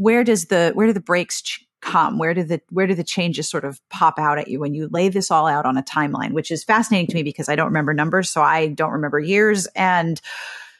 where 0.00 0.24
does 0.24 0.46
the, 0.46 0.70
where 0.72 0.86
do 0.86 0.94
the 0.94 1.00
breaks 1.00 1.42
ch- 1.42 1.62
come? 1.82 2.16
Where 2.16 2.32
do 2.32 2.42
the, 2.42 2.62
where 2.70 2.86
do 2.86 2.94
the 2.94 3.04
changes 3.04 3.50
sort 3.50 3.66
of 3.66 3.86
pop 3.90 4.18
out 4.18 4.38
at 4.38 4.48
you 4.48 4.58
when 4.58 4.72
you 4.72 4.88
lay 4.88 5.10
this 5.10 5.30
all 5.30 5.46
out 5.46 5.66
on 5.66 5.76
a 5.76 5.82
timeline, 5.82 6.32
which 6.32 6.50
is 6.50 6.64
fascinating 6.64 7.08
to 7.08 7.14
me 7.14 7.22
because 7.22 7.50
I 7.50 7.54
don't 7.54 7.66
remember 7.66 7.92
numbers. 7.92 8.30
So 8.30 8.40
I 8.40 8.68
don't 8.68 8.92
remember 8.92 9.18
years. 9.18 9.66
And 9.76 10.18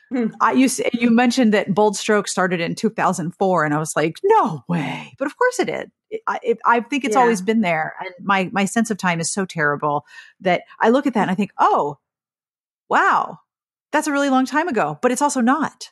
hmm. 0.09 0.29
I, 0.41 0.53
you, 0.53 0.71
you 0.95 1.11
mentioned 1.11 1.53
that 1.53 1.75
Bold 1.75 1.99
Stroke 1.99 2.29
started 2.29 2.63
in 2.63 2.75
2004 2.75 3.65
and 3.67 3.75
I 3.75 3.79
was 3.79 3.95
like, 3.95 4.21
no 4.25 4.65
way. 4.69 5.13
But 5.19 5.27
of 5.27 5.37
course 5.37 5.61
it 5.61 5.67
did. 5.67 5.91
I, 6.27 6.57
I 6.65 6.81
think 6.81 7.05
it's 7.05 7.15
yeah. 7.15 7.21
always 7.21 7.43
been 7.43 7.61
there. 7.61 7.95
And 8.01 8.15
my, 8.23 8.49
my 8.53 8.65
sense 8.65 8.91
of 8.91 8.97
time 8.97 9.21
is 9.21 9.31
so 9.31 9.45
terrible 9.45 10.07
that 10.41 10.63
I 10.81 10.89
look 10.89 11.07
at 11.07 11.13
that 11.13 11.23
and 11.23 11.31
I 11.31 11.35
think, 11.35 11.53
oh, 11.59 11.99
wow, 12.89 13.41
that's 13.93 14.07
a 14.07 14.13
really 14.13 14.31
long 14.31 14.47
time 14.47 14.69
ago, 14.69 14.99
but 15.03 15.13
it's 15.13 15.23
also 15.23 15.43
not. 15.43 15.91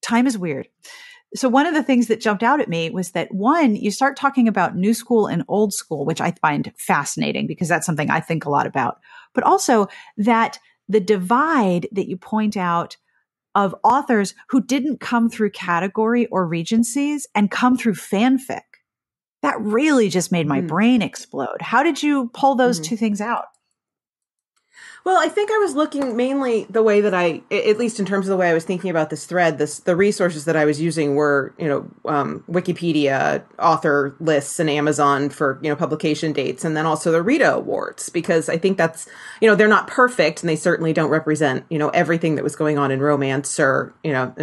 Time 0.00 0.26
is 0.26 0.38
weird. 0.38 0.66
So 1.34 1.48
one 1.48 1.66
of 1.66 1.74
the 1.74 1.82
things 1.82 2.08
that 2.08 2.20
jumped 2.20 2.42
out 2.42 2.60
at 2.60 2.68
me 2.68 2.90
was 2.90 3.12
that 3.12 3.32
one, 3.32 3.76
you 3.76 3.90
start 3.90 4.16
talking 4.16 4.48
about 4.48 4.76
new 4.76 4.92
school 4.94 5.26
and 5.26 5.44
old 5.46 5.72
school, 5.72 6.04
which 6.04 6.20
I 6.20 6.32
find 6.32 6.72
fascinating 6.76 7.46
because 7.46 7.68
that's 7.68 7.86
something 7.86 8.10
I 8.10 8.20
think 8.20 8.44
a 8.44 8.50
lot 8.50 8.66
about, 8.66 8.98
but 9.32 9.44
also 9.44 9.86
that 10.16 10.58
the 10.88 11.00
divide 11.00 11.88
that 11.92 12.08
you 12.08 12.16
point 12.16 12.56
out 12.56 12.96
of 13.54 13.74
authors 13.84 14.34
who 14.48 14.60
didn't 14.60 15.00
come 15.00 15.28
through 15.28 15.50
category 15.50 16.26
or 16.26 16.46
regencies 16.46 17.26
and 17.34 17.50
come 17.50 17.76
through 17.76 17.94
fanfic 17.94 18.62
that 19.42 19.60
really 19.60 20.08
just 20.08 20.32
made 20.32 20.46
my 20.46 20.60
mm. 20.60 20.68
brain 20.68 21.02
explode. 21.02 21.60
How 21.60 21.82
did 21.82 22.02
you 22.02 22.30
pull 22.34 22.54
those 22.54 22.78
mm-hmm. 22.78 22.90
two 22.90 22.96
things 22.96 23.20
out? 23.20 23.46
Well, 25.04 25.16
I 25.18 25.28
think 25.28 25.50
I 25.50 25.56
was 25.58 25.74
looking 25.74 26.16
mainly 26.16 26.66
the 26.68 26.82
way 26.82 27.00
that 27.00 27.14
I, 27.14 27.42
at 27.50 27.78
least 27.78 27.98
in 27.98 28.04
terms 28.04 28.26
of 28.26 28.30
the 28.30 28.36
way 28.36 28.50
I 28.50 28.54
was 28.54 28.64
thinking 28.64 28.90
about 28.90 29.08
this 29.08 29.24
thread, 29.24 29.58
this 29.58 29.80
the 29.80 29.96
resources 29.96 30.44
that 30.44 30.56
I 30.56 30.66
was 30.66 30.80
using 30.80 31.14
were, 31.14 31.54
you 31.58 31.68
know, 31.68 31.90
um, 32.04 32.44
Wikipedia, 32.50 33.42
author 33.58 34.14
lists, 34.20 34.60
and 34.60 34.68
Amazon 34.68 35.30
for 35.30 35.58
you 35.62 35.70
know 35.70 35.76
publication 35.76 36.32
dates, 36.32 36.64
and 36.64 36.76
then 36.76 36.84
also 36.84 37.10
the 37.10 37.22
Rita 37.22 37.54
Awards 37.54 38.10
because 38.10 38.48
I 38.48 38.58
think 38.58 38.76
that's, 38.76 39.08
you 39.40 39.48
know, 39.48 39.54
they're 39.54 39.68
not 39.68 39.86
perfect 39.86 40.42
and 40.42 40.48
they 40.50 40.56
certainly 40.56 40.92
don't 40.92 41.10
represent, 41.10 41.64
you 41.70 41.78
know, 41.78 41.88
everything 41.90 42.34
that 42.34 42.44
was 42.44 42.54
going 42.54 42.78
on 42.78 42.90
in 42.90 43.00
romance 43.00 43.58
or 43.58 43.94
you 44.04 44.12
know, 44.12 44.34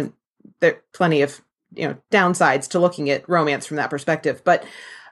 there 0.60 0.72
are 0.72 0.82
plenty 0.92 1.22
of 1.22 1.40
you 1.74 1.86
know 1.86 1.96
downsides 2.10 2.68
to 2.68 2.78
looking 2.78 3.10
at 3.10 3.28
romance 3.28 3.66
from 3.66 3.76
that 3.76 3.90
perspective. 3.90 4.42
But 4.44 4.64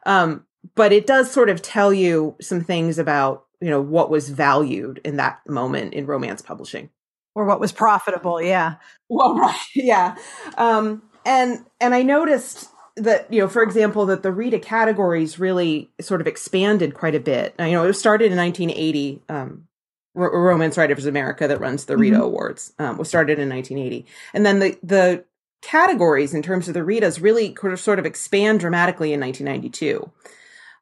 um 0.05 0.45
but 0.75 0.93
it 0.93 1.07
does 1.07 1.31
sort 1.31 1.49
of 1.49 1.63
tell 1.63 1.93
you 1.93 2.35
some 2.41 2.61
things 2.61 2.99
about 2.99 3.46
you 3.61 3.71
know 3.71 3.81
what 3.81 4.11
was 4.11 4.29
valued 4.29 5.01
in 5.05 5.17
that 5.17 5.41
moment 5.49 5.95
in 5.95 6.07
romance 6.07 6.43
publishing. 6.43 6.91
Or 7.35 7.45
what 7.45 7.61
was 7.61 7.71
profitable 7.71 8.41
yeah. 8.41 8.77
Well 9.09 9.35
right 9.39 9.57
yeah. 9.75 10.17
Um 10.57 11.03
and 11.25 11.65
and 11.81 11.95
i 11.95 12.03
noticed 12.03 12.69
that 12.97 13.31
you 13.33 13.41
know 13.41 13.49
for 13.49 13.63
example 13.63 14.07
that 14.07 14.23
the 14.23 14.33
rita 14.33 14.59
categories 14.59 15.39
really 15.39 15.91
sort 16.01 16.21
of 16.21 16.27
expanded 16.27 16.95
quite 16.95 17.15
a 17.15 17.21
bit. 17.21 17.55
You 17.59 17.73
know 17.73 17.85
it 17.85 17.95
started 17.95 18.33
in 18.33 18.39
1980 18.39 19.23
um 19.29 19.69
R- 20.17 20.31
romance 20.31 20.79
writers 20.79 21.05
of 21.05 21.11
america 21.11 21.47
that 21.47 21.61
runs 21.61 21.85
the 21.85 21.97
rita 21.99 22.17
mm-hmm. 22.17 22.25
awards 22.25 22.73
um, 22.79 22.97
was 22.97 23.07
started 23.07 23.39
in 23.39 23.51
1980 23.51 24.07
and 24.33 24.47
then 24.47 24.61
the 24.61 24.79
the 24.83 25.25
categories 25.67 26.33
in 26.33 26.43
terms 26.43 26.69
of 26.69 26.75
the 26.75 26.81
Ritas 26.81 27.21
really 27.21 27.57
sort 27.77 27.99
of 27.99 28.07
expand 28.07 28.61
dramatically 28.61 29.13
in 29.13 29.21
1992. 29.21 30.11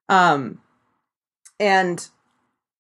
Um, 0.08 0.60
and 1.58 2.06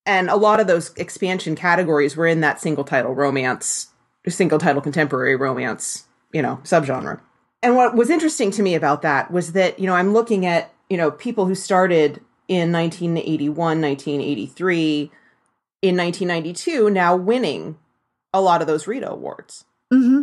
and 0.06 0.28
a 0.28 0.36
lot 0.36 0.60
of 0.60 0.66
those 0.66 0.92
expansion 0.96 1.56
categories 1.56 2.16
were 2.16 2.26
in 2.26 2.40
that 2.40 2.60
single 2.60 2.84
title 2.84 3.14
romance, 3.14 3.88
single 4.28 4.58
title 4.58 4.82
contemporary 4.82 5.36
romance, 5.36 6.04
you 6.32 6.42
know, 6.42 6.60
subgenre. 6.64 7.20
And 7.62 7.76
what 7.76 7.94
was 7.94 8.10
interesting 8.10 8.50
to 8.52 8.62
me 8.62 8.74
about 8.74 9.02
that 9.02 9.30
was 9.30 9.52
that, 9.52 9.78
you 9.78 9.86
know, 9.86 9.94
I'm 9.94 10.12
looking 10.12 10.44
at, 10.44 10.72
you 10.90 10.96
know, 10.96 11.10
people 11.10 11.46
who 11.46 11.54
started 11.54 12.20
in 12.46 12.72
1981, 12.72 13.56
1983, 13.80 15.10
in 15.80 15.96
1992 15.96 16.90
now 16.90 17.16
winning 17.16 17.78
a 18.32 18.40
lot 18.40 18.60
of 18.60 18.66
those 18.66 18.86
Rita 18.86 19.10
awards. 19.10 19.64
Mm-hmm. 19.92 20.22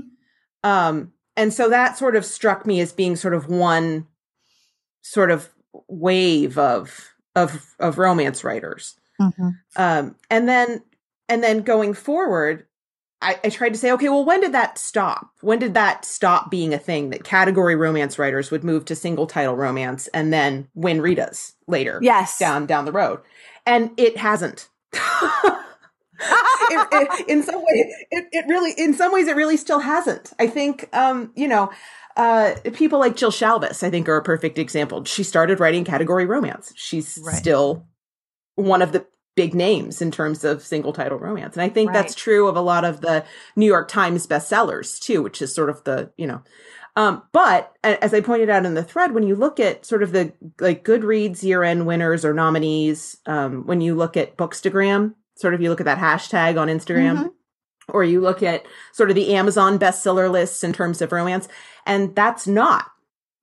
Um, 0.64 1.14
and 1.36 1.54
so 1.54 1.70
that 1.70 1.98
sort 1.98 2.16
of 2.16 2.26
struck 2.26 2.66
me 2.66 2.82
as 2.82 2.92
being 2.92 3.16
sort 3.16 3.34
of 3.34 3.48
one 3.48 4.08
sort 5.02 5.32
of 5.32 5.50
wave 5.88 6.58
of 6.58 7.14
of 7.36 7.66
of 7.80 7.98
romance 7.98 8.44
writers 8.44 8.96
mm-hmm. 9.22 9.50
um 9.76 10.16
and 10.30 10.48
then 10.50 10.82
and 11.30 11.44
then 11.44 11.62
going 11.62 11.94
forward 11.94 12.66
I, 13.24 13.40
I 13.44 13.50
tried 13.50 13.74
to 13.74 13.80
say 13.80 13.92
okay 13.92 14.10
well 14.10 14.26
when 14.26 14.42
did 14.42 14.54
that 14.54 14.78
stop 14.78 15.30
when 15.42 15.60
did 15.60 15.74
that 15.76 16.06
stop 16.06 16.50
being 16.50 16.74
a 16.74 16.80
thing 16.80 17.12
that 17.12 17.24
category 17.24 17.76
romance 17.76 18.18
writers 18.18 18.52
would 18.52 18.64
move 18.64 18.86
to 18.86 18.96
single 18.96 19.28
title 19.28 19.56
romance 19.56 20.08
and 20.08 20.34
then 20.34 20.68
win 20.74 21.00
ritas 21.00 21.54
later 21.68 22.00
yes 22.02 22.38
down 22.38 22.66
down 22.66 22.86
the 22.86 22.92
road 22.92 23.20
and 23.66 23.92
it 23.98 24.18
hasn't 24.18 24.70
it, 26.72 26.88
it, 26.92 27.28
in 27.28 27.44
some 27.44 27.56
ways, 27.56 27.86
it, 28.12 28.26
it 28.32 28.46
really, 28.48 28.74
in 28.78 28.94
some 28.94 29.12
ways, 29.12 29.28
it 29.28 29.36
really 29.36 29.58
still 29.58 29.80
hasn't. 29.80 30.32
I 30.40 30.48
think, 30.48 30.90
um, 30.96 31.32
you 31.36 31.48
know, 31.48 31.72
uh, 32.18 32.56
people 32.74 33.00
like 33.00 33.16
Jill 33.16 33.32
Shalvis, 33.32 33.84
I 33.84 33.90
think, 33.90 34.08
are 34.10 34.18
a 34.18 34.24
perfect 34.24 34.58
example. 34.58 35.04
She 35.06 35.24
started 35.24 35.60
writing 35.60 35.84
category 35.84 36.26
romance. 36.26 36.74
She's 36.76 37.20
right. 37.24 37.36
still 37.36 37.86
one 38.56 38.82
of 38.82 38.92
the 38.92 39.06
big 39.36 39.54
names 39.54 40.02
in 40.02 40.12
terms 40.12 40.44
of 40.44 40.62
single 40.62 40.94
title 40.94 41.18
romance. 41.18 41.56
And 41.56 41.64
I 41.64 41.70
think 41.70 41.90
right. 41.90 42.02
that's 42.02 42.16
true 42.16 42.48
of 42.48 42.56
a 42.56 42.62
lot 42.62 42.84
of 42.84 43.02
the 43.02 43.24
New 43.56 43.66
York 43.66 43.88
Times 43.88 44.28
bestsellers 44.28 45.00
too, 45.00 45.24
which 45.24 45.42
is 45.42 45.56
sort 45.56 45.70
of 45.70 45.84
the, 45.86 46.12
you 46.18 46.28
know, 46.28 46.44
um, 46.96 47.24
but 47.32 47.74
as 47.84 48.14
I 48.14 48.20
pointed 48.20 48.50
out 48.50 48.66
in 48.66 48.74
the 48.74 48.84
thread, 48.84 49.14
when 49.14 49.24
you 49.24 49.36
look 49.36 49.60
at 49.60 49.86
sort 49.86 50.04
of 50.04 50.12
the 50.12 50.34
like 50.60 50.84
Goodreads 50.84 51.42
year 51.42 51.64
end 51.64 51.86
winners 51.86 52.26
or 52.26 52.34
nominees, 52.34 53.18
um, 53.26 53.66
when 53.66 53.80
you 53.80 53.96
look 53.96 54.18
at 54.18 54.36
Bookstagram, 54.36 55.14
sort 55.36 55.54
of 55.54 55.62
you 55.62 55.70
look 55.70 55.80
at 55.80 55.86
that 55.86 56.00
hashtag 56.00 56.60
on 56.60 56.68
Instagram. 56.68 57.18
Mm-hmm. 57.18 57.28
Or 57.88 58.04
you 58.06 58.22
look 58.22 58.42
at 58.42 58.66
sort 58.94 59.10
of 59.10 59.16
the 59.16 59.36
Amazon 59.36 59.78
bestseller 59.78 60.32
lists 60.32 60.64
in 60.64 60.72
terms 60.72 61.02
of 61.02 61.12
romance, 61.12 61.50
and 61.86 62.16
that's 62.16 62.48
not 62.48 62.86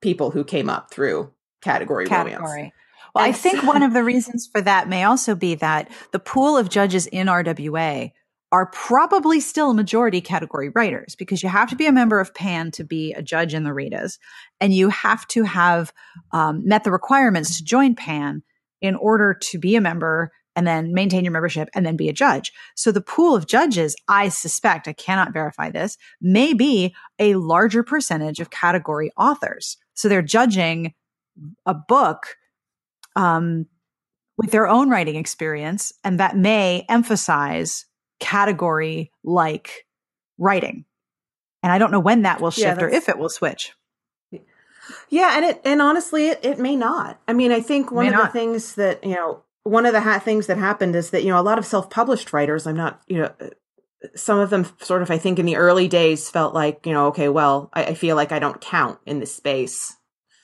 people 0.00 0.30
who 0.30 0.42
came 0.42 0.70
up 0.70 0.90
through 0.90 1.30
category, 1.60 2.06
category. 2.06 2.36
romance. 2.36 2.72
Well, 3.14 3.24
I 3.24 3.32
think 3.32 3.62
one 3.62 3.82
of 3.82 3.92
the 3.92 4.04
reasons 4.04 4.48
for 4.50 4.60
that 4.60 4.88
may 4.88 5.04
also 5.04 5.34
be 5.34 5.54
that 5.56 5.90
the 6.12 6.18
pool 6.18 6.56
of 6.56 6.68
judges 6.68 7.06
in 7.06 7.26
RWA 7.26 8.12
are 8.50 8.66
probably 8.66 9.40
still 9.40 9.74
majority 9.74 10.20
category 10.20 10.70
writers 10.70 11.14
because 11.14 11.42
you 11.42 11.48
have 11.48 11.68
to 11.68 11.76
be 11.76 11.86
a 11.86 11.92
member 11.92 12.18
of 12.18 12.34
PAN 12.34 12.70
to 12.72 12.84
be 12.84 13.12
a 13.12 13.22
judge 13.22 13.52
in 13.52 13.64
the 13.64 13.70
Ritas, 13.70 14.18
and 14.60 14.72
you 14.72 14.88
have 14.88 15.26
to 15.28 15.44
have 15.44 15.92
um, 16.32 16.66
met 16.66 16.84
the 16.84 16.90
requirements 16.90 17.58
to 17.58 17.64
join 17.64 17.94
PAN 17.94 18.42
in 18.80 18.94
order 18.94 19.34
to 19.34 19.58
be 19.58 19.76
a 19.76 19.80
member 19.80 20.32
and 20.56 20.66
then 20.66 20.92
maintain 20.92 21.24
your 21.24 21.32
membership 21.32 21.68
and 21.74 21.86
then 21.86 21.96
be 21.96 22.08
a 22.08 22.12
judge. 22.12 22.50
So 22.74 22.90
the 22.90 23.00
pool 23.00 23.36
of 23.36 23.46
judges, 23.46 23.94
I 24.08 24.28
suspect, 24.28 24.88
I 24.88 24.92
cannot 24.92 25.32
verify 25.32 25.70
this, 25.70 25.96
may 26.20 26.52
be 26.52 26.94
a 27.18 27.36
larger 27.36 27.84
percentage 27.84 28.40
of 28.40 28.50
category 28.50 29.12
authors. 29.16 29.76
So 29.94 30.08
they're 30.08 30.22
judging 30.22 30.94
a 31.64 31.74
book 31.74 32.36
um, 33.18 33.66
with 34.37 34.50
their 34.50 34.68
own 34.68 34.88
writing 34.88 35.16
experience, 35.16 35.92
and 36.04 36.20
that 36.20 36.37
may 36.37 36.87
emphasize 36.88 37.85
category 38.20 39.12
like 39.24 39.87
writing. 40.38 40.85
And 41.62 41.72
I 41.72 41.78
don't 41.78 41.90
know 41.90 42.00
when 42.00 42.22
that 42.22 42.40
will 42.40 42.52
shift 42.52 42.81
yeah, 42.81 42.87
or 42.87 42.88
if 42.88 43.09
it 43.09 43.18
will 43.18 43.28
switch. 43.28 43.72
Yeah, 45.11 45.37
and 45.37 45.44
it 45.44 45.61
and 45.64 45.83
honestly, 45.83 46.28
it, 46.28 46.40
it 46.42 46.59
may 46.59 46.76
not. 46.76 47.20
I 47.26 47.33
mean, 47.33 47.52
I 47.52 47.61
think 47.61 47.90
one 47.90 48.07
of 48.07 48.12
not. 48.12 48.33
the 48.33 48.38
things 48.38 48.76
that 48.76 49.04
you 49.04 49.14
know 49.14 49.42
one 49.68 49.87
of 49.87 49.92
the 49.92 50.00
ha- 50.00 50.18
things 50.18 50.46
that 50.46 50.57
happened 50.57 50.96
is 50.96 51.11
that 51.11 51.24
you 51.24 51.31
know 51.31 51.40
a 51.40 51.42
lot 51.42 51.59
of 51.59 51.66
self-published 51.66 52.33
writers 52.33 52.66
i'm 52.66 52.76
not 52.76 53.02
you 53.07 53.18
know 53.18 53.33
some 54.14 54.38
of 54.38 54.50
them 54.50 54.66
sort 54.81 55.02
of 55.02 55.11
i 55.11 55.18
think 55.18 55.38
in 55.38 55.46
the 55.46 55.57
early 55.57 55.88
days 55.88 56.31
felt 56.31 56.54
like 56.54 56.87
you 56.87 56.92
know 56.92 57.09
okay 57.09 57.28
well 57.28 57.68
i, 57.74 57.87
I 57.87 57.94
feel 57.94 58.16
like 58.16 58.33
i 58.33 58.38
don't 58.38 58.61
count 58.61 58.98
in 59.07 59.20
this 59.20 59.35
space 59.35 59.96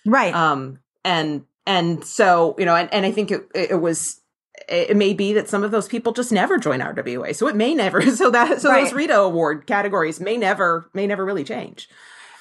right 0.04 0.34
um 0.34 0.80
and 1.04 1.44
and 1.66 2.04
so 2.04 2.54
you 2.58 2.64
know 2.64 2.74
and, 2.74 2.92
and 2.92 3.06
i 3.06 3.10
think 3.10 3.30
it, 3.30 3.46
it 3.54 3.80
was 3.80 4.20
it 4.68 4.96
may 4.96 5.12
be 5.12 5.32
that 5.32 5.48
some 5.48 5.64
of 5.64 5.70
those 5.70 5.88
people 5.88 6.12
just 6.12 6.32
never 6.32 6.58
join 6.58 6.80
rwa 6.80 7.34
so 7.34 7.48
it 7.48 7.56
may 7.56 7.74
never 7.74 8.02
so 8.16 8.30
that 8.30 8.60
so 8.60 8.70
right. 8.70 8.84
those 8.84 8.92
rita 8.92 9.18
award 9.18 9.66
categories 9.66 10.20
may 10.20 10.36
never 10.36 10.90
may 10.94 11.06
never 11.06 11.24
really 11.24 11.44
change 11.44 11.88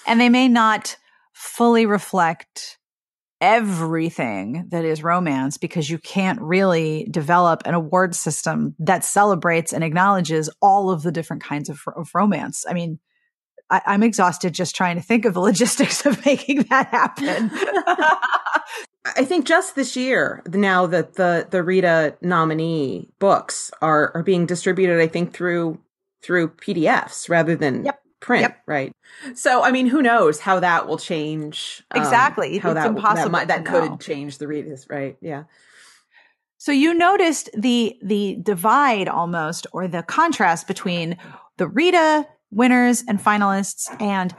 and 0.05 0.19
they 0.19 0.29
may 0.29 0.47
not 0.47 0.97
fully 1.33 1.85
reflect 1.85 2.77
everything 3.43 4.65
that 4.69 4.85
is 4.85 5.03
romance 5.03 5.57
because 5.57 5.89
you 5.89 5.97
can't 5.97 6.39
really 6.39 7.05
develop 7.11 7.61
an 7.65 7.73
award 7.73 8.15
system 8.15 8.73
that 8.79 9.03
celebrates 9.03 9.73
and 9.73 9.83
acknowledges 9.83 10.49
all 10.61 10.89
of 10.89 11.03
the 11.03 11.11
different 11.11 11.43
kinds 11.43 11.67
of, 11.67 11.81
of 11.97 12.09
romance. 12.15 12.65
I 12.69 12.73
mean, 12.73 12.99
I, 13.69 13.81
am 13.87 14.01
exhausted 14.01 14.53
just 14.53 14.77
trying 14.77 14.95
to 14.95 15.01
think 15.01 15.25
of 15.25 15.33
the 15.33 15.39
logistics 15.41 16.05
of 16.05 16.25
making 16.25 16.63
that 16.69 16.87
happen. 16.87 17.51
I 19.05 19.25
think 19.25 19.45
just 19.45 19.75
this 19.75 19.95
year, 19.97 20.41
now 20.47 20.87
that 20.87 21.15
the 21.15 21.47
the 21.49 21.61
Rita 21.61 22.15
nominee 22.21 23.09
books 23.19 23.71
are 23.81 24.11
are 24.15 24.23
being 24.23 24.45
distributed, 24.45 24.99
I 25.01 25.07
think 25.07 25.33
through 25.33 25.79
through 26.21 26.49
PDFs 26.49 27.29
rather 27.29 27.55
than 27.55 27.83
yep. 27.83 27.99
print, 28.21 28.43
yep. 28.43 28.61
right? 28.65 28.93
So, 29.35 29.61
I 29.61 29.71
mean, 29.71 29.87
who 29.87 30.01
knows 30.01 30.39
how 30.39 30.61
that 30.61 30.87
will 30.87 30.97
change? 30.97 31.83
Um, 31.91 32.01
exactly, 32.01 32.57
how 32.57 32.71
it's 32.71 32.79
that 32.79 32.87
impossible. 32.87 33.25
That, 33.25 33.31
might, 33.31 33.47
that 33.49 33.65
could 33.65 33.91
know. 33.91 33.97
change 33.97 34.37
the 34.37 34.45
Ritas, 34.45 34.89
right? 34.89 35.17
Yeah. 35.21 35.43
So 36.57 36.71
you 36.71 36.93
noticed 36.93 37.49
the 37.57 37.97
the 38.01 38.37
divide 38.41 39.09
almost, 39.09 39.67
or 39.73 39.89
the 39.89 40.01
contrast 40.01 40.65
between 40.65 41.17
the 41.57 41.67
Rita 41.67 42.25
winners 42.51 43.03
and 43.05 43.19
finalists 43.19 43.89
and 44.01 44.33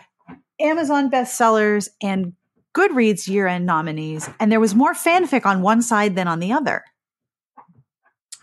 Amazon 0.59 1.11
bestsellers 1.11 1.89
and 2.03 2.33
Goodreads 2.75 3.29
year 3.29 3.47
end 3.47 3.67
nominees, 3.67 4.29
and 4.41 4.51
there 4.51 4.61
was 4.61 4.75
more 4.75 4.95
fanfic 4.95 5.47
on 5.47 5.63
one 5.63 5.81
side 5.81 6.17
than 6.17 6.29
on 6.29 6.41
the 6.41 6.53
other. 6.53 6.85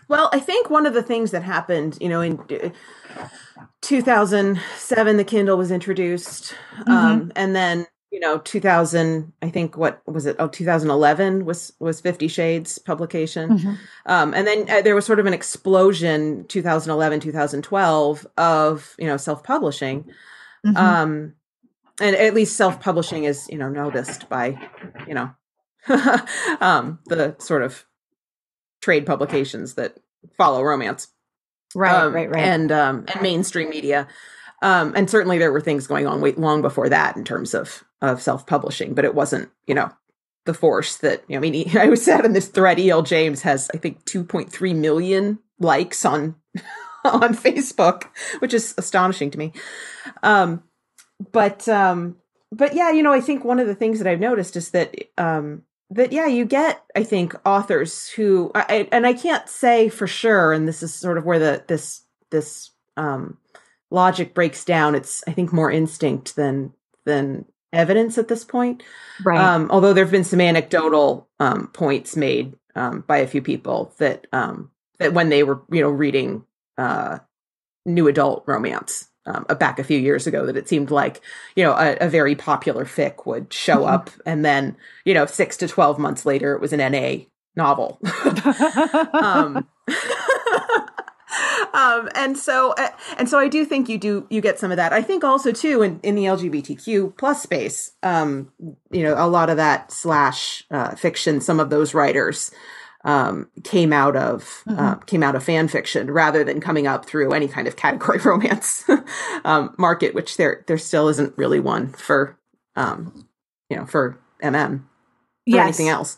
Well, 0.08 0.30
I 0.32 0.40
think 0.40 0.68
one 0.68 0.86
of 0.86 0.94
the 0.94 1.02
things 1.02 1.30
that 1.30 1.42
happened, 1.42 1.96
you 2.00 2.08
know, 2.08 2.20
in 2.20 2.38
uh, 2.38 3.28
2007, 3.82 5.16
the 5.16 5.24
Kindle 5.24 5.56
was 5.56 5.70
introduced, 5.70 6.54
mm-hmm. 6.78 6.90
um, 6.90 7.32
and 7.36 7.54
then 7.54 7.86
you 8.10 8.20
know 8.20 8.38
2000 8.38 9.32
i 9.40 9.48
think 9.48 9.76
what 9.76 10.02
was 10.06 10.26
it 10.26 10.36
oh 10.38 10.46
2011 10.46 11.46
was 11.46 11.72
was 11.80 11.98
50 12.00 12.28
shades 12.28 12.78
publication 12.78 13.58
mm-hmm. 13.58 13.72
um, 14.04 14.34
and 14.34 14.46
then 14.46 14.68
uh, 14.68 14.82
there 14.82 14.94
was 14.94 15.06
sort 15.06 15.18
of 15.18 15.24
an 15.24 15.32
explosion 15.32 16.44
2011 16.48 17.20
2012 17.20 18.26
of 18.36 18.94
you 18.98 19.06
know 19.06 19.16
self-publishing 19.16 20.04
mm-hmm. 20.64 20.76
um, 20.76 21.32
and 22.02 22.16
at 22.16 22.34
least 22.34 22.56
self-publishing 22.56 23.24
is 23.24 23.48
you 23.50 23.56
know 23.56 23.68
noticed 23.68 24.28
by 24.28 24.58
you 25.06 25.14
know 25.14 25.30
um, 26.60 26.98
the 27.06 27.36
sort 27.38 27.62
of 27.62 27.86
trade 28.80 29.06
publications 29.06 29.74
that 29.74 29.96
follow 30.36 30.62
romance. 30.62 31.08
Right 31.74 31.94
um, 31.94 32.14
right 32.14 32.30
right. 32.30 32.44
and 32.44 32.70
um 32.70 33.04
and 33.08 33.22
mainstream 33.22 33.70
media. 33.70 34.06
Um 34.60 34.92
and 34.94 35.08
certainly 35.08 35.38
there 35.38 35.52
were 35.52 35.60
things 35.60 35.86
going 35.86 36.06
on 36.06 36.20
way 36.20 36.32
long 36.32 36.60
before 36.60 36.88
that 36.90 37.16
in 37.16 37.24
terms 37.24 37.54
of 37.54 37.82
of 38.02 38.20
self-publishing 38.20 38.94
but 38.94 39.04
it 39.04 39.14
wasn't 39.14 39.48
you 39.66 39.74
know 39.74 39.90
the 40.44 40.54
force 40.54 40.96
that 40.98 41.22
you 41.28 41.34
know, 41.34 41.46
i 41.46 41.50
mean 41.50 41.76
i 41.78 41.86
was 41.86 42.04
said 42.04 42.24
in 42.24 42.32
this 42.32 42.48
thread. 42.48 42.78
El 42.78 43.02
james 43.02 43.42
has 43.42 43.70
i 43.72 43.78
think 43.78 44.04
2.3 44.04 44.74
million 44.76 45.38
likes 45.58 46.04
on 46.04 46.34
on 47.04 47.34
facebook 47.34 48.04
which 48.40 48.52
is 48.52 48.74
astonishing 48.76 49.30
to 49.30 49.38
me. 49.38 49.52
Um 50.22 50.62
but 51.30 51.68
um 51.68 52.16
but 52.50 52.74
yeah 52.74 52.90
you 52.90 53.02
know 53.02 53.12
i 53.12 53.20
think 53.20 53.44
one 53.44 53.58
of 53.58 53.66
the 53.66 53.74
things 53.74 53.98
that 53.98 54.06
i've 54.06 54.20
noticed 54.20 54.56
is 54.56 54.70
that 54.70 54.94
um 55.18 55.62
that 55.90 56.12
yeah 56.12 56.26
you 56.26 56.44
get 56.44 56.82
i 56.96 57.02
think 57.02 57.34
authors 57.44 58.08
who 58.10 58.50
I, 58.54 58.88
and 58.90 59.06
i 59.06 59.12
can't 59.12 59.48
say 59.48 59.88
for 59.88 60.06
sure 60.06 60.52
and 60.52 60.66
this 60.66 60.82
is 60.82 60.94
sort 60.94 61.18
of 61.18 61.24
where 61.24 61.38
the 61.38 61.64
this 61.68 62.02
this 62.30 62.70
um 62.96 63.38
logic 63.92 64.34
breaks 64.34 64.64
down. 64.64 64.96
It's 64.96 65.22
i 65.28 65.32
think 65.32 65.52
more 65.52 65.70
instinct 65.70 66.34
than 66.34 66.72
than 67.04 67.44
evidence 67.72 68.18
at 68.18 68.28
this 68.28 68.44
point. 68.44 68.82
Right. 69.24 69.38
Um 69.38 69.70
although 69.70 69.92
there 69.92 70.04
have 70.04 70.10
been 70.10 70.24
some 70.24 70.40
anecdotal 70.40 71.28
um 71.38 71.68
points 71.68 72.16
made 72.16 72.56
um 72.74 73.04
by 73.06 73.18
a 73.18 73.26
few 73.28 73.42
people 73.42 73.94
that 73.98 74.26
um 74.32 74.70
that 74.98 75.12
when 75.12 75.28
they 75.28 75.44
were 75.44 75.62
you 75.70 75.82
know 75.82 75.90
reading 75.90 76.44
uh 76.78 77.18
new 77.84 78.08
adult 78.08 78.44
romance 78.46 79.08
um, 79.26 79.44
back 79.58 79.78
a 79.78 79.84
few 79.84 79.98
years 79.98 80.26
ago 80.26 80.46
that 80.46 80.56
it 80.56 80.68
seemed 80.68 80.90
like 80.90 81.20
you 81.56 81.64
know 81.64 81.72
a, 81.72 81.96
a 82.00 82.08
very 82.08 82.34
popular 82.34 82.84
fic 82.84 83.26
would 83.26 83.52
show 83.52 83.78
mm-hmm. 83.78 83.94
up. 83.94 84.10
And 84.26 84.44
then 84.44 84.76
you 85.04 85.14
know 85.14 85.26
six 85.26 85.56
to 85.58 85.68
12 85.68 85.98
months 85.98 86.26
later 86.26 86.54
it 86.54 86.60
was 86.60 86.72
an 86.72 86.80
na 86.80 87.24
novel. 87.56 88.00
Um, 89.12 89.66
um, 91.72 92.08
and 92.14 92.36
so 92.36 92.72
uh, 92.76 92.88
and 93.18 93.28
so 93.28 93.38
i 93.38 93.48
do 93.48 93.64
think 93.64 93.88
you 93.88 93.98
do 93.98 94.26
you 94.30 94.40
get 94.40 94.58
some 94.58 94.70
of 94.70 94.76
that. 94.76 94.92
I 94.92 95.02
think 95.02 95.24
also 95.24 95.52
too 95.52 95.82
in, 95.82 96.00
in 96.02 96.14
the 96.14 96.24
lgbtq 96.24 97.16
plus 97.16 97.42
space 97.42 97.92
um, 98.02 98.50
you 98.90 99.02
know 99.02 99.14
a 99.16 99.28
lot 99.28 99.50
of 99.50 99.56
that 99.56 99.92
slash 99.92 100.64
uh, 100.70 100.94
fiction 100.94 101.40
some 101.40 101.60
of 101.60 101.70
those 101.70 101.94
writers 101.94 102.50
um, 103.04 103.48
came 103.64 103.92
out 103.92 104.16
of 104.16 104.62
mm-hmm. 104.66 104.78
uh, 104.78 104.94
came 104.96 105.22
out 105.22 105.34
of 105.34 105.42
fan 105.42 105.68
fiction 105.68 106.10
rather 106.10 106.44
than 106.44 106.60
coming 106.60 106.86
up 106.86 107.04
through 107.04 107.32
any 107.32 107.48
kind 107.48 107.66
of 107.66 107.76
category 107.76 108.18
romance 108.24 108.84
um, 109.44 109.74
market, 109.78 110.14
which 110.14 110.36
there 110.36 110.64
there 110.66 110.78
still 110.78 111.08
isn't 111.08 111.36
really 111.36 111.60
one 111.60 111.88
for 111.92 112.38
um, 112.76 113.28
you 113.68 113.76
know 113.76 113.86
for 113.86 114.18
MM 114.42 114.80
or 114.80 114.82
yes. 115.46 115.64
anything 115.64 115.88
else. 115.88 116.16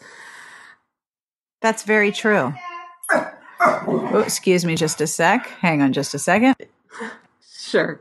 That's 1.62 1.84
very 1.84 2.12
true. 2.12 2.52
oh, 3.60 4.22
excuse 4.24 4.64
me, 4.64 4.76
just 4.76 5.00
a 5.00 5.06
sec. 5.06 5.46
Hang 5.60 5.80
on, 5.80 5.92
just 5.94 6.12
a 6.14 6.18
second. 6.18 6.56
Sure. 7.56 8.00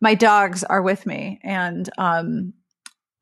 My 0.00 0.14
dogs 0.14 0.62
are 0.64 0.82
with 0.82 1.06
me, 1.06 1.40
and 1.42 1.88
um, 1.96 2.52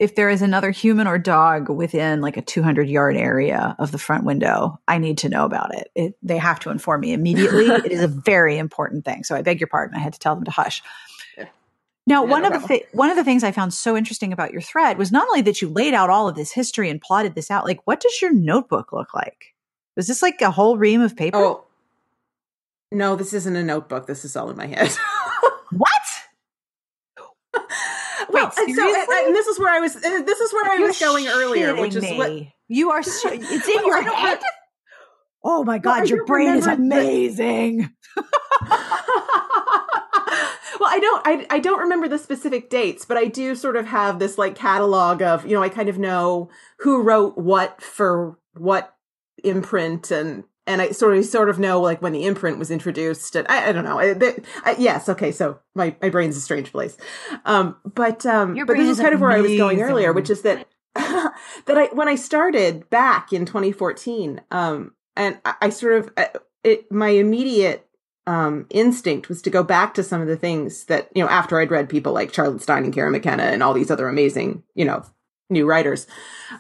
if 0.05 0.17
there 0.17 0.29
is 0.29 0.43
another 0.43 0.71
human 0.71 1.07
or 1.07 1.19
dog 1.19 1.71
within 1.71 2.21
like 2.21 2.37
a 2.37 2.43
200 2.43 2.91
yard 2.91 3.17
area 3.17 3.75
of 3.79 3.91
the 3.91 3.99
front 3.99 4.25
window, 4.25 4.79
I 4.87 4.99
need 4.99 5.17
to 5.19 5.31
know 5.31 5.47
about 5.47 5.75
it. 5.75 5.91
it 5.95 6.15
they 6.23 6.37
have 6.37 6.61
to 6.61 6.71
inform 6.71 7.01
me 7.01 7.15
immediately. 7.15 7.65
it 7.85 7.91
is 7.91 8.03
a 8.03 8.09
very 8.09 8.59
important 8.59 9.07
thing. 9.07 9.25
So 9.25 9.35
I 9.35 9.41
beg 9.41 9.61
your 9.61 9.69
pardon. 9.69 9.97
I 9.97 10.01
had 10.01 10.13
to 10.13 10.19
tell 10.19 10.35
them 10.35 10.45
to 10.45 10.51
hush. 10.51 10.83
Now, 12.07 12.23
yeah, 12.23 12.31
one 12.31 12.43
no 12.43 12.51
of 12.51 12.61
the 12.61 12.69
th- 12.69 12.87
one 12.93 13.09
of 13.09 13.17
the 13.17 13.25
things 13.25 13.43
I 13.43 13.51
found 13.51 13.73
so 13.73 13.97
interesting 13.97 14.35
about 14.35 14.53
your 14.53 14.61
thread 14.61 14.99
was 14.99 15.11
not 15.11 15.27
only 15.27 15.41
that 15.41 15.63
you 15.63 15.71
laid 15.71 15.95
out 15.95 16.11
all 16.11 16.29
of 16.29 16.35
this 16.35 16.53
history 16.53 16.91
and 16.91 17.01
plotted 17.01 17.35
this 17.35 17.51
out. 17.51 17.65
Like, 17.65 17.81
what 17.87 18.01
does 18.01 18.21
your 18.21 18.31
notebook 18.31 18.93
look 18.93 19.15
like? 19.15 19.55
Was 19.97 20.07
this 20.07 20.21
like 20.21 20.43
a 20.43 20.51
whole 20.51 20.77
ream 20.77 21.01
of 21.01 21.17
paper? 21.17 21.39
Oh, 21.39 21.65
no, 22.93 23.17
this 23.17 23.33
isn't 23.33 23.57
a 23.57 23.63
notebook. 23.63 24.07
This 24.07 24.23
is 24.23 24.37
all 24.37 24.51
in 24.51 24.57
my 24.59 24.67
head. 24.67 24.91
what? 25.71 25.94
Well, 28.45 28.67
and 28.67 28.75
so 28.75 28.87
and, 28.87 29.09
and, 29.09 29.35
this 29.35 29.47
is 29.47 29.59
where 29.59 29.73
I 29.73 29.81
was. 29.81 29.95
This 29.95 30.41
is 30.41 30.53
where 30.53 30.71
I 30.71 30.77
You're 30.77 30.89
was 30.89 30.99
going 30.99 31.27
earlier, 31.29 31.75
which 31.75 31.95
is 31.95 32.03
me. 32.03 32.19
what 32.19 32.33
you 32.69 32.91
are. 32.91 33.03
Sh- 33.03 33.07
it's 33.25 33.69
in 33.69 33.87
your 33.87 34.03
head. 34.03 34.41
Oh 35.43 35.65
my 35.65 35.79
god, 35.79 36.01
well, 36.01 36.07
your 36.07 36.25
brain 36.25 36.55
is 36.57 36.67
amazing. 36.67 37.91
well, 38.17 38.29
I 40.91 40.99
don't 41.01 41.23
I, 41.27 41.47
I 41.51 41.59
don't 41.59 41.81
remember 41.81 42.09
the 42.09 42.19
specific 42.19 42.71
dates, 42.71 43.05
but 43.05 43.17
I 43.17 43.27
do 43.27 43.55
sort 43.55 43.77
of 43.77 43.87
have 43.87 44.19
this 44.19 44.39
like 44.39 44.55
catalog 44.55 45.23
of, 45.23 45.47
you 45.47 45.55
know, 45.55 45.63
I 45.63 45.69
kind 45.69 45.89
of 45.89 45.99
know 45.99 46.51
who 46.79 47.03
wrote 47.03 47.37
what 47.37 47.83
for 47.83 48.39
what 48.55 48.95
imprint 49.43 50.11
and 50.11 50.45
and 50.67 50.81
I 50.81 50.91
sort 50.93 51.17
of 51.17 51.25
sort 51.25 51.49
of 51.49 51.59
know 51.59 51.81
like 51.81 52.01
when 52.01 52.13
the 52.13 52.25
imprint 52.25 52.59
was 52.59 52.71
introduced, 52.71 53.37
and 53.37 53.47
I, 53.49 53.69
I 53.69 53.73
don't 53.73 53.85
know. 53.85 54.01
I, 54.01 54.37
I, 54.65 54.77
yes, 54.79 55.09
okay, 55.09 55.33
so 55.33 55.61
my 55.75 55.95
my 56.01 56.09
brain's 56.09 56.37
a 56.37 56.41
strange 56.41 56.73
place, 56.73 56.97
um, 57.45 57.77
but 57.85 58.25
um, 58.27 58.57
but 58.67 58.77
this 58.77 58.89
is 58.89 59.01
kind 59.01 59.15
of 59.15 59.21
where 59.21 59.31
I 59.31 59.41
was 59.41 59.57
going 59.57 59.81
earlier, 59.81 60.13
which 60.13 60.31
is 60.31 60.43
that 60.43 60.67
that 60.95 61.35
I 61.69 61.87
when 61.93 62.09
I 62.09 62.15
started 62.15 62.89
back 62.91 63.33
in 63.33 63.45
2014, 63.47 64.41
um, 64.51 64.93
and 65.17 65.39
I, 65.45 65.55
I 65.63 65.69
sort 65.71 66.05
of 66.05 66.41
it 66.63 66.91
my 66.91 67.09
immediate 67.09 67.87
um, 68.27 68.67
instinct 68.71 69.29
was 69.29 69.43
to 69.43 69.51
go 69.51 69.63
back 69.63 69.95
to 69.95 70.03
some 70.03 70.23
of 70.23 70.29
the 70.29 70.37
things 70.37 70.85
that 70.85 71.11
you 71.15 71.23
know 71.23 71.29
after 71.29 71.61
I'd 71.61 71.71
read 71.71 71.89
people 71.89 72.13
like 72.13 72.33
Charlotte 72.33 72.63
Stein 72.63 72.85
and 72.85 72.93
Cara 72.93 73.11
McKenna 73.11 73.45
and 73.45 73.63
all 73.63 73.75
these 73.75 73.91
other 73.91 74.09
amazing 74.09 74.63
you 74.75 74.85
know 74.85 75.05
new 75.51 75.67
writers 75.67 76.07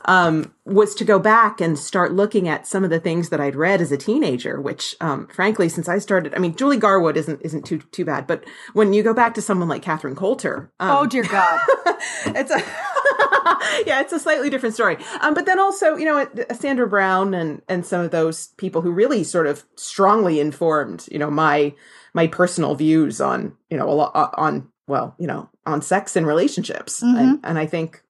um, 0.04 0.52
was 0.64 0.94
to 0.94 1.04
go 1.04 1.18
back 1.18 1.60
and 1.60 1.78
start 1.78 2.12
looking 2.12 2.48
at 2.48 2.66
some 2.66 2.84
of 2.84 2.90
the 2.90 3.00
things 3.00 3.30
that 3.30 3.40
I'd 3.40 3.56
read 3.56 3.80
as 3.80 3.90
a 3.92 3.96
teenager. 3.96 4.60
Which, 4.60 4.94
um, 5.00 5.26
frankly, 5.28 5.68
since 5.68 5.88
I 5.88 5.98
started, 5.98 6.34
I 6.34 6.38
mean, 6.38 6.54
Julie 6.54 6.76
Garwood 6.76 7.16
isn't 7.16 7.40
isn't 7.42 7.64
too 7.64 7.78
too 7.78 8.04
bad, 8.04 8.26
but 8.26 8.44
when 8.72 8.92
you 8.92 9.02
go 9.02 9.14
back 9.14 9.34
to 9.34 9.42
someone 9.42 9.68
like 9.68 9.82
Catherine 9.82 10.16
Coulter, 10.16 10.70
um, 10.80 10.90
oh 10.90 11.06
dear 11.06 11.24
God, 11.24 11.60
it's 12.26 12.50
a 12.50 12.58
yeah, 13.86 14.00
it's 14.00 14.12
a 14.12 14.20
slightly 14.20 14.50
different 14.50 14.74
story. 14.74 14.98
Um, 15.20 15.34
but 15.34 15.46
then 15.46 15.58
also, 15.58 15.96
you 15.96 16.04
know, 16.04 16.28
Sandra 16.54 16.86
Brown 16.86 17.34
and 17.34 17.62
and 17.68 17.84
some 17.84 18.00
of 18.00 18.10
those 18.10 18.48
people 18.58 18.82
who 18.82 18.92
really 18.92 19.24
sort 19.24 19.46
of 19.46 19.64
strongly 19.76 20.40
informed, 20.40 21.08
you 21.10 21.18
know, 21.18 21.30
my 21.30 21.74
my 22.12 22.26
personal 22.26 22.74
views 22.74 23.20
on 23.20 23.56
you 23.70 23.76
know 23.76 23.88
a 23.88 23.92
lot 23.92 24.34
on 24.36 24.68
well, 24.86 25.14
you 25.18 25.26
know, 25.26 25.48
on 25.64 25.80
sex 25.80 26.14
and 26.14 26.26
relationships, 26.26 27.02
mm-hmm. 27.02 27.16
and, 27.16 27.40
and 27.42 27.58
I 27.58 27.66
think 27.66 28.03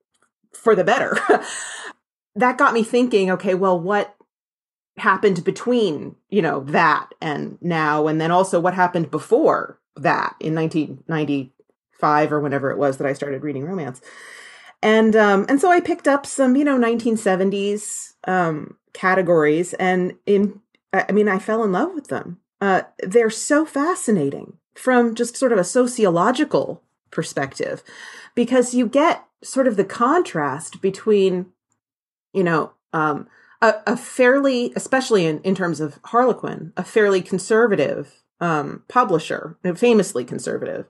for 0.55 0.75
the 0.75 0.85
better. 0.85 1.19
that 2.37 2.59
got 2.59 2.75
me 2.75 2.83
thinking, 2.83 3.31
okay, 3.31 3.55
well, 3.55 3.79
what 3.79 4.15
happened 4.97 5.45
between, 5.45 6.17
you 6.29 6.43
know, 6.43 6.61
that 6.61 7.11
and 7.21 7.59
now? 7.61 8.07
And 8.07 8.21
then 8.21 8.31
also 8.31 8.61
what 8.61 8.75
happened 8.75 9.11
before 9.11 9.81
that 9.97 10.35
in 10.41 10.55
1995 10.55 12.33
or 12.33 12.41
whenever 12.41 12.71
it 12.71 12.79
was 12.79 12.97
that 12.99 13.07
I 13.07 13.13
started 13.13 13.43
reading 13.43 13.65
romance. 13.65 14.01
And 14.83 15.17
um, 15.17 15.47
and 15.49 15.61
so 15.61 15.71
I 15.71 15.81
picked 15.81 16.07
up 16.07 16.27
some, 16.27 16.57
you 16.57 16.65
know, 16.65 16.79
1970s 16.79 18.13
um, 18.29 18.77
categories, 18.93 19.73
and 19.75 20.13
in 20.27 20.61
I 20.93 21.11
mean, 21.11 21.27
I 21.27 21.39
fell 21.39 21.65
in 21.65 21.73
love 21.73 21.95
with 21.95 22.09
them. 22.09 22.39
Uh, 22.61 22.83
they're 22.99 23.31
so 23.31 23.65
fascinating 23.65 24.59
from 24.75 25.15
just 25.15 25.39
sort 25.39 25.53
of 25.53 25.59
a 25.59 25.65
sociological 25.65 26.83
perspective, 27.11 27.83
because 28.35 28.75
you 28.75 28.87
get 28.87 29.25
sort 29.45 29.67
of 29.67 29.77
the 29.77 29.85
contrast 29.85 30.81
between, 30.81 31.47
you 32.33 32.43
know, 32.43 32.73
um, 32.93 33.29
a, 33.61 33.75
a, 33.87 33.97
fairly, 33.97 34.73
especially 34.77 35.27
in, 35.27 35.41
in 35.43 35.55
terms 35.55 35.81
of 35.81 35.99
Harlequin, 36.05 36.73
a 36.77 36.85
fairly 36.85 37.23
conservative 37.23 38.23
um, 38.41 38.83
publisher, 38.89 39.59
famously 39.77 40.25
conservative, 40.25 40.87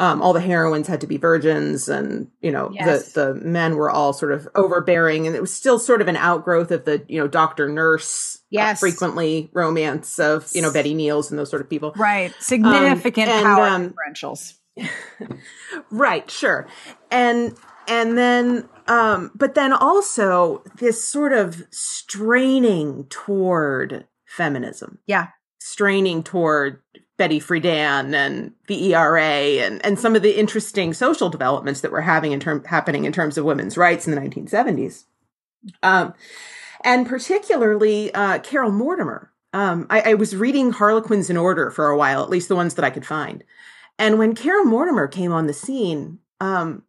um, 0.00 0.22
all 0.22 0.32
the 0.32 0.40
heroines 0.40 0.88
had 0.88 1.02
to 1.02 1.06
be 1.06 1.18
virgins 1.18 1.88
and 1.88 2.30
you 2.40 2.50
know 2.50 2.70
yes. 2.72 3.12
the 3.12 3.20
the 3.20 3.34
men 3.34 3.76
were 3.76 3.90
all 3.90 4.14
sort 4.14 4.32
of 4.32 4.48
overbearing 4.54 5.26
and 5.26 5.36
it 5.36 5.42
was 5.42 5.52
still 5.52 5.78
sort 5.78 6.00
of 6.00 6.08
an 6.08 6.16
outgrowth 6.16 6.70
of 6.70 6.86
the 6.86 7.04
you 7.06 7.20
know 7.20 7.28
doctor 7.28 7.68
nurse 7.68 8.36
uh, 8.36 8.40
yes. 8.50 8.78
Uh, 8.78 8.80
frequently 8.80 9.50
romance 9.52 10.18
of 10.18 10.48
you 10.52 10.62
know 10.62 10.72
Betty 10.72 10.94
Neels 10.94 11.30
and 11.30 11.38
those 11.38 11.50
sort 11.50 11.60
of 11.60 11.68
people. 11.68 11.92
Right. 11.96 12.34
Significant 12.40 13.28
um, 13.28 13.36
and, 13.36 13.44
power 13.44 13.66
um, 13.66 13.94
differentials. 13.94 14.54
right 15.90 16.28
sure. 16.30 16.66
And 17.10 17.54
and 17.90 18.16
then 18.16 18.66
um 18.86 19.30
but 19.34 19.54
then 19.54 19.72
also 19.72 20.62
this 20.78 21.06
sort 21.06 21.34
of 21.34 21.62
straining 21.70 23.04
toward 23.10 24.06
feminism 24.24 24.98
yeah 25.06 25.28
straining 25.58 26.22
toward 26.22 26.80
Betty 27.20 27.38
Friedan 27.38 28.14
and 28.14 28.52
the 28.66 28.94
ERA 28.94 29.20
and, 29.20 29.84
and 29.84 29.98
some 30.00 30.16
of 30.16 30.22
the 30.22 30.38
interesting 30.40 30.94
social 30.94 31.28
developments 31.28 31.82
that 31.82 31.92
were 31.92 32.00
having 32.00 32.32
in 32.32 32.40
term, 32.40 32.64
happening 32.64 33.04
in 33.04 33.12
terms 33.12 33.36
of 33.36 33.44
women's 33.44 33.76
rights 33.76 34.08
in 34.08 34.14
the 34.14 34.20
1970s. 34.22 35.04
Um, 35.82 36.14
and 36.82 37.06
particularly 37.06 38.12
uh, 38.14 38.38
Carol 38.38 38.72
Mortimer. 38.72 39.30
Um, 39.52 39.86
I, 39.90 40.12
I, 40.12 40.14
was 40.14 40.34
reading 40.34 40.72
Harlequins 40.72 41.28
in 41.28 41.36
order 41.36 41.70
for 41.70 41.88
a 41.88 41.96
while, 41.96 42.22
at 42.22 42.30
least 42.30 42.48
the 42.48 42.56
ones 42.56 42.74
that 42.74 42.84
I 42.84 42.90
could 42.90 43.04
find. 43.04 43.44
And 43.98 44.18
when 44.18 44.34
Carol 44.34 44.64
Mortimer 44.64 45.08
came 45.08 45.32
on 45.32 45.46
the 45.46 45.52
scene, 45.52 46.20
um, 46.40 46.84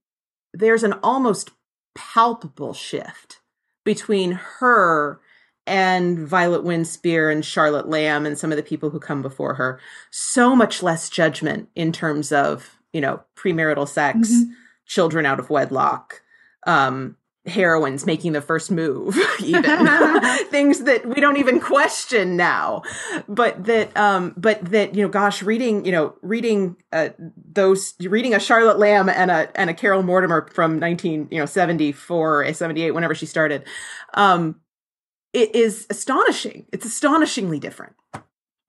there's 0.54 0.84
an 0.84 0.94
almost 1.04 1.52
palpable 1.96 2.74
shift 2.74 3.40
between 3.84 4.34
her 4.60 5.20
and 5.68 6.20
Violet 6.20 6.64
Winspear 6.64 7.32
and 7.32 7.46
Charlotte 7.46 7.88
Lamb 7.88 8.26
and 8.26 8.38
some 8.38 8.52
of 8.52 8.58
the 8.58 8.64
people 8.64 8.90
who 8.90 9.00
come 9.00 9.22
before 9.22 9.54
her. 9.56 9.80
So 10.10 10.56
much 10.56 10.82
less 10.82 11.10
judgment 11.10 11.70
in 11.76 11.92
terms 11.92 12.32
of, 12.32 12.78
you 12.94 13.02
know, 13.02 13.22
premarital 13.36 13.88
sex, 13.88 14.18
mm-hmm. 14.30 14.52
children 14.86 15.26
out 15.26 15.40
of 15.40 15.50
wedlock, 15.50 16.22
um, 16.66 17.16
heroines 17.52 18.06
making 18.06 18.32
the 18.32 18.42
first 18.42 18.72
move, 18.72 19.16
even 19.44 19.64
things 20.50 20.84
that 20.86 21.06
we 21.06 21.22
don't 21.22 21.38
even 21.38 21.60
question 21.60 22.36
now. 22.36 22.82
But 23.28 23.66
that, 23.66 23.96
um, 23.96 24.34
but 24.36 24.64
that, 24.66 24.96
you 24.96 25.04
know, 25.04 25.10
gosh, 25.10 25.44
reading, 25.44 25.86
you 25.86 25.92
know, 25.92 26.16
reading, 26.22 26.78
uh, 26.92 27.10
those, 27.52 27.94
reading 28.00 28.34
a 28.34 28.40
Charlotte 28.40 28.80
Lamb 28.80 29.10
and 29.10 29.30
a, 29.30 29.52
and 29.60 29.70
a 29.70 29.74
Carol 29.74 30.02
Mortimer 30.02 30.50
from 30.54 30.80
19, 30.80 31.28
you 31.30 31.38
know, 31.38 31.46
74 31.46 32.44
or 32.44 32.54
78, 32.54 32.92
whenever 32.92 33.14
she 33.14 33.26
started, 33.26 33.64
um, 34.16 34.60
it 35.34 35.56
is 35.56 35.86
astonishing. 35.90 36.66
It's 36.74 36.86
astonishingly 36.86 37.60
different. 37.60 37.94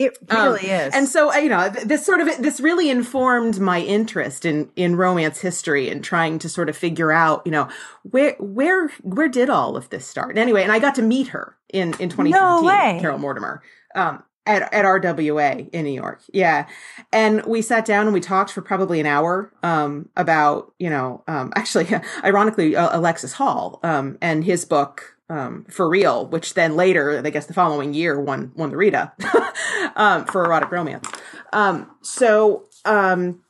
It 0.05 0.19
really 0.31 0.71
um, 0.71 0.81
is. 0.81 0.95
And 0.95 1.09
so, 1.09 1.35
you 1.35 1.49
know, 1.49 1.69
this 1.69 2.05
sort 2.05 2.21
of 2.21 2.29
this 2.39 2.61
really 2.61 2.91
informed 2.91 3.61
my 3.61 3.81
interest 3.81 4.45
in 4.45 4.71
in 4.77 4.97
romance 4.97 5.41
history 5.41 5.89
and 5.89 6.03
trying 6.03 6.39
to 6.41 6.49
sort 6.49 6.69
of 6.69 6.77
figure 6.77 7.13
out, 7.13 7.43
you 7.45 7.53
know, 7.53 7.69
where 8.03 8.35
where 8.39 8.89
where 9.03 9.29
did 9.29 9.51
all 9.51 9.77
of 9.77 9.91
this 9.91 10.07
start? 10.07 10.39
Anyway, 10.39 10.63
and 10.63 10.73
I 10.73 10.79
got 10.79 10.95
to 10.97 11.03
meet 11.03 11.29
her 11.29 11.57
in 11.73 11.89
in 11.99 12.09
2015, 12.09 12.33
no 12.33 13.01
Carol 13.01 13.19
Mortimer. 13.19 13.63
Um, 13.95 14.23
at, 14.47 14.73
at 14.75 14.85
RWA 14.85 15.69
in 15.71 15.85
New 15.85 15.93
York. 15.93 16.23
Yeah. 16.33 16.67
And 17.13 17.45
we 17.45 17.63
sat 17.63 17.85
down 17.85 18.07
and 18.07 18.15
we 18.15 18.21
talked 18.21 18.51
for 18.51 18.61
probably 18.61 18.99
an 18.99 19.07
hour, 19.07 19.53
um, 19.63 20.09
about, 20.17 20.75
you 20.79 20.91
know, 20.91 21.23
um, 21.29 21.53
actually, 21.57 21.89
ironically, 22.25 22.75
uh, 22.75 22.99
Alexis 22.99 23.35
Hall, 23.35 23.79
um, 23.83 24.19
and 24.21 24.45
his 24.45 24.65
book, 24.65 25.12
um, 25.29 25.65
for 25.71 25.89
real, 25.89 26.27
which 26.27 26.55
then 26.55 26.77
later, 26.77 27.23
I 27.25 27.31
guess 27.31 27.47
the 27.47 27.55
following 27.55 27.95
year 27.95 28.21
won 28.21 28.53
won 28.55 28.71
the 28.71 28.77
Rita 28.77 29.13
um, 29.97 30.25
for 30.27 30.45
erotic 30.45 30.71
romance. 30.71 31.09
Um, 31.53 31.91
so 32.03 32.65
um, 32.85 33.41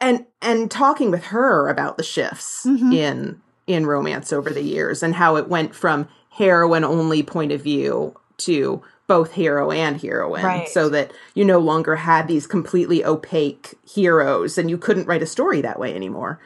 and 0.00 0.26
and 0.42 0.70
talking 0.70 1.10
with 1.10 1.24
her 1.26 1.68
about 1.68 1.96
the 1.96 2.02
shifts 2.02 2.64
mm-hmm. 2.66 2.92
in 2.92 3.40
in 3.66 3.86
romance 3.86 4.32
over 4.32 4.50
the 4.50 4.62
years 4.62 5.02
and 5.02 5.14
how 5.14 5.36
it 5.36 5.48
went 5.48 5.74
from 5.74 6.08
heroine 6.30 6.84
only 6.84 7.22
point 7.22 7.52
of 7.52 7.62
view 7.62 8.14
to 8.36 8.82
both 9.06 9.32
hero 9.32 9.70
and 9.70 10.00
heroine 10.00 10.44
right. 10.44 10.68
so 10.68 10.88
that 10.88 11.12
you 11.34 11.44
no 11.44 11.58
longer 11.58 11.96
had 11.96 12.28
these 12.28 12.46
completely 12.46 13.04
opaque 13.04 13.74
heroes 13.88 14.56
and 14.56 14.70
you 14.70 14.78
couldn't 14.78 15.06
write 15.06 15.22
a 15.22 15.26
story 15.26 15.60
that 15.60 15.78
way 15.78 15.94
anymore 15.94 16.40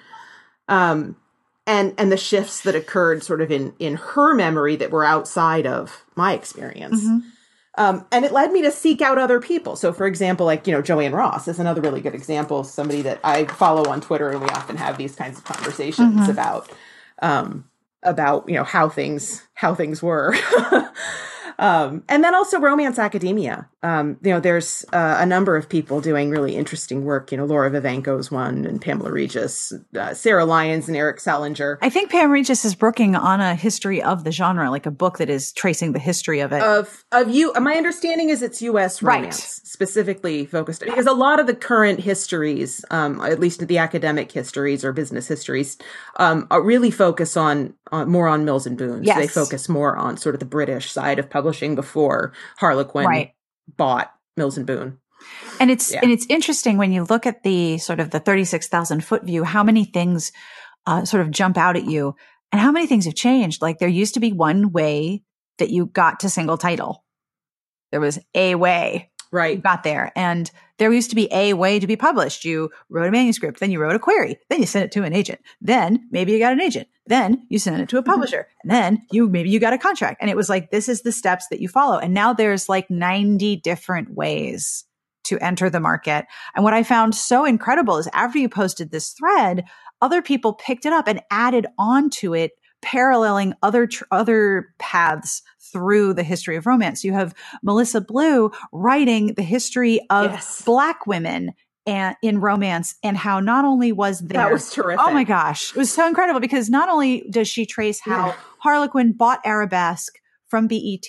um 0.68 1.16
and 1.66 1.94
and 1.98 2.12
the 2.12 2.16
shifts 2.16 2.62
that 2.62 2.74
occurred 2.74 3.22
sort 3.22 3.40
of 3.40 3.50
in 3.50 3.74
in 3.78 3.96
her 3.96 4.34
memory 4.34 4.76
that 4.76 4.90
were 4.90 5.04
outside 5.04 5.66
of 5.66 6.04
my 6.14 6.32
experience 6.32 7.02
mm-hmm. 7.02 7.18
um, 7.76 8.06
and 8.12 8.24
it 8.24 8.32
led 8.32 8.52
me 8.52 8.62
to 8.62 8.70
seek 8.70 9.00
out 9.00 9.18
other 9.18 9.40
people 9.40 9.76
so 9.76 9.92
for 9.92 10.06
example 10.06 10.46
like 10.46 10.66
you 10.66 10.72
know 10.72 10.82
joann 10.82 11.12
ross 11.12 11.48
is 11.48 11.58
another 11.58 11.80
really 11.80 12.00
good 12.00 12.14
example 12.14 12.64
somebody 12.64 13.02
that 13.02 13.18
i 13.24 13.44
follow 13.44 13.88
on 13.90 14.00
twitter 14.00 14.30
and 14.30 14.40
we 14.40 14.48
often 14.48 14.76
have 14.76 14.98
these 14.98 15.14
kinds 15.14 15.38
of 15.38 15.44
conversations 15.44 16.14
mm-hmm. 16.14 16.30
about 16.30 16.70
um, 17.22 17.64
about 18.02 18.48
you 18.48 18.54
know 18.54 18.64
how 18.64 18.88
things 18.88 19.42
how 19.54 19.74
things 19.74 20.02
were 20.02 20.34
Um, 21.58 22.02
and 22.08 22.24
then 22.24 22.34
also 22.34 22.58
romance 22.58 22.98
academia. 22.98 23.68
Um, 23.82 24.16
you 24.22 24.30
know, 24.30 24.40
there's 24.40 24.84
uh, 24.92 25.16
a 25.18 25.26
number 25.26 25.56
of 25.56 25.68
people 25.68 26.00
doing 26.00 26.30
really 26.30 26.56
interesting 26.56 27.04
work. 27.04 27.30
You 27.30 27.38
know, 27.38 27.44
Laura 27.44 27.70
Vivanco's 27.70 28.30
one, 28.30 28.64
and 28.64 28.80
Pamela 28.80 29.12
Regis, 29.12 29.74
uh, 29.98 30.14
Sarah 30.14 30.46
Lyons, 30.46 30.88
and 30.88 30.96
Eric 30.96 31.18
Selinger. 31.18 31.78
I 31.82 31.90
think 31.90 32.10
Pam 32.10 32.30
Regis 32.30 32.64
is 32.64 32.80
working 32.80 33.14
on 33.14 33.40
a 33.40 33.54
history 33.54 34.02
of 34.02 34.24
the 34.24 34.32
genre, 34.32 34.70
like 34.70 34.86
a 34.86 34.90
book 34.90 35.18
that 35.18 35.28
is 35.28 35.52
tracing 35.52 35.92
the 35.92 35.98
history 35.98 36.40
of 36.40 36.52
it. 36.52 36.62
Of 36.62 37.04
of 37.12 37.28
you, 37.28 37.52
my 37.60 37.74
understanding 37.74 38.30
is 38.30 38.42
it's 38.42 38.62
U.S. 38.62 39.02
romance 39.02 39.40
right. 39.40 39.66
specifically 39.66 40.46
focused 40.46 40.80
because 40.80 41.06
a 41.06 41.12
lot 41.12 41.38
of 41.38 41.46
the 41.46 41.54
current 41.54 42.00
histories, 42.00 42.84
um, 42.90 43.20
at 43.20 43.38
least 43.38 43.66
the 43.66 43.78
academic 43.78 44.32
histories 44.32 44.84
or 44.84 44.92
business 44.92 45.28
histories, 45.28 45.76
um, 46.16 46.48
really 46.50 46.90
focus 46.90 47.36
on, 47.36 47.74
on 47.92 48.08
more 48.08 48.28
on 48.28 48.44
Mills 48.44 48.66
and 48.66 48.78
Boon. 48.78 49.04
Yes. 49.04 49.18
they 49.18 49.28
focus 49.28 49.68
more 49.68 49.96
on 49.96 50.16
sort 50.16 50.34
of 50.34 50.38
the 50.38 50.46
British 50.46 50.90
side 50.90 51.18
of 51.18 51.28
publishing 51.28 51.43
publishing 51.44 51.74
before 51.74 52.32
Harlequin 52.56 53.04
right. 53.04 53.34
bought 53.76 54.10
Mills 54.36 54.56
and 54.56 54.66
Boon. 54.66 54.98
And 55.60 55.70
it's 55.70 55.92
yeah. 55.92 56.00
and 56.02 56.10
it's 56.10 56.26
interesting 56.30 56.78
when 56.78 56.92
you 56.92 57.04
look 57.04 57.26
at 57.26 57.42
the 57.42 57.78
sort 57.78 58.00
of 58.00 58.10
the 58.10 58.20
thirty 58.20 58.44
six 58.44 58.66
thousand 58.66 59.04
foot 59.04 59.24
view, 59.24 59.44
how 59.44 59.62
many 59.62 59.84
things 59.84 60.32
uh, 60.86 61.04
sort 61.04 61.20
of 61.22 61.30
jump 61.30 61.56
out 61.56 61.76
at 61.76 61.84
you, 61.84 62.14
and 62.50 62.60
how 62.60 62.72
many 62.72 62.86
things 62.86 63.04
have 63.04 63.14
changed. 63.14 63.62
Like 63.62 63.78
there 63.78 63.88
used 63.88 64.14
to 64.14 64.20
be 64.20 64.32
one 64.32 64.72
way 64.72 65.22
that 65.58 65.70
you 65.70 65.86
got 65.86 66.20
to 66.20 66.30
single 66.30 66.58
title. 66.58 67.04
There 67.92 68.00
was 68.00 68.18
a 68.34 68.54
way, 68.54 69.10
right? 69.34 69.62
Got 69.62 69.82
there, 69.82 70.12
and 70.16 70.50
there 70.78 70.92
used 70.92 71.10
to 71.10 71.16
be 71.16 71.28
a 71.30 71.52
way 71.52 71.78
to 71.78 71.86
be 71.86 71.96
published. 71.96 72.44
You 72.44 72.70
wrote 72.88 73.08
a 73.08 73.10
manuscript, 73.10 73.60
then 73.60 73.70
you 73.70 73.80
wrote 73.80 73.94
a 73.94 73.98
query, 73.98 74.38
then 74.48 74.60
you 74.60 74.66
sent 74.66 74.86
it 74.86 74.92
to 74.92 75.02
an 75.02 75.12
agent, 75.12 75.40
then 75.60 76.08
maybe 76.10 76.32
you 76.32 76.38
got 76.38 76.52
an 76.52 76.60
agent, 76.60 76.88
then 77.06 77.46
you 77.50 77.58
sent 77.58 77.80
it 77.80 77.88
to 77.90 77.98
a 77.98 78.00
mm-hmm. 78.00 78.10
publisher, 78.10 78.46
and 78.62 78.70
then 78.70 79.02
you 79.10 79.28
maybe 79.28 79.50
you 79.50 79.60
got 79.60 79.72
a 79.72 79.78
contract. 79.78 80.18
And 80.20 80.30
it 80.30 80.36
was 80.36 80.48
like 80.48 80.70
this 80.70 80.88
is 80.88 81.02
the 81.02 81.12
steps 81.12 81.48
that 81.48 81.60
you 81.60 81.68
follow. 81.68 81.98
And 81.98 82.14
now 82.14 82.32
there's 82.32 82.68
like 82.68 82.88
90 82.88 83.56
different 83.56 84.14
ways 84.14 84.84
to 85.24 85.38
enter 85.38 85.68
the 85.68 85.80
market. 85.80 86.26
And 86.54 86.64
what 86.64 86.74
I 86.74 86.82
found 86.82 87.14
so 87.14 87.44
incredible 87.44 87.98
is 87.98 88.08
after 88.12 88.38
you 88.38 88.48
posted 88.48 88.90
this 88.90 89.12
thread, 89.12 89.64
other 90.00 90.22
people 90.22 90.54
picked 90.54 90.86
it 90.86 90.92
up 90.92 91.08
and 91.08 91.22
added 91.30 91.66
on 91.78 92.10
to 92.10 92.34
it 92.34 92.52
paralleling 92.84 93.54
other 93.62 93.86
tr- 93.86 94.04
other 94.12 94.68
paths 94.78 95.42
through 95.72 96.14
the 96.14 96.22
history 96.22 96.54
of 96.54 96.66
romance. 96.66 97.02
You 97.02 97.14
have 97.14 97.34
Melissa 97.62 98.00
Blue 98.00 98.52
writing 98.72 99.34
the 99.34 99.42
history 99.42 100.00
of 100.10 100.30
yes. 100.30 100.62
black 100.62 101.06
women 101.06 101.52
and 101.86 102.14
in 102.22 102.40
romance 102.40 102.94
and 103.02 103.16
how 103.16 103.40
not 103.40 103.64
only 103.64 103.90
was 103.90 104.20
there 104.20 104.42
that 104.42 104.52
was 104.52 104.70
terrific. 104.70 105.04
Oh 105.04 105.12
my 105.12 105.24
gosh, 105.24 105.70
it 105.70 105.76
was 105.76 105.90
so 105.92 106.06
incredible 106.06 106.40
because 106.40 106.70
not 106.70 106.88
only 106.88 107.26
does 107.30 107.48
she 107.48 107.66
trace 107.66 108.00
how 108.00 108.28
yeah. 108.28 108.34
Harlequin 108.58 109.12
bought 109.12 109.40
Arabesque 109.44 110.14
from 110.48 110.68
BET 110.68 111.08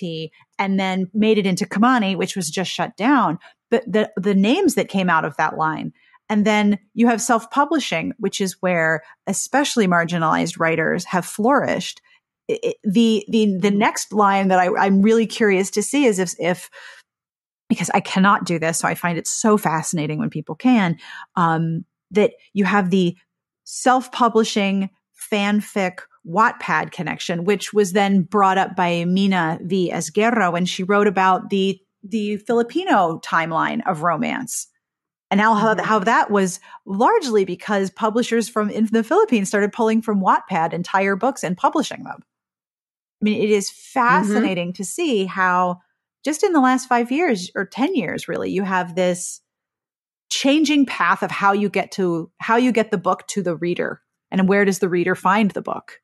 and 0.58 0.80
then 0.80 1.08
made 1.14 1.38
it 1.38 1.46
into 1.46 1.66
Kimani, 1.66 2.16
which 2.16 2.34
was 2.34 2.50
just 2.50 2.70
shut 2.70 2.96
down, 2.96 3.38
but 3.70 3.84
the 3.86 4.10
the 4.16 4.34
names 4.34 4.74
that 4.74 4.88
came 4.88 5.10
out 5.10 5.24
of 5.24 5.36
that 5.36 5.56
line. 5.56 5.92
And 6.28 6.44
then 6.44 6.78
you 6.94 7.06
have 7.06 7.20
self-publishing, 7.20 8.12
which 8.18 8.40
is 8.40 8.56
where 8.60 9.02
especially 9.26 9.86
marginalized 9.86 10.58
writers 10.58 11.04
have 11.04 11.24
flourished 11.24 12.00
it, 12.48 12.76
the 12.84 13.24
the 13.28 13.58
the 13.58 13.70
next 13.70 14.12
line 14.12 14.48
that 14.48 14.58
I, 14.58 14.68
I'm 14.76 15.02
really 15.02 15.26
curious 15.26 15.70
to 15.72 15.82
see 15.82 16.04
is 16.06 16.18
if 16.18 16.34
if 16.38 16.70
because 17.68 17.90
I 17.90 18.00
cannot 18.00 18.44
do 18.44 18.58
this, 18.58 18.78
so 18.78 18.86
I 18.86 18.94
find 18.94 19.18
it 19.18 19.26
so 19.26 19.56
fascinating 19.56 20.18
when 20.18 20.30
people 20.30 20.54
can. 20.54 20.98
Um, 21.34 21.84
that 22.12 22.32
you 22.52 22.64
have 22.64 22.90
the 22.90 23.16
self-publishing 23.64 24.90
fanfic 25.32 25.98
Wattpad 26.24 26.92
connection, 26.92 27.44
which 27.44 27.72
was 27.72 27.92
then 27.92 28.22
brought 28.22 28.58
up 28.58 28.76
by 28.76 29.04
Mina 29.04 29.58
V. 29.62 29.90
Esguerra 29.90 30.52
when 30.52 30.66
she 30.66 30.82
wrote 30.82 31.06
about 31.08 31.50
the 31.50 31.80
the 32.02 32.36
Filipino 32.36 33.20
timeline 33.24 33.80
of 33.86 34.02
romance. 34.02 34.68
And 35.30 35.40
how, 35.40 35.54
how, 35.54 35.82
how 35.82 35.98
that 36.00 36.30
was 36.30 36.60
largely 36.84 37.44
because 37.44 37.90
publishers 37.90 38.48
from 38.48 38.70
in 38.70 38.86
the 38.86 39.02
Philippines 39.02 39.48
started 39.48 39.72
pulling 39.72 40.00
from 40.00 40.20
Wattpad 40.20 40.72
entire 40.72 41.16
books 41.16 41.42
and 41.42 41.56
publishing 41.56 42.04
them. 42.04 42.22
I 43.20 43.24
mean, 43.24 43.42
it 43.42 43.50
is 43.50 43.70
fascinating 43.70 44.68
mm-hmm. 44.68 44.82
to 44.82 44.84
see 44.84 45.24
how 45.24 45.80
just 46.24 46.44
in 46.44 46.52
the 46.52 46.60
last 46.60 46.88
five 46.88 47.10
years 47.10 47.50
or 47.54 47.66
10 47.66 47.94
years, 47.94 48.28
really, 48.28 48.50
you 48.50 48.62
have 48.62 48.94
this 48.94 49.40
changing 50.28 50.86
path 50.86 51.22
of 51.22 51.30
how 51.30 51.52
you 51.52 51.68
get 51.68 51.92
to 51.92 52.30
how 52.38 52.56
you 52.56 52.72
get 52.72 52.90
the 52.90 52.98
book 52.98 53.26
to 53.28 53.42
the 53.42 53.56
reader 53.56 54.02
and 54.30 54.48
where 54.48 54.64
does 54.64 54.80
the 54.80 54.88
reader 54.88 55.14
find 55.14 55.52
the 55.52 55.62
book 55.62 56.00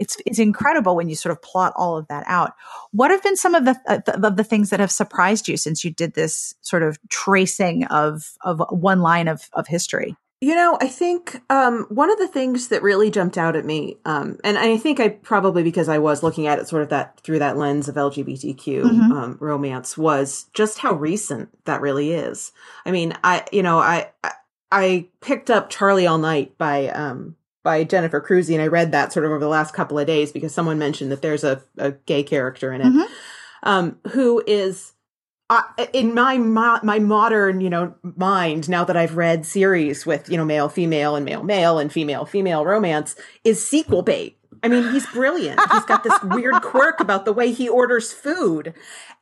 it's 0.00 0.16
it's 0.26 0.38
incredible 0.38 0.96
when 0.96 1.08
you 1.08 1.14
sort 1.14 1.30
of 1.30 1.42
plot 1.42 1.72
all 1.76 1.96
of 1.96 2.08
that 2.08 2.24
out. 2.26 2.54
What 2.90 3.10
have 3.10 3.22
been 3.22 3.36
some 3.36 3.54
of 3.54 3.66
the 3.66 3.78
uh, 3.86 4.00
of 4.26 4.36
the 4.36 4.44
things 4.44 4.70
that 4.70 4.80
have 4.80 4.90
surprised 4.90 5.46
you 5.46 5.56
since 5.56 5.84
you 5.84 5.90
did 5.92 6.14
this 6.14 6.54
sort 6.62 6.82
of 6.82 6.98
tracing 7.08 7.84
of 7.86 8.32
of 8.40 8.62
one 8.70 9.00
line 9.00 9.28
of 9.28 9.48
of 9.52 9.68
history? 9.68 10.16
You 10.42 10.54
know, 10.54 10.78
I 10.80 10.88
think 10.88 11.42
um, 11.50 11.84
one 11.90 12.10
of 12.10 12.16
the 12.16 12.26
things 12.26 12.68
that 12.68 12.82
really 12.82 13.10
jumped 13.10 13.36
out 13.36 13.56
at 13.56 13.66
me, 13.66 13.98
um, 14.06 14.38
and 14.42 14.56
I 14.56 14.78
think 14.78 14.98
I 14.98 15.10
probably 15.10 15.62
because 15.62 15.90
I 15.90 15.98
was 15.98 16.22
looking 16.22 16.46
at 16.46 16.58
it 16.58 16.66
sort 16.66 16.82
of 16.82 16.88
that 16.88 17.20
through 17.20 17.40
that 17.40 17.58
lens 17.58 17.88
of 17.88 17.96
LGBTQ 17.96 18.82
mm-hmm. 18.82 19.12
um, 19.12 19.36
romance, 19.38 19.98
was 19.98 20.46
just 20.54 20.78
how 20.78 20.94
recent 20.94 21.50
that 21.66 21.82
really 21.82 22.12
is. 22.12 22.52
I 22.86 22.90
mean, 22.90 23.12
I 23.22 23.44
you 23.52 23.62
know 23.62 23.78
I 23.78 24.12
I 24.72 25.08
picked 25.20 25.50
up 25.50 25.68
Charlie 25.68 26.06
All 26.06 26.16
Night 26.16 26.56
by 26.56 26.88
um, 26.88 27.36
by 27.62 27.84
Jennifer 27.84 28.20
Crusie, 28.20 28.54
and 28.54 28.62
I 28.62 28.66
read 28.66 28.92
that 28.92 29.12
sort 29.12 29.26
of 29.26 29.32
over 29.32 29.40
the 29.40 29.48
last 29.48 29.74
couple 29.74 29.98
of 29.98 30.06
days 30.06 30.32
because 30.32 30.54
someone 30.54 30.78
mentioned 30.78 31.12
that 31.12 31.22
there's 31.22 31.44
a, 31.44 31.62
a 31.76 31.92
gay 31.92 32.22
character 32.22 32.72
in 32.72 32.80
it, 32.80 32.86
mm-hmm. 32.86 33.12
um, 33.62 33.98
who 34.12 34.42
is 34.46 34.92
uh, 35.50 35.62
in 35.92 36.14
my 36.14 36.38
my 36.38 36.98
modern 36.98 37.60
you 37.60 37.68
know 37.68 37.94
mind 38.16 38.68
now 38.68 38.84
that 38.84 38.96
I've 38.96 39.16
read 39.16 39.44
series 39.44 40.06
with 40.06 40.30
you 40.30 40.36
know 40.36 40.44
male 40.44 40.68
female 40.68 41.16
and 41.16 41.24
male 41.24 41.42
male 41.42 41.78
and 41.78 41.92
female 41.92 42.24
female 42.24 42.64
romance 42.64 43.16
is 43.44 43.66
sequel 43.66 44.02
bait. 44.02 44.38
I 44.62 44.68
mean, 44.68 44.90
he's 44.92 45.06
brilliant. 45.06 45.60
He's 45.72 45.84
got 45.84 46.04
this 46.04 46.22
weird 46.22 46.62
quirk 46.62 47.00
about 47.00 47.24
the 47.24 47.32
way 47.32 47.52
he 47.52 47.68
orders 47.68 48.12
food 48.12 48.74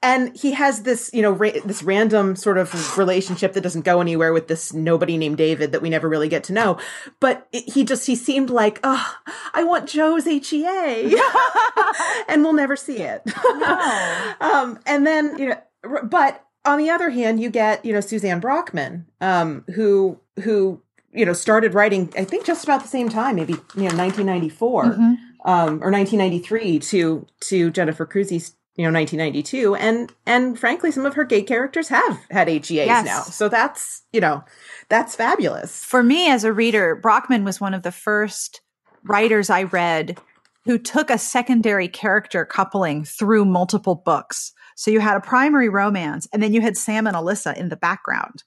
and 0.02 0.36
he 0.36 0.52
has 0.52 0.82
this 0.82 1.10
you 1.12 1.22
know 1.22 1.32
ra- 1.32 1.50
this 1.64 1.82
random 1.82 2.36
sort 2.36 2.58
of 2.58 2.96
relationship 2.96 3.52
that 3.52 3.60
doesn't 3.60 3.84
go 3.84 4.00
anywhere 4.00 4.32
with 4.32 4.48
this 4.48 4.72
nobody 4.72 5.16
named 5.16 5.36
david 5.36 5.72
that 5.72 5.82
we 5.82 5.90
never 5.90 6.08
really 6.08 6.28
get 6.28 6.44
to 6.44 6.52
know 6.52 6.78
but 7.20 7.48
it, 7.52 7.68
he 7.72 7.84
just 7.84 8.06
he 8.06 8.14
seemed 8.14 8.50
like 8.50 8.78
oh 8.84 9.16
i 9.54 9.64
want 9.64 9.88
joe's 9.88 10.24
hea 10.24 11.20
and 12.28 12.42
we'll 12.42 12.52
never 12.52 12.76
see 12.76 12.98
it 12.98 13.22
no. 13.26 14.34
um, 14.40 14.78
and 14.86 15.06
then 15.06 15.36
you 15.38 15.48
know 15.48 15.60
but 16.04 16.44
on 16.64 16.78
the 16.78 16.90
other 16.90 17.10
hand 17.10 17.40
you 17.40 17.50
get 17.50 17.84
you 17.84 17.92
know 17.92 18.00
suzanne 18.00 18.40
Brockmann, 18.40 19.04
um, 19.20 19.64
who 19.74 20.20
who 20.42 20.80
you 21.12 21.24
know 21.24 21.32
started 21.32 21.74
writing 21.74 22.12
i 22.16 22.24
think 22.24 22.44
just 22.44 22.64
about 22.64 22.82
the 22.82 22.88
same 22.88 23.08
time 23.08 23.36
maybe 23.36 23.54
you 23.54 23.88
know 23.88 23.96
1994 23.96 24.84
mm-hmm. 24.84 25.14
Um, 25.44 25.82
or 25.84 25.92
1993 25.92 26.80
to 26.80 27.24
to 27.42 27.70
jennifer 27.70 28.04
crusie's 28.04 28.56
you 28.78 28.84
know 28.84 28.96
1992 28.96 29.74
and 29.74 30.12
and 30.24 30.58
frankly 30.58 30.90
some 30.92 31.04
of 31.04 31.14
her 31.14 31.24
gay 31.24 31.42
characters 31.42 31.88
have 31.88 32.18
had 32.30 32.48
HEAs 32.48 32.70
yes. 32.70 33.04
now. 33.04 33.22
So 33.22 33.48
that's 33.48 34.04
you 34.12 34.20
know 34.20 34.44
that's 34.88 35.16
fabulous. 35.16 35.84
For 35.84 36.02
me 36.02 36.30
as 36.30 36.44
a 36.44 36.52
reader 36.52 36.98
Brockmann 37.02 37.44
was 37.44 37.60
one 37.60 37.74
of 37.74 37.82
the 37.82 37.92
first 37.92 38.62
writers 39.02 39.50
I 39.50 39.64
read 39.64 40.18
who 40.64 40.78
took 40.78 41.10
a 41.10 41.18
secondary 41.18 41.88
character 41.88 42.44
coupling 42.44 43.04
through 43.04 43.44
multiple 43.44 43.96
books. 43.96 44.52
So 44.76 44.92
you 44.92 45.00
had 45.00 45.16
a 45.16 45.20
primary 45.20 45.68
romance 45.68 46.28
and 46.32 46.40
then 46.40 46.54
you 46.54 46.60
had 46.60 46.76
Sam 46.76 47.08
and 47.08 47.16
Alyssa 47.16 47.56
in 47.56 47.70
the 47.70 47.76
background. 47.76 48.44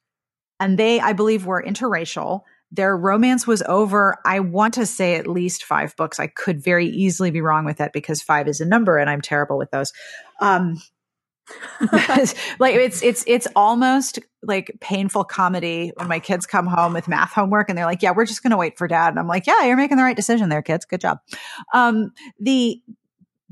And 0.61 0.79
they 0.79 1.01
I 1.01 1.11
believe 1.11 1.45
were 1.45 1.61
interracial 1.61 2.43
their 2.71 2.95
romance 2.95 3.45
was 3.45 3.61
over, 3.63 4.17
I 4.25 4.39
want 4.39 4.73
to 4.75 4.85
say 4.85 5.15
at 5.15 5.27
least 5.27 5.63
five 5.63 5.95
books. 5.95 6.19
I 6.19 6.27
could 6.27 6.63
very 6.63 6.87
easily 6.87 7.31
be 7.31 7.41
wrong 7.41 7.65
with 7.65 7.77
that 7.77 7.93
because 7.93 8.21
five 8.21 8.47
is 8.47 8.61
a 8.61 8.65
number 8.65 8.97
and 8.97 9.09
I'm 9.09 9.21
terrible 9.21 9.57
with 9.57 9.71
those. 9.71 9.91
Um, 10.39 10.81
like 12.59 12.75
it's 12.75 13.03
it's 13.03 13.23
it's 13.27 13.47
almost 13.55 14.19
like 14.43 14.71
painful 14.79 15.23
comedy 15.23 15.91
when 15.97 16.07
my 16.07 16.19
kids 16.19 16.45
come 16.45 16.65
home 16.65 16.93
with 16.93 17.07
math 17.07 17.33
homework 17.33 17.67
and 17.67 17.77
they're 17.77 17.85
like, 17.85 18.01
"Yeah, 18.01 18.11
we're 18.15 18.25
just 18.25 18.41
going 18.41 18.51
to 18.51 18.57
wait 18.57 18.77
for 18.77 18.87
dad." 18.87 19.09
And 19.09 19.19
I'm 19.19 19.27
like, 19.27 19.47
"Yeah, 19.47 19.65
you're 19.65 19.75
making 19.75 19.97
the 19.97 20.03
right 20.03 20.15
decision 20.15 20.49
there, 20.49 20.61
kids. 20.61 20.85
Good 20.85 21.01
job." 21.01 21.19
Um, 21.73 22.11
the 22.39 22.81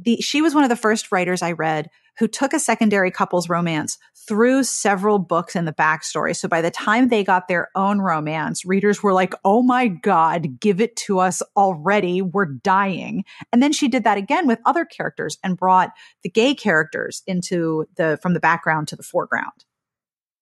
the 0.02 0.18
she 0.22 0.42
was 0.42 0.54
one 0.54 0.64
of 0.64 0.70
the 0.70 0.76
first 0.76 1.12
writers 1.12 1.42
I 1.42 1.54
read 1.54 1.90
who 2.20 2.28
took 2.28 2.54
a 2.54 2.60
secondary 2.60 3.12
couples 3.12 3.48
romance 3.48 3.98
through 4.28 4.64
several 4.64 5.20
books 5.20 5.56
in 5.56 5.66
the 5.66 5.74
backstory. 5.74 6.36
So 6.36 6.48
by 6.48 6.62
the 6.62 6.70
time 6.70 7.08
they 7.08 7.24
got 7.24 7.48
their 7.48 7.70
own 7.76 8.00
romance, 8.00 8.66
readers 8.66 9.02
were 9.02 9.14
like, 9.14 9.34
Oh 9.46 9.62
my 9.62 9.88
God, 9.88 10.60
give 10.60 10.82
it 10.82 10.96
to 10.98 11.20
us 11.20 11.42
already. 11.56 12.22
We're 12.22 12.46
dying. 12.46 13.24
And 13.52 13.64
then 13.64 13.72
she 13.72 13.88
did 13.88 14.04
that 14.04 14.18
again 14.18 14.48
with 14.48 14.60
other 14.66 14.86
characters 14.86 15.38
and 15.44 15.58
brought 15.58 15.92
the 16.24 16.30
gay 16.30 16.54
characters 16.54 17.24
into 17.26 17.86
the, 17.96 18.20
from 18.22 18.34
the 18.34 18.40
background 18.40 18.90
to 18.90 18.96
the 18.96 19.04
foreground. 19.04 19.66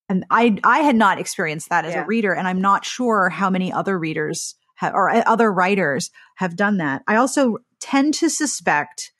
And 0.09 0.25
I, 0.29 0.57
I 0.63 0.79
had 0.79 0.95
not 0.95 1.19
experienced 1.19 1.69
that 1.69 1.85
as 1.85 1.93
yeah. 1.93 2.03
a 2.03 2.05
reader, 2.05 2.33
and 2.33 2.47
I'm 2.47 2.61
not 2.61 2.85
sure 2.85 3.29
how 3.29 3.49
many 3.49 3.73
other 3.73 3.99
readers 3.99 4.55
have, 4.75 4.93
or 4.93 5.09
uh, 5.09 5.21
other 5.25 5.51
writers 5.51 6.11
have 6.35 6.55
done 6.55 6.77
that. 6.77 7.03
I 7.07 7.17
also 7.17 7.57
tend 7.81 8.13
to 8.15 8.29
suspect 8.29 9.11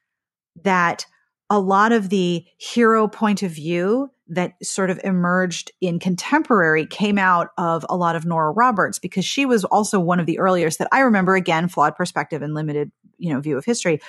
that 0.64 1.05
a 1.49 1.60
lot 1.60 1.91
of 1.91 2.10
the 2.10 2.45
hero 2.58 3.08
point 3.08 3.43
of 3.43 3.51
view 3.51 4.10
that 4.30 4.53
sort 4.62 4.89
of 4.89 4.99
emerged 5.03 5.72
in 5.80 5.99
contemporary 5.99 6.86
came 6.86 7.18
out 7.18 7.49
of 7.58 7.86
a 7.89 7.95
lot 7.95 8.16
of 8.16 8.26
Nora 8.26 8.51
Roberts 8.51 8.99
because 8.99 9.26
she 9.26 9.45
was 9.45 9.64
also 9.64 9.99
one 9.99 10.20
of 10.20 10.26
the 10.26 10.39
earliest 10.39 10.80
that 10.80 10.89
I 10.91 10.99
remember 10.99 11.36
again 11.36 11.70
flawed 11.70 11.95
perspective 11.95 12.41
and 12.41 12.53
limited 12.53 12.91
you 13.18 13.34
know 13.34 13.39
view 13.39 13.58
of 13.58 13.66
history 13.66 13.99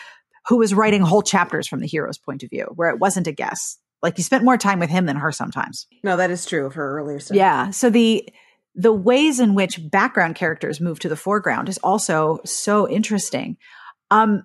who 0.49 0.57
was 0.59 0.75
writing 0.75 1.03
whole 1.03 1.23
chapters 1.23 1.69
from 1.69 1.81
the 1.81 1.87
hero's 1.87 2.19
point 2.19 2.43
of 2.43 2.51
view 2.51 2.67
where 2.75 2.91
it 2.91 2.99
wasn't 2.99 3.27
a 3.27 3.33
guess. 3.33 3.79
Like 4.03 4.17
you 4.17 4.25
spent 4.25 4.45
more 4.45 4.57
time 4.57 4.79
with 4.79 4.91
him 4.91 5.07
than 5.07 5.17
her 5.17 5.33
sometimes. 5.33 5.87
No 6.03 6.17
that 6.17 6.31
is 6.31 6.45
true 6.47 6.67
of 6.67 6.75
her 6.75 6.99
earlier 6.99 7.21
stuff. 7.21 7.37
Yeah 7.37 7.71
so 7.71 7.91
the 7.91 8.29
the 8.75 8.93
ways 8.93 9.41
in 9.41 9.55
which 9.55 9.81
background 9.91 10.35
characters 10.35 10.81
move 10.81 10.99
to 11.01 11.09
the 11.09 11.17
foreground 11.17 11.69
is 11.69 11.79
also 11.79 12.41
so 12.45 12.89
interesting. 12.89 13.57
Um 14.11 14.43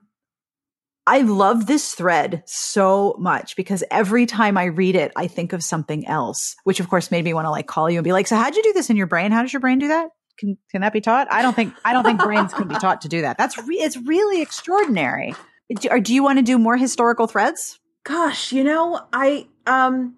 I 1.06 1.22
love 1.22 1.66
this 1.66 1.93
thread 1.93 2.43
so 2.45 3.16
much 3.20 3.56
because 3.56 3.84
every 3.91 4.26
time 4.26 4.58
I 4.58 4.66
read 4.66 4.95
it, 4.95 5.12
I 5.16 5.28
think 5.28 5.51
of 5.51 5.64
something 5.64 6.08
else, 6.08 6.56
which 6.64 6.80
of 6.80 6.89
course 6.89 7.12
made 7.12 7.26
me 7.26 7.34
want 7.34 7.45
to 7.45 7.51
like 7.51 7.68
call 7.68 7.89
you 7.89 7.97
and 7.97 8.04
be 8.04 8.14
like, 8.14 8.28
so 8.28 8.38
how'd 8.38 8.56
you 8.56 8.64
do 8.64 8.74
this 8.74 8.89
in 8.89 8.95
your 8.95 9.08
brain? 9.08 9.32
How 9.32 9.41
does 9.41 9.51
your 9.51 9.60
brain 9.60 9.80
do 9.80 9.89
that? 9.89 10.10
Can, 10.38 10.58
can 10.72 10.82
that 10.82 10.93
be 10.93 11.01
taught? 11.01 11.28
I 11.32 11.41
don't 11.41 11.56
think, 11.56 11.74
I 11.84 11.93
don't 11.93 12.04
think 12.04 12.22
brains 12.22 12.54
can 12.54 12.68
be 12.68 12.76
taught 12.76 13.01
to 13.01 13.10
do 13.10 13.22
that. 13.22 13.38
That's, 13.38 13.58
re- 13.58 13.76
it's 13.76 13.97
really 13.97 14.41
extraordinary. 14.41 15.36
Do, 15.76 15.89
or 15.89 15.99
do 15.99 16.14
you 16.14 16.24
want 16.24 16.39
to 16.39 16.43
do 16.43 16.58
more 16.58 16.78
historical 16.78 17.28
threads? 17.28 17.80
Gosh, 18.04 18.51
you 18.51 18.64
know, 18.64 19.01
I, 19.12 19.47
um, 19.68 20.16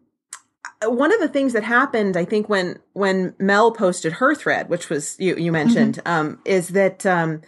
one 0.83 1.13
of 1.13 1.19
the 1.19 1.27
things 1.27 1.53
that 1.53 1.63
happened, 1.63 2.17
I 2.17 2.25
think, 2.25 2.49
when 2.49 2.79
when 2.93 3.33
Mel 3.39 3.71
posted 3.71 4.13
her 4.13 4.35
thread, 4.35 4.69
which 4.69 4.89
was 4.89 5.15
you 5.19 5.35
you 5.35 5.51
mentioned, 5.51 5.95
mm-hmm. 5.97 6.07
um, 6.07 6.39
is 6.45 6.69
that 6.69 7.05
um, 7.05 7.41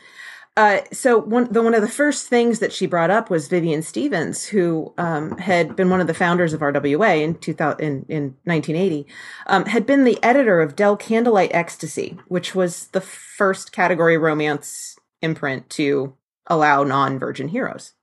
uh, 0.57 0.81
so 0.91 1.19
one 1.19 1.51
the 1.53 1.61
one 1.61 1.75
of 1.75 1.81
the 1.81 1.87
first 1.87 2.27
things 2.27 2.57
that 2.59 2.73
she 2.73 2.87
brought 2.87 3.11
up 3.11 3.29
was 3.29 3.47
Vivian 3.47 3.83
Stevens, 3.83 4.47
who 4.47 4.91
um, 4.97 5.37
had 5.37 5.75
been 5.75 5.91
one 5.91 6.01
of 6.01 6.07
the 6.07 6.15
founders 6.15 6.51
of 6.51 6.61
RWA 6.61 7.21
in 7.21 7.35
2000 7.35 7.79
in, 7.79 8.05
in 8.09 8.23
1980, 8.45 9.05
um, 9.45 9.65
had 9.65 9.85
been 9.85 10.03
the 10.03 10.21
editor 10.23 10.59
of 10.59 10.75
Dell 10.75 10.97
Candlelight 10.97 11.51
Ecstasy, 11.53 12.17
which 12.27 12.55
was 12.55 12.87
the 12.87 13.01
first 13.01 13.71
category 13.71 14.17
romance 14.17 14.97
imprint 15.21 15.69
to 15.69 16.15
allow 16.47 16.83
non-virgin 16.83 17.49
heroes, 17.49 17.93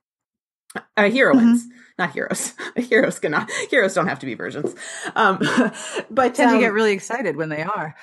uh, 0.75 1.09
heroines. 1.09 1.65
Mm-hmm 1.65 1.79
not 1.97 2.11
heroes. 2.11 2.53
heroes 2.75 3.19
cannot. 3.19 3.49
Heroes 3.69 3.93
don't 3.93 4.07
have 4.07 4.19
to 4.19 4.25
be 4.25 4.33
virgins. 4.33 4.75
Um, 5.15 5.37
but 6.11 6.35
tend 6.35 6.51
um, 6.51 6.57
to 6.57 6.59
get 6.59 6.73
really 6.73 6.91
excited 6.91 7.37
when 7.37 7.47
they 7.47 7.63
are. 7.63 7.95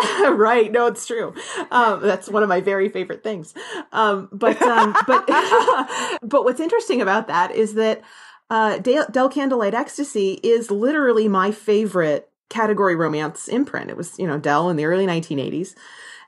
right. 0.30 0.70
No, 0.70 0.86
it's 0.86 1.06
true. 1.06 1.34
Um, 1.70 2.00
that's 2.02 2.28
one 2.28 2.42
of 2.42 2.48
my 2.48 2.60
very 2.60 2.88
favorite 2.88 3.22
things. 3.22 3.54
Um, 3.92 4.28
but 4.32 4.60
um, 4.62 4.94
but 5.06 5.26
but 6.22 6.44
what's 6.44 6.60
interesting 6.60 7.00
about 7.00 7.28
that 7.28 7.50
is 7.50 7.74
that 7.74 8.02
uh, 8.50 8.78
Del, 8.78 9.06
Dell 9.10 9.28
Candlelight 9.28 9.74
Ecstasy 9.74 10.40
is 10.42 10.70
literally 10.70 11.28
my 11.28 11.50
favorite 11.50 12.30
category 12.48 12.96
romance 12.96 13.48
imprint. 13.48 13.90
It 13.90 13.96
was 13.96 14.18
you 14.18 14.26
know 14.26 14.38
Dell 14.38 14.70
in 14.70 14.76
the 14.76 14.84
early 14.84 15.06
1980s. 15.06 15.74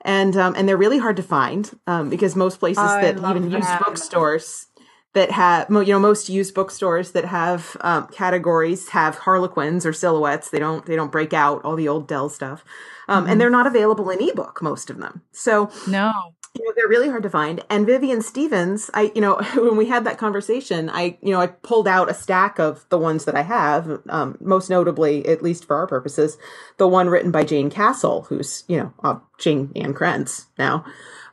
And 0.05 0.37
um, 0.37 0.55
and 0.57 0.69
they're 0.69 0.77
really 0.77 0.99
hard 0.99 1.17
to 1.17 1.23
find 1.23 1.71
um, 1.87 2.11
because 2.11 2.35
most 2.35 2.59
places 2.59 2.83
that 2.83 3.19
even 3.19 3.51
that. 3.51 3.59
use 3.59 3.69
bookstores 3.85 4.67
that 5.15 5.31
have 5.31 5.69
you 5.71 5.85
know 5.85 5.99
most 5.99 6.29
used 6.29 6.55
bookstores 6.55 7.13
that 7.13 7.25
have 7.27 7.77
um, 7.81 8.07
categories 8.09 8.91
have 8.91 9.19
harlequins 9.19 9.85
or 9.85 9.93
silhouettes. 9.93 10.51
They 10.51 10.59
don't 10.59 10.85
they 10.87 10.97
don't 10.97 11.13
break 11.13 11.33
out 11.33 11.65
all 11.65 11.77
the 11.77 11.89
old 11.89 12.09
dell 12.09 12.29
stuff. 12.29 12.65
Um, 13.09 13.25
mm-hmm. 13.25 13.33
and 13.33 13.41
they're 13.41 13.51
not 13.51 13.67
available 13.67 14.09
in 14.11 14.23
ebook 14.23 14.63
most 14.63 14.89
of 14.89 14.99
them. 14.99 15.23
So 15.33 15.71
no. 15.89 16.13
you 16.55 16.65
know, 16.65 16.73
they're 16.77 16.89
really 16.89 17.09
hard 17.09 17.25
to 17.25 17.31
find. 17.31 17.63
And 17.69 17.87
vivian 17.87 18.23
stevens 18.23 18.91
i 18.95 19.13
you 19.15 19.21
know 19.21 19.37
when 19.55 19.77
we 19.77 19.87
had 19.87 20.05
that 20.05 20.19
conversation 20.19 20.89
i 20.91 21.19
you 21.21 21.33
know 21.33 21.41
i 21.41 21.47
pulled 21.47 21.89
out 21.89 22.11
a 22.11 22.15
stack 22.15 22.59
of 22.59 22.87
the 22.89 22.99
ones 22.99 23.25
that 23.25 23.35
i 23.35 23.43
have 23.43 24.01
um, 24.09 24.39
most 24.41 24.71
notably 24.71 25.27
at 25.27 25.43
least 25.43 25.65
for 25.67 25.77
our 25.77 25.87
purposes 25.87 26.39
the 26.79 26.89
one 26.89 27.09
written 27.09 27.31
by 27.31 27.45
jayne 27.45 27.71
castle 27.71 28.23
who's 28.29 28.65
you 28.69 28.79
know 28.79 28.93
uh, 29.03 29.19
jayne 29.39 29.71
ann 29.77 29.93
krentz 29.93 30.47
now. 30.59 30.85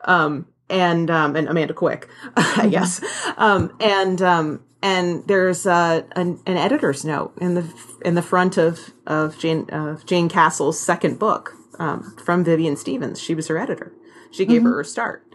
Um, 0.05 0.47
and 0.69 1.09
um, 1.09 1.35
and 1.35 1.47
Amanda 1.47 1.73
Quick, 1.73 2.07
I 2.37 2.41
mm-hmm. 2.41 2.69
guess. 2.69 3.03
Um, 3.37 3.75
and 3.79 4.21
um, 4.21 4.63
and 4.81 5.27
there's 5.27 5.65
uh, 5.65 6.03
an, 6.13 6.39
an, 6.45 6.57
editor's 6.57 7.03
note 7.03 7.33
in 7.41 7.55
the 7.55 7.73
in 8.03 8.15
the 8.15 8.21
front 8.21 8.57
of 8.57 8.91
of 9.05 9.37
Jayne 9.37 9.69
uh, 9.71 9.97
Jayne 10.05 10.29
Castle's 10.29 10.79
second 10.79 11.19
book 11.19 11.53
um, 11.79 12.15
from 12.23 12.43
Vivian 12.43 12.75
Stevens. 12.75 13.21
She 13.21 13.35
was 13.35 13.47
her 13.47 13.57
editor. 13.57 13.93
She 14.31 14.45
gave 14.45 14.61
mm-hmm. 14.61 14.67
her 14.67 14.77
her 14.77 14.83
start. 14.83 15.25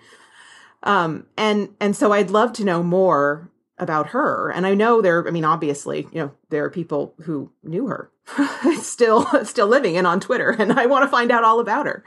Um, 0.83 1.27
and 1.37 1.71
and 1.81 1.97
so 1.97 2.13
I'd 2.13 2.31
love 2.31 2.53
to 2.55 2.65
know 2.65 2.83
more 2.83 3.51
about 3.79 4.09
her. 4.09 4.51
And 4.51 4.67
I 4.67 4.75
know 4.75 5.03
there. 5.03 5.27
I 5.27 5.31
mean, 5.31 5.45
obviously, 5.45 6.07
you 6.13 6.21
know, 6.21 6.33
there 6.51 6.65
are 6.65 6.71
people 6.71 7.15
who 7.23 7.51
knew 7.63 7.87
her 7.89 8.11
still 8.81 9.27
still 9.45 9.67
living 9.67 9.97
and 9.97 10.07
on 10.07 10.19
Twitter, 10.19 10.51
and 10.51 10.73
I 10.73 10.87
want 10.87 11.05
to 11.05 11.11
find 11.11 11.31
out 11.31 11.45
all 11.45 11.61
about 11.61 11.87
her. 11.87 12.03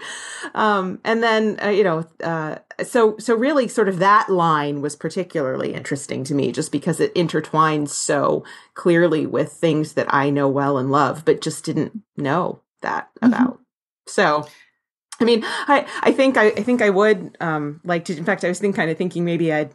Um, 0.56 1.00
and 1.04 1.22
then 1.22 1.60
uh, 1.64 1.70
you 1.70 1.84
know, 1.84 2.06
uh, 2.24 2.58
so 2.84 3.18
so 3.18 3.36
really, 3.36 3.68
sort 3.68 3.88
of 3.88 4.00
that 4.00 4.30
line 4.30 4.82
was 4.82 4.96
particularly 4.96 5.74
interesting 5.74 6.24
to 6.26 6.34
me, 6.34 6.52
just 6.52 6.72
because 6.72 7.00
it 7.00 7.14
intertwines 7.16 7.90
so 7.90 8.44
clearly 8.74 9.26
with 9.26 9.52
things 9.54 9.94
that 9.94 10.12
I 10.14 10.30
know 10.30 10.48
well 10.48 10.78
and 10.78 10.92
love, 10.92 11.24
but 11.24 11.42
just 11.42 11.64
didn't 11.64 12.02
know 12.16 12.62
that 12.82 13.10
mm-hmm. 13.22 13.34
about. 13.34 13.60
So. 14.08 14.48
I 15.20 15.24
mean, 15.24 15.42
I, 15.44 15.88
I 16.02 16.12
think 16.12 16.38
I, 16.38 16.50
I 16.50 16.62
think 16.62 16.80
I 16.80 16.92
would 16.92 17.36
um, 17.40 17.82
like 17.84 18.06
to. 18.06 18.16
In 18.16 18.24
fact, 18.24 18.44
I 18.44 18.50
was 18.50 18.60
think, 18.60 18.76
kind 18.76 18.92
of 18.92 19.00
thinking 19.00 19.26
maybe 19.26 19.52
I'd. 19.52 19.74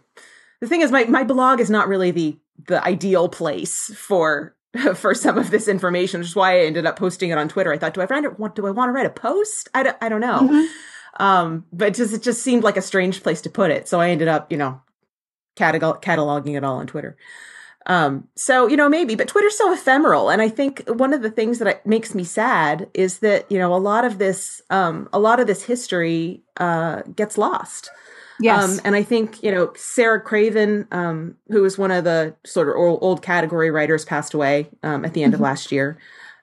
The 0.61 0.68
thing 0.68 0.82
is, 0.82 0.93
my, 0.93 1.03
my 1.07 1.24
blog 1.24 1.59
is 1.59 1.68
not 1.68 1.88
really 1.88 2.12
the 2.12 2.38
the 2.68 2.84
ideal 2.84 3.28
place 3.28 3.93
for 3.97 4.55
for 4.95 5.14
some 5.14 5.39
of 5.39 5.51
this 5.51 5.68
information, 5.68 6.20
which 6.20 6.29
is 6.29 6.37
why 6.37 6.61
I 6.61 6.64
ended 6.64 6.87
up 6.87 6.99
posting 6.99 7.31
it 7.31 7.39
on 7.39 7.49
Twitter. 7.49 7.73
I 7.73 7.79
thought, 7.79 7.95
do 7.95 8.01
I 8.01 8.07
write 8.07 8.25
it? 8.25 8.39
What 8.39 8.55
do 8.55 8.66
I 8.66 8.70
want 8.70 8.89
to 8.89 8.93
write 8.93 9.07
a 9.07 9.11
post? 9.11 9.68
I 9.75 9.83
don't, 9.83 9.97
I 10.01 10.09
don't 10.09 10.20
know. 10.20 10.41
Mm-hmm. 10.41 11.23
Um, 11.23 11.66
but 11.73 11.89
it 11.89 11.95
just, 11.95 12.14
it 12.14 12.23
just 12.23 12.43
seemed 12.43 12.64
like 12.64 12.77
a 12.77 12.83
strange 12.83 13.23
place 13.23 13.43
to 13.43 13.51
put 13.51 13.70
it. 13.70 13.87
So 13.87 14.01
I 14.01 14.11
ended 14.11 14.29
up, 14.29 14.51
you 14.51 14.57
know, 14.57 14.81
catalog- 15.57 16.01
cataloging 16.01 16.57
it 16.57 16.64
all 16.64 16.79
on 16.79 16.87
Twitter. 16.87 17.16
Um, 17.85 18.29
so, 18.37 18.66
you 18.68 18.77
know, 18.77 18.89
maybe, 18.89 19.14
but 19.14 19.29
Twitter's 19.29 19.59
so 19.59 19.73
ephemeral. 19.73 20.31
And 20.31 20.41
I 20.41 20.49
think 20.49 20.85
one 20.87 21.12
of 21.12 21.20
the 21.20 21.31
things 21.31 21.59
that 21.59 21.85
makes 21.85 22.14
me 22.14 22.25
sad 22.25 22.89
is 22.95 23.18
that, 23.18 23.51
you 23.51 23.59
know, 23.59 23.75
a 23.75 23.77
lot 23.77 24.05
of 24.05 24.18
this, 24.18 24.62
um, 24.70 25.09
a 25.12 25.18
lot 25.18 25.41
of 25.41 25.47
this 25.47 25.64
history, 25.64 26.43
uh, 26.59 27.03
gets 27.14 27.37
lost. 27.37 27.91
Yes. 28.43 28.64
Um, 28.64 28.80
and 28.84 28.97
I 28.97 29.03
think, 29.03 29.43
you 29.43 29.51
know, 29.51 29.72
Sara 29.76 30.20
Craven, 30.20 30.86
um, 30.90 31.36
who 31.49 31.62
was 31.62 31.78
one 31.78 31.90
of 31.90 32.05
the 32.05 32.34
sort 32.45 32.68
of 32.68 32.76
old, 32.76 32.99
old 33.03 33.22
category 33.22 33.70
writers, 33.70 34.05
passed 34.05 34.34
away 34.34 34.68
um, 34.82 35.05
at 35.05 35.14
the 35.14 35.22
end 35.22 35.32
mm-hmm. 35.32 35.43
of 35.43 35.49
last 35.49 35.72
year. 35.72 35.99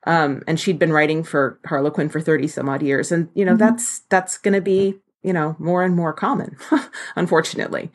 Um, 0.06 0.44
and 0.48 0.60
she'd 0.60 0.80
been 0.80 0.94
writing 0.94 1.24
for 1.24 1.60
Harlequin 1.66 2.10
for 2.10 2.22
30 2.22 2.48
some 2.48 2.70
odd 2.70 2.82
years. 2.82 3.12
And, 3.12 3.30
you 3.34 3.44
know, 3.44 3.52
mm-hmm. 3.52 3.60
that's, 3.60 4.00
that's 4.10 4.38
going 4.38 4.54
to 4.54 4.62
be, 4.62 4.96
you 5.24 5.34
know, 5.34 5.56
more 5.60 5.84
and 5.84 5.96
more 5.96 6.14
common, 6.14 6.56
unfortunately. 7.16 7.92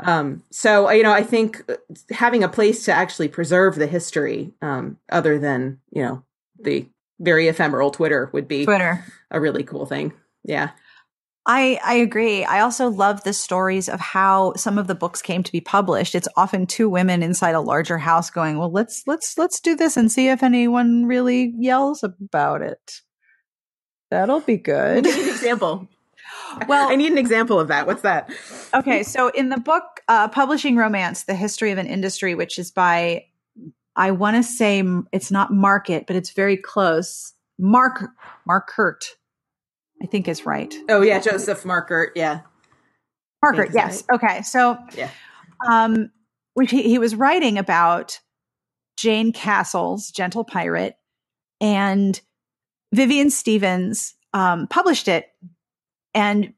Um, 0.00 0.44
so, 0.50 0.90
you 0.90 1.02
know, 1.02 1.12
I 1.12 1.22
think 1.22 1.64
uh, 1.68 1.76
having 2.10 2.44
a 2.44 2.48
place 2.48 2.84
to 2.84 2.92
actually 2.92 3.28
preserve 3.28 3.74
the 3.74 3.86
history, 3.86 4.52
um, 4.62 4.98
other 5.10 5.38
than, 5.38 5.80
you 5.90 6.02
know, 6.02 6.22
the 6.60 6.86
very 7.18 7.48
ephemeral 7.48 7.90
Twitter 7.90 8.30
would 8.32 8.46
be 8.46 8.64
Twitter. 8.64 9.04
a 9.30 9.40
really 9.40 9.64
cool 9.64 9.86
thing. 9.86 10.12
Yeah. 10.44 10.70
I, 11.50 11.80
I 11.82 11.94
agree. 11.94 12.44
I 12.44 12.60
also 12.60 12.88
love 12.90 13.24
the 13.24 13.32
stories 13.32 13.88
of 13.88 14.00
how 14.00 14.52
some 14.54 14.76
of 14.76 14.86
the 14.86 14.94
books 14.94 15.22
came 15.22 15.42
to 15.42 15.50
be 15.50 15.62
published. 15.62 16.14
It's 16.14 16.28
often 16.36 16.66
two 16.66 16.90
women 16.90 17.22
inside 17.22 17.54
a 17.54 17.60
larger 17.60 17.96
house 17.96 18.28
going, 18.28 18.58
"Well, 18.58 18.70
let's 18.70 19.04
let's 19.06 19.38
let's 19.38 19.58
do 19.58 19.74
this 19.74 19.96
and 19.96 20.12
see 20.12 20.28
if 20.28 20.42
anyone 20.42 21.06
really 21.06 21.54
yells 21.56 22.04
about 22.04 22.60
it." 22.60 23.00
That'll 24.10 24.40
be 24.40 24.56
good. 24.58 25.04
Give 25.04 25.16
an 25.16 25.28
example. 25.30 25.88
Well, 26.68 26.90
I 26.90 26.96
need 26.96 27.12
an 27.12 27.18
example 27.18 27.58
of 27.58 27.68
that. 27.68 27.86
What's 27.86 28.02
that? 28.02 28.30
okay, 28.74 29.02
so 29.02 29.28
in 29.28 29.48
the 29.48 29.58
book 29.58 30.02
uh, 30.06 30.28
"Publishing 30.28 30.76
Romance: 30.76 31.22
The 31.22 31.34
History 31.34 31.72
of 31.72 31.78
an 31.78 31.86
Industry," 31.86 32.34
which 32.34 32.58
is 32.58 32.70
by 32.70 33.24
I 33.96 34.10
want 34.10 34.36
to 34.36 34.42
say 34.42 34.84
it's 35.12 35.30
not 35.30 35.50
Market, 35.50 36.06
but 36.06 36.14
it's 36.14 36.30
very 36.30 36.58
close. 36.58 37.32
Mark 37.58 38.04
Mark 38.46 38.70
Markert 38.76 39.14
I 40.02 40.06
think 40.06 40.28
is 40.28 40.46
right. 40.46 40.74
Oh 40.88 41.02
yeah, 41.02 41.20
Joseph 41.20 41.64
Markert. 41.64 42.08
Yeah, 42.14 42.40
Markert. 43.44 43.74
Yes. 43.74 44.04
Right. 44.08 44.16
Okay. 44.16 44.42
So, 44.42 44.78
yeah, 44.96 45.10
um, 45.68 46.10
he, 46.60 46.82
he 46.82 46.98
was 46.98 47.14
writing 47.14 47.58
about 47.58 48.20
Jayne 48.96 49.32
Castle's 49.32 50.10
Gentle 50.10 50.44
Pirate, 50.44 50.96
and 51.60 52.20
Vivian 52.92 53.30
Stevens 53.30 54.14
um, 54.32 54.66
published 54.68 55.08
it. 55.08 55.26
And 56.14 56.54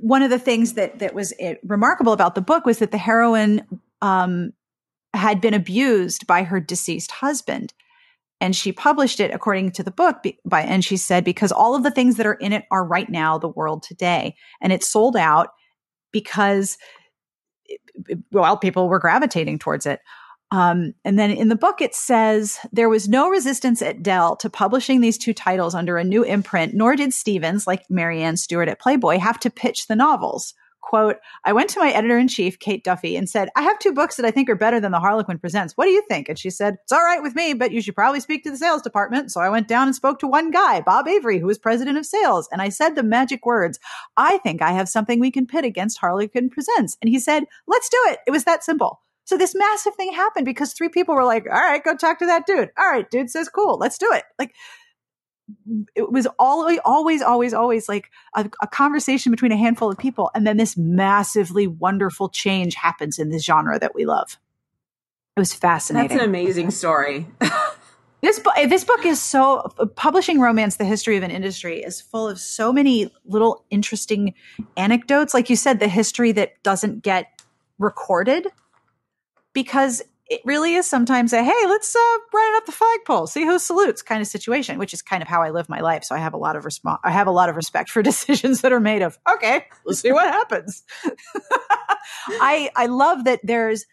one 0.00 0.22
of 0.22 0.30
the 0.30 0.38
things 0.38 0.74
that 0.74 0.98
that 1.00 1.14
was 1.14 1.32
it, 1.38 1.60
remarkable 1.64 2.12
about 2.12 2.34
the 2.34 2.40
book 2.40 2.64
was 2.64 2.78
that 2.78 2.90
the 2.90 2.98
heroine 2.98 3.66
um, 4.00 4.52
had 5.14 5.40
been 5.40 5.54
abused 5.54 6.26
by 6.26 6.42
her 6.42 6.60
deceased 6.60 7.10
husband 7.10 7.72
and 8.42 8.56
she 8.56 8.72
published 8.72 9.20
it 9.20 9.32
according 9.32 9.70
to 9.70 9.84
the 9.84 9.92
book 9.92 10.16
by 10.44 10.62
and 10.62 10.84
she 10.84 10.96
said 10.96 11.22
because 11.22 11.52
all 11.52 11.76
of 11.76 11.84
the 11.84 11.92
things 11.92 12.16
that 12.16 12.26
are 12.26 12.34
in 12.34 12.52
it 12.52 12.64
are 12.72 12.84
right 12.84 13.08
now 13.08 13.38
the 13.38 13.46
world 13.46 13.84
today. 13.84 14.34
And 14.60 14.72
it 14.72 14.82
sold 14.82 15.16
out 15.16 15.50
because 16.10 16.76
well 18.32 18.56
people 18.56 18.88
were 18.88 18.98
gravitating 18.98 19.60
towards 19.60 19.86
it. 19.86 20.00
Um, 20.50 20.92
and 21.04 21.20
then 21.20 21.30
in 21.30 21.50
the 21.50 21.56
book 21.56 21.80
it 21.80 21.94
says 21.94 22.58
there 22.72 22.88
was 22.88 23.08
no 23.08 23.30
resistance 23.30 23.80
at 23.80 24.02
dell 24.02 24.34
to 24.36 24.50
publishing 24.50 25.00
these 25.00 25.18
two 25.18 25.32
titles 25.32 25.72
under 25.72 25.96
a 25.96 26.04
new 26.04 26.24
imprint 26.24 26.74
nor 26.74 26.96
did 26.96 27.14
stevens 27.14 27.68
like 27.68 27.84
marianne 27.88 28.36
stewart 28.36 28.68
at 28.68 28.80
playboy 28.80 29.18
have 29.18 29.38
to 29.38 29.50
pitch 29.50 29.86
the 29.86 29.96
novels 29.96 30.52
quote, 30.82 31.16
I 31.44 31.52
went 31.52 31.70
to 31.70 31.80
my 31.80 31.90
editor 31.90 32.18
in 32.18 32.28
chief, 32.28 32.58
Kate 32.58 32.84
Duffy, 32.84 33.16
and 33.16 33.28
said, 33.28 33.48
I 33.56 33.62
have 33.62 33.78
two 33.78 33.92
books 33.92 34.16
that 34.16 34.26
I 34.26 34.30
think 34.30 34.50
are 34.50 34.54
better 34.54 34.80
than 34.80 34.92
the 34.92 35.00
Harlequin 35.00 35.38
Presents. 35.38 35.76
What 35.76 35.86
do 35.86 35.90
you 35.90 36.02
think? 36.08 36.28
And 36.28 36.38
she 36.38 36.50
said, 36.50 36.76
It's 36.82 36.92
all 36.92 37.02
right 37.02 37.22
with 37.22 37.34
me, 37.34 37.54
but 37.54 37.72
you 37.72 37.80
should 37.80 37.94
probably 37.94 38.20
speak 38.20 38.44
to 38.44 38.50
the 38.50 38.58
sales 38.58 38.82
department. 38.82 39.32
So 39.32 39.40
I 39.40 39.48
went 39.48 39.68
down 39.68 39.88
and 39.88 39.96
spoke 39.96 40.18
to 40.18 40.26
one 40.26 40.50
guy, 40.50 40.80
Bob 40.80 41.08
Avery, 41.08 41.38
who 41.38 41.46
was 41.46 41.58
president 41.58 41.96
of 41.96 42.04
sales. 42.04 42.48
And 42.52 42.60
I 42.60 42.68
said 42.68 42.90
the 42.90 43.02
magic 43.02 43.46
words, 43.46 43.78
I 44.16 44.38
think 44.38 44.60
I 44.60 44.72
have 44.72 44.88
something 44.88 45.18
we 45.18 45.30
can 45.30 45.46
pit 45.46 45.64
against 45.64 45.98
Harlequin 45.98 46.50
Presents. 46.50 46.98
And 47.00 47.08
he 47.08 47.18
said, 47.18 47.44
Let's 47.66 47.88
do 47.88 47.98
it. 48.08 48.18
It 48.26 48.30
was 48.30 48.44
that 48.44 48.64
simple. 48.64 49.00
So 49.24 49.36
this 49.38 49.54
massive 49.54 49.94
thing 49.94 50.12
happened 50.12 50.44
because 50.44 50.72
three 50.72 50.88
people 50.88 51.14
were 51.14 51.24
like, 51.24 51.46
all 51.46 51.52
right, 51.52 51.82
go 51.82 51.96
talk 51.96 52.18
to 52.18 52.26
that 52.26 52.44
dude. 52.44 52.70
All 52.76 52.90
right, 52.90 53.08
dude 53.08 53.30
says 53.30 53.48
cool. 53.48 53.78
Let's 53.78 53.98
do 53.98 54.10
it. 54.12 54.24
Like 54.38 54.52
it 55.94 56.10
was 56.10 56.26
always, 56.38 56.78
always, 56.84 57.22
always, 57.22 57.54
always 57.54 57.88
like 57.88 58.10
a, 58.34 58.50
a, 58.60 58.66
conversation 58.66 59.30
between 59.30 59.52
a 59.52 59.56
handful 59.56 59.90
of 59.90 59.98
people. 59.98 60.30
And 60.34 60.46
then 60.46 60.56
this 60.56 60.76
massively 60.76 61.66
wonderful 61.66 62.28
change 62.28 62.74
happens 62.74 63.18
in 63.18 63.30
this 63.30 63.44
genre 63.44 63.78
that 63.78 63.94
we 63.94 64.04
love. 64.04 64.38
It 65.36 65.40
was 65.40 65.54
fascinating. 65.54 66.08
That's 66.08 66.22
an 66.22 66.28
amazing 66.28 66.70
story. 66.70 67.26
this 68.20 68.38
book, 68.38 68.54
this 68.68 68.84
book 68.84 69.06
is 69.06 69.20
so 69.20 69.72
publishing 69.96 70.40
romance, 70.40 70.76
the 70.76 70.84
history 70.84 71.16
of 71.16 71.22
an 71.22 71.30
industry 71.30 71.82
is 71.82 72.00
full 72.00 72.28
of 72.28 72.38
so 72.38 72.72
many 72.72 73.10
little 73.24 73.64
interesting 73.70 74.34
anecdotes. 74.76 75.32
Like 75.32 75.48
you 75.48 75.56
said, 75.56 75.80
the 75.80 75.88
history 75.88 76.32
that 76.32 76.62
doesn't 76.62 77.02
get 77.02 77.42
recorded 77.78 78.46
because 79.52 80.02
it 80.32 80.40
really 80.46 80.76
is 80.76 80.86
sometimes 80.86 81.34
a 81.34 81.44
hey, 81.44 81.66
let's 81.66 81.94
uh, 81.94 82.18
run 82.32 82.54
it 82.54 82.56
up 82.56 82.64
the 82.64 82.72
flagpole, 82.72 83.26
see 83.26 83.44
who 83.44 83.58
salutes 83.58 84.00
kind 84.00 84.22
of 84.22 84.26
situation, 84.26 84.78
which 84.78 84.94
is 84.94 85.02
kind 85.02 85.22
of 85.22 85.28
how 85.28 85.42
I 85.42 85.50
live 85.50 85.68
my 85.68 85.80
life. 85.80 86.04
So 86.04 86.14
I 86.14 86.18
have 86.18 86.32
a 86.32 86.38
lot 86.38 86.56
of 86.56 86.64
resp- 86.64 86.98
I 87.04 87.10
have 87.10 87.26
a 87.26 87.30
lot 87.30 87.50
of 87.50 87.56
respect 87.56 87.90
for 87.90 88.02
decisions 88.12 88.62
that 88.62 88.72
are 88.72 88.80
made 88.80 89.02
of 89.02 89.18
okay, 89.30 89.66
let's 89.84 90.00
see 90.00 90.10
what 90.10 90.24
happens. 90.24 90.84
I 92.40 92.70
I 92.74 92.86
love 92.86 93.24
that 93.24 93.40
there's 93.42 93.84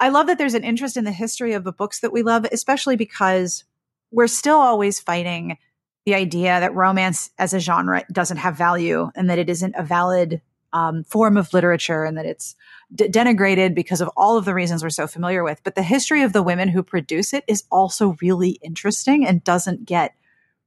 I 0.00 0.08
love 0.08 0.26
that 0.26 0.38
there's 0.38 0.54
an 0.54 0.64
interest 0.64 0.96
in 0.96 1.04
the 1.04 1.12
history 1.12 1.52
of 1.52 1.62
the 1.62 1.72
books 1.72 2.00
that 2.00 2.12
we 2.12 2.22
love, 2.22 2.46
especially 2.50 2.96
because 2.96 3.62
we're 4.10 4.26
still 4.26 4.58
always 4.58 4.98
fighting 4.98 5.56
the 6.04 6.14
idea 6.16 6.58
that 6.58 6.74
romance 6.74 7.30
as 7.38 7.54
a 7.54 7.60
genre 7.60 8.04
doesn't 8.10 8.38
have 8.38 8.56
value 8.56 9.08
and 9.14 9.30
that 9.30 9.38
it 9.38 9.48
isn't 9.48 9.76
a 9.76 9.84
valid 9.84 10.42
um, 10.72 11.04
form 11.04 11.36
of 11.36 11.52
literature 11.52 12.04
and 12.04 12.16
that 12.16 12.26
it's 12.26 12.54
d- 12.94 13.08
denigrated 13.08 13.74
because 13.74 14.00
of 14.00 14.10
all 14.16 14.36
of 14.36 14.44
the 14.44 14.54
reasons 14.54 14.82
we're 14.82 14.90
so 14.90 15.06
familiar 15.06 15.42
with. 15.42 15.60
But 15.64 15.74
the 15.74 15.82
history 15.82 16.22
of 16.22 16.32
the 16.32 16.42
women 16.42 16.68
who 16.68 16.82
produce 16.82 17.32
it 17.32 17.44
is 17.46 17.64
also 17.70 18.16
really 18.20 18.58
interesting 18.62 19.26
and 19.26 19.42
doesn't 19.44 19.84
get 19.84 20.14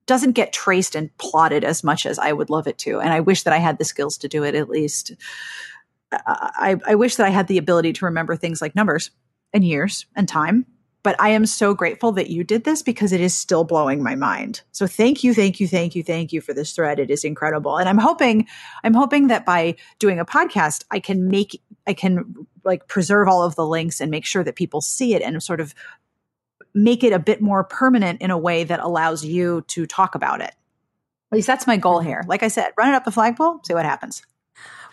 doesn't 0.06 0.34
get 0.34 0.51
traced 0.51 0.95
and 0.95 1.16
plotted 1.18 1.64
as 1.64 1.82
much 1.82 2.06
as 2.06 2.20
I 2.20 2.34
would 2.34 2.49
love 2.49 2.68
it 2.68 2.78
to. 2.80 2.99
And 2.99 3.14
I 3.14 3.22
wish 3.22 3.43
that 3.43 3.54
I 3.54 3.60
had 3.60 3.78
the 3.78 3.86
skills 3.86 4.18
to 4.18 4.28
do 4.28 4.43
it 4.43 4.54
at 4.54 4.70
least. 4.70 5.14
I, 6.12 6.76
I 6.86 6.95
wish 6.95 7.16
that 7.16 7.26
I 7.26 7.30
had 7.30 7.47
the 7.47 7.58
ability 7.58 7.93
to 7.93 8.06
remember 8.06 8.36
things 8.36 8.62
like 8.62 8.76
numbers 8.76 9.12
and 9.54 9.64
years 9.64 10.06
and 10.14 10.28
time. 10.28 10.66
But 11.04 11.20
I 11.20 11.30
am 11.30 11.45
so 11.45 11.74
grateful 11.74 12.14
that 12.14 12.30
you 12.30 12.43
did 12.45 12.64
this 12.64 12.82
because 12.82 13.12
it 13.12 13.20
is 13.20 13.36
still 13.36 13.66
blowing 13.66 14.01
my 14.01 14.16
mind. 14.16 14.62
So 14.72 14.88
thank 14.88 15.24
you, 15.24 15.34
thank 15.34 15.60
you, 15.60 15.68
thank 15.68 15.95
you, 15.95 16.04
thank 16.04 16.32
you 16.32 16.39
for 16.39 16.54
this 16.54 16.72
thread. 16.72 16.97
It 16.97 17.12
is 17.12 17.26
incredible. 17.26 17.78
And 17.78 17.89
I'm 17.89 17.97
hoping, 17.97 18.47
I'm 18.84 18.93
hoping 18.93 19.28
that 19.28 19.45
by 19.45 19.76
doing 19.99 20.20
a 20.20 20.26
podcast, 20.26 20.86
I 20.91 20.99
can 20.99 21.28
make, 21.28 21.62
I 21.86 21.93
can 21.93 22.47
like 22.64 22.88
preserve 22.88 23.28
all 23.28 23.43
of 23.43 23.56
the 23.56 23.68
links 23.68 23.99
and 23.99 24.10
make 24.10 24.26
sure 24.26 24.45
that 24.45 24.56
people 24.56 24.80
see 24.80 25.14
it 25.14 25.22
and 25.22 25.43
sort 25.43 25.60
of 25.60 25.76
make 26.74 27.04
it 27.04 27.14
a 27.14 27.20
bit 27.20 27.41
more 27.41 27.64
permanent 27.64 28.22
in 28.22 28.32
a 28.32 28.38
way 28.38 28.64
that 28.64 28.80
allows 28.80 29.26
you 29.26 29.64
to 29.68 29.86
talk 29.86 30.16
about 30.16 30.39
it. 30.41 30.56
At 31.32 31.36
least 31.36 31.47
that's 31.47 31.68
my 31.68 31.78
goal 31.78 31.99
here. 31.99 32.24
Like 32.28 32.43
I 32.43 32.47
said, 32.47 32.72
run 32.78 32.89
it 32.89 32.95
up 32.95 33.06
the 33.06 33.12
flagpole, 33.12 33.60
see 33.64 33.74
what 33.74 33.86
happens. 33.86 34.24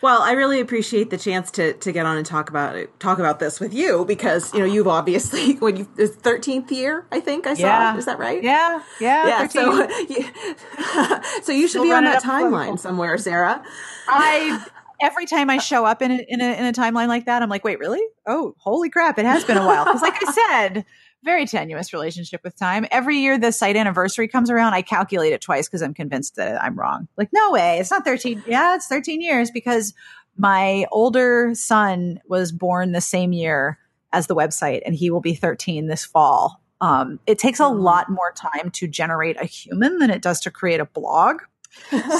Well, 0.02 0.22
I 0.22 0.32
really 0.32 0.60
appreciate 0.60 1.10
the 1.10 1.18
chance 1.18 1.50
to 1.52 1.74
to 1.74 1.92
get 1.92 2.06
on 2.06 2.16
and 2.16 2.24
talk 2.24 2.48
about 2.48 2.76
it, 2.76 2.98
talk 3.00 3.18
about 3.18 3.38
this 3.38 3.60
with 3.60 3.74
you 3.74 4.04
because 4.04 4.52
you 4.54 4.60
know 4.60 4.64
you've 4.64 4.88
obviously 4.88 5.54
when 5.58 5.76
you 5.76 5.84
thirteenth 5.84 6.72
year 6.72 7.06
I 7.12 7.20
think 7.20 7.46
I 7.46 7.54
saw 7.54 7.60
yeah. 7.60 7.96
is 7.96 8.06
that 8.06 8.18
right? 8.18 8.42
Yeah, 8.42 8.82
yeah, 9.00 9.26
yeah. 9.26 9.46
13. 9.46 9.60
So, 9.60 9.88
yeah. 10.08 11.22
so 11.42 11.52
you 11.52 11.68
should 11.68 11.82
be 11.82 11.92
on 11.92 12.04
that 12.04 12.22
timeline 12.22 12.78
somewhere, 12.78 13.18
Sarah. 13.18 13.62
I 14.08 14.64
every 15.00 15.26
time 15.26 15.50
I 15.50 15.58
show 15.58 15.84
up 15.84 16.02
in 16.02 16.10
a, 16.10 16.24
in 16.28 16.40
a 16.40 16.58
in 16.58 16.66
a 16.66 16.72
timeline 16.72 17.08
like 17.08 17.26
that, 17.26 17.42
I'm 17.42 17.48
like, 17.48 17.64
wait, 17.64 17.78
really? 17.78 18.02
Oh, 18.26 18.54
holy 18.58 18.90
crap! 18.90 19.18
It 19.18 19.26
has 19.26 19.44
been 19.44 19.56
a 19.56 19.66
while 19.66 19.84
because, 19.84 20.02
like 20.02 20.18
I 20.26 20.32
said, 20.32 20.84
very 21.22 21.46
tenuous 21.46 21.92
relationship 21.92 22.40
with 22.42 22.56
time. 22.56 22.86
Every 22.90 23.18
year 23.18 23.38
the 23.38 23.52
site 23.52 23.76
anniversary 23.76 24.28
comes 24.28 24.50
around, 24.50 24.74
I 24.74 24.82
calculate 24.82 25.32
it 25.32 25.40
twice 25.40 25.68
because 25.68 25.82
I'm 25.82 25.94
convinced 25.94 26.36
that 26.36 26.62
I'm 26.62 26.78
wrong. 26.78 27.08
Like, 27.16 27.30
no 27.32 27.50
way, 27.52 27.78
it's 27.78 27.90
not 27.90 28.04
13. 28.04 28.44
Yeah, 28.46 28.74
it's 28.74 28.86
13 28.86 29.20
years 29.20 29.50
because 29.50 29.92
my 30.36 30.86
older 30.90 31.50
son 31.54 32.20
was 32.26 32.52
born 32.52 32.92
the 32.92 33.00
same 33.00 33.32
year 33.32 33.78
as 34.12 34.26
the 34.26 34.34
website 34.34 34.80
and 34.84 34.94
he 34.94 35.10
will 35.10 35.20
be 35.20 35.34
13 35.34 35.86
this 35.86 36.04
fall. 36.04 36.60
Um, 36.80 37.20
it 37.26 37.38
takes 37.38 37.60
a 37.60 37.68
lot 37.68 38.08
more 38.08 38.32
time 38.32 38.70
to 38.70 38.88
generate 38.88 39.40
a 39.40 39.44
human 39.44 39.98
than 39.98 40.08
it 40.08 40.22
does 40.22 40.40
to 40.40 40.50
create 40.50 40.80
a 40.80 40.86
blog. 40.86 41.42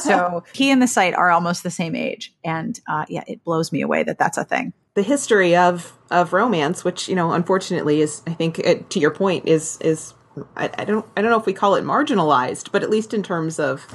so 0.03 0.45
he 0.53 0.71
and 0.71 0.83
the 0.83 0.87
site 0.87 1.15
are 1.15 1.31
almost 1.31 1.63
the 1.63 1.71
same 1.71 1.97
age. 1.97 2.35
And 2.45 2.79
uh, 2.87 3.07
yeah, 3.09 3.25
it 3.27 3.43
blows 3.43 3.73
me 3.73 3.81
away 3.81 4.03
that 4.03 4.19
that's 4.19 4.37
a 4.37 4.45
thing 4.45 4.75
the 4.95 5.03
history 5.03 5.57
of 5.57 5.93
of 6.11 6.33
romance, 6.33 6.85
which 6.85 7.09
you 7.09 7.15
know, 7.15 7.33
unfortunately, 7.33 8.01
is 8.01 8.23
I 8.27 8.33
think 8.33 8.59
it, 8.59 8.91
to 8.91 9.01
your 9.01 9.11
point 9.11 9.47
is 9.47 9.79
is 9.81 10.15
I, 10.57 10.71
I, 10.79 10.85
don't 10.85 11.07
I 11.17 11.23
don't 11.23 11.31
know 11.31 11.39
if 11.39 11.47
we 11.47 11.53
call 11.53 11.75
it 11.77 11.85
marginalized, 11.85 12.73
but 12.73 12.83
at 12.83 12.91
least 12.91 13.15
in 13.15 13.23
terms 13.23 13.59
of 13.59 13.87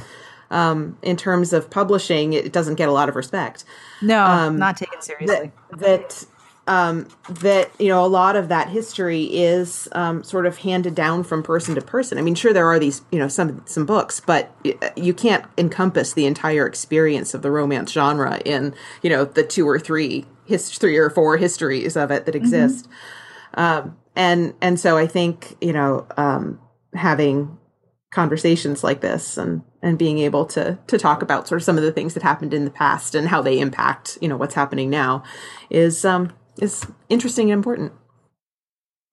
um, 0.51 0.97
in 1.01 1.17
terms 1.17 1.53
of 1.53 1.69
publishing, 1.69 2.33
it 2.33 2.53
doesn't 2.53 2.75
get 2.75 2.87
a 2.87 2.91
lot 2.91 3.09
of 3.09 3.15
respect. 3.15 3.63
No, 4.01 4.23
um, 4.23 4.57
not 4.57 4.77
taken 4.77 5.01
seriously. 5.01 5.51
That, 5.71 5.79
that 5.79 6.25
um, 6.67 7.07
that 7.29 7.71
you 7.79 7.89
know 7.89 8.05
a 8.05 8.07
lot 8.07 8.35
of 8.35 8.47
that 8.49 8.69
history 8.69 9.23
is 9.23 9.87
um, 9.91 10.23
sort 10.23 10.45
of 10.45 10.59
handed 10.59 10.95
down 10.95 11.23
from 11.23 11.43
person 11.43 11.75
to 11.75 11.81
person. 11.81 12.17
I 12.17 12.21
mean, 12.21 12.35
sure 12.35 12.53
there 12.53 12.67
are 12.67 12.79
these 12.79 13.01
you 13.11 13.19
know 13.19 13.27
some 13.27 13.63
some 13.65 13.85
books, 13.85 14.19
but 14.19 14.55
you 14.95 15.13
can't 15.13 15.45
encompass 15.57 16.13
the 16.13 16.25
entire 16.25 16.65
experience 16.65 17.33
of 17.33 17.41
the 17.41 17.51
romance 17.51 17.91
genre 17.91 18.39
in 18.45 18.73
you 19.01 19.09
know 19.09 19.25
the 19.25 19.43
two 19.43 19.67
or 19.67 19.79
three 19.79 20.25
his 20.45 20.69
three 20.69 20.97
or 20.97 21.09
four 21.09 21.37
histories 21.37 21.95
of 21.95 22.11
it 22.11 22.25
that 22.25 22.35
mm-hmm. 22.35 22.43
exist. 22.43 22.87
Mm-hmm. 22.87 23.59
Um, 23.59 23.97
and 24.15 24.53
and 24.61 24.79
so 24.79 24.97
I 24.97 25.07
think 25.07 25.57
you 25.61 25.73
know 25.73 26.07
um, 26.17 26.59
having 26.93 27.57
conversations 28.11 28.83
like 28.83 29.01
this 29.01 29.37
and 29.37 29.61
and 29.81 29.97
being 29.97 30.19
able 30.19 30.45
to 30.45 30.79
to 30.87 30.97
talk 30.97 31.21
about 31.21 31.47
sort 31.47 31.61
of 31.61 31.65
some 31.65 31.77
of 31.77 31.83
the 31.83 31.91
things 31.91 32.13
that 32.13 32.23
happened 32.23 32.53
in 32.53 32.65
the 32.65 32.71
past 32.71 33.13
and 33.13 33.27
how 33.27 33.41
they 33.41 33.59
impact 33.59 34.17
you 34.21 34.27
know 34.27 34.37
what's 34.37 34.55
happening 34.55 34.89
now 34.89 35.23
is 35.69 36.05
um 36.05 36.31
is 36.61 36.85
interesting 37.09 37.51
and 37.51 37.59
important. 37.59 37.91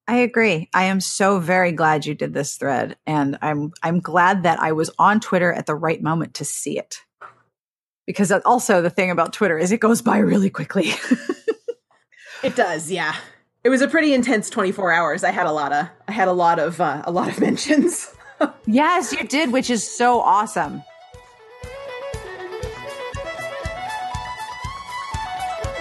I 0.08 0.16
agree. 0.16 0.68
I 0.74 0.84
am 0.84 1.00
so 1.00 1.38
very 1.38 1.72
glad 1.72 2.06
you 2.06 2.14
did 2.14 2.34
this 2.34 2.56
thread 2.56 2.96
and 3.06 3.38
I'm 3.42 3.72
I'm 3.82 4.00
glad 4.00 4.44
that 4.44 4.60
I 4.60 4.72
was 4.72 4.90
on 4.98 5.20
Twitter 5.20 5.52
at 5.52 5.66
the 5.66 5.74
right 5.74 6.02
moment 6.02 6.34
to 6.34 6.44
see 6.44 6.78
it. 6.78 6.98
Because 8.06 8.32
also 8.32 8.82
the 8.82 8.90
thing 8.90 9.10
about 9.10 9.32
Twitter 9.32 9.58
is 9.58 9.72
it 9.72 9.78
goes 9.78 10.02
by 10.02 10.18
really 10.18 10.50
quickly. 10.50 10.90
it 12.42 12.56
does, 12.56 12.90
yeah. 12.90 13.14
It 13.64 13.68
was 13.68 13.80
a 13.80 13.88
pretty 13.88 14.12
intense 14.12 14.50
24 14.50 14.92
hours. 14.92 15.22
I 15.24 15.30
had 15.30 15.46
a 15.46 15.52
lot 15.52 15.72
of 15.72 15.86
I 16.08 16.12
had 16.12 16.28
a 16.28 16.32
lot 16.32 16.58
of 16.58 16.80
uh, 16.80 17.02
a 17.04 17.12
lot 17.12 17.28
of 17.28 17.40
mentions. 17.40 18.12
yes, 18.66 19.12
you 19.12 19.24
did, 19.24 19.52
which 19.52 19.70
is 19.70 19.88
so 19.88 20.20
awesome. 20.20 20.82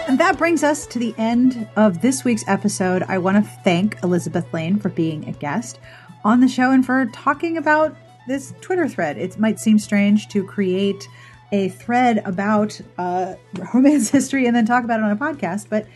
And 0.08 0.20
that 0.20 0.38
brings 0.38 0.62
us 0.62 0.86
to 0.88 1.00
the 1.00 1.16
end 1.18 1.70
of 1.78 2.02
this 2.02 2.26
week's 2.26 2.44
episode. 2.46 3.02
I 3.04 3.18
want 3.18 3.38
to 3.38 3.50
thank 3.64 3.98
Elisabeth 4.04 4.54
Lane 4.54 4.78
for 4.78 4.90
being 4.90 5.28
a 5.28 5.32
guest 5.32 5.80
on 6.26 6.42
the 6.42 6.50
show 6.50 6.72
and 6.72 6.86
for 6.86 7.06
talking 7.14 7.56
about 7.56 7.96
this 8.28 8.54
Twitter 8.62 8.90
thread. 8.90 9.18
It 9.18 9.40
might 9.40 9.58
seem 9.58 9.80
strange 9.80 10.28
to 10.28 10.46
create 10.46 11.08
a 11.52 11.70
thread 11.70 12.22
about 12.26 12.80
uh, 12.98 13.36
romance 13.74 14.10
history 14.10 14.46
and 14.46 14.56
then 14.56 14.66
talk 14.66 14.84
about 14.84 15.00
it 15.00 15.04
on 15.04 15.12
a 15.12 15.16
podcast, 15.16 15.68
but 15.70 15.88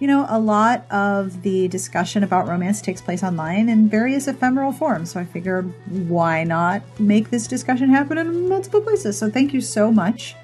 you 0.00 0.08
know, 0.08 0.26
a 0.28 0.38
lot 0.38 0.90
of 0.90 1.42
the 1.42 1.68
discussion 1.68 2.24
about 2.24 2.48
romance 2.48 2.82
takes 2.82 3.00
place 3.00 3.22
online 3.22 3.68
in 3.68 3.88
various 3.88 4.26
ephemeral 4.26 4.72
forms. 4.72 5.12
So 5.12 5.20
I 5.20 5.24
figured, 5.24 5.72
why 6.08 6.42
not 6.42 6.82
make 6.98 7.30
this 7.30 7.46
discussion 7.46 7.90
happen 7.90 8.18
in 8.18 8.48
multiple 8.48 8.80
places? 8.80 9.16
So 9.16 9.30
thank 9.30 9.54
you 9.54 9.60
so 9.60 9.92
much 9.92 10.34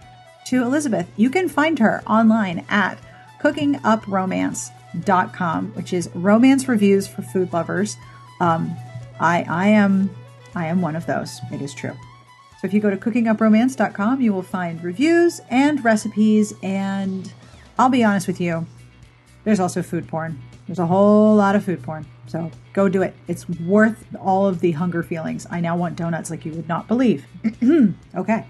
to 0.47 0.63
Elisabeth. 0.63 1.09
You 1.17 1.31
can 1.31 1.49
find 1.49 1.81
her 1.81 2.01
online 2.07 2.65
at 2.69 2.97
cookingupromance.com, 3.43 5.75
which 5.75 5.93
is 5.93 6.09
romance 6.15 6.69
reviews 6.69 7.09
for 7.09 7.23
food 7.23 7.53
lovers. 7.53 7.97
Um, 8.41 8.77
I, 9.19 9.45
I 9.49 9.67
am 9.69 10.11
I 10.55 10.67
am 10.67 10.83
one 10.83 10.97
of 10.97 11.07
those. 11.07 11.41
It 11.53 11.63
is 11.63 11.73
true. 11.75 11.97
So 12.61 12.67
if 12.67 12.75
you 12.75 12.81
go 12.81 12.91
to 12.91 12.97
cookingupromance.com, 12.99 14.21
you 14.21 14.35
will 14.35 14.43
find 14.43 14.85
reviews 14.85 15.41
and 15.49 15.83
recipes. 15.83 16.53
And 16.63 17.33
I'll 17.79 17.89
be 17.89 18.05
honest 18.05 18.27
with 18.27 18.39
you, 18.39 18.67
there's 19.45 19.61
also 19.61 19.81
food 19.81 20.07
porn. 20.07 20.39
There's 20.67 20.79
a 20.79 20.85
whole 20.85 21.35
lot 21.37 21.57
of 21.57 21.65
food 21.65 21.83
porn. 21.83 22.05
So 22.27 22.51
go 22.75 22.87
do 22.91 23.01
it. 23.01 23.15
It's 23.29 23.49
worth 23.49 24.05
all 24.21 24.47
of 24.47 24.61
the 24.61 24.73
hunger 24.73 25.03
feelings. 25.03 25.47
I 25.51 25.61
now 25.61 25.75
want 25.75 25.97
donuts 25.97 26.29
like 26.29 26.45
you 26.45 26.53
would 26.53 26.69
not 26.69 26.87
believe. 26.87 27.25
okay. 28.15 28.45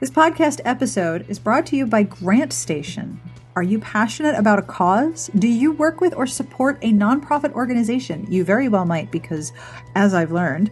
This 0.00 0.10
podcast 0.10 0.62
episode 0.64 1.26
is 1.28 1.38
brought 1.38 1.66
to 1.66 1.76
you 1.76 1.84
by 1.84 2.04
GrantStation. 2.04 3.18
Are 3.56 3.62
you 3.62 3.78
passionate 3.78 4.36
about 4.36 4.58
a 4.58 4.62
cause? 4.62 5.30
Do 5.38 5.48
you 5.48 5.70
work 5.70 6.00
with 6.00 6.14
or 6.14 6.26
support 6.26 6.78
a 6.80 6.92
nonprofit 6.92 7.52
organization? 7.52 8.26
You 8.32 8.42
very 8.42 8.70
well 8.70 8.86
might, 8.86 9.12
because 9.12 9.52
as 9.94 10.14
I've 10.14 10.32
learned, 10.32 10.70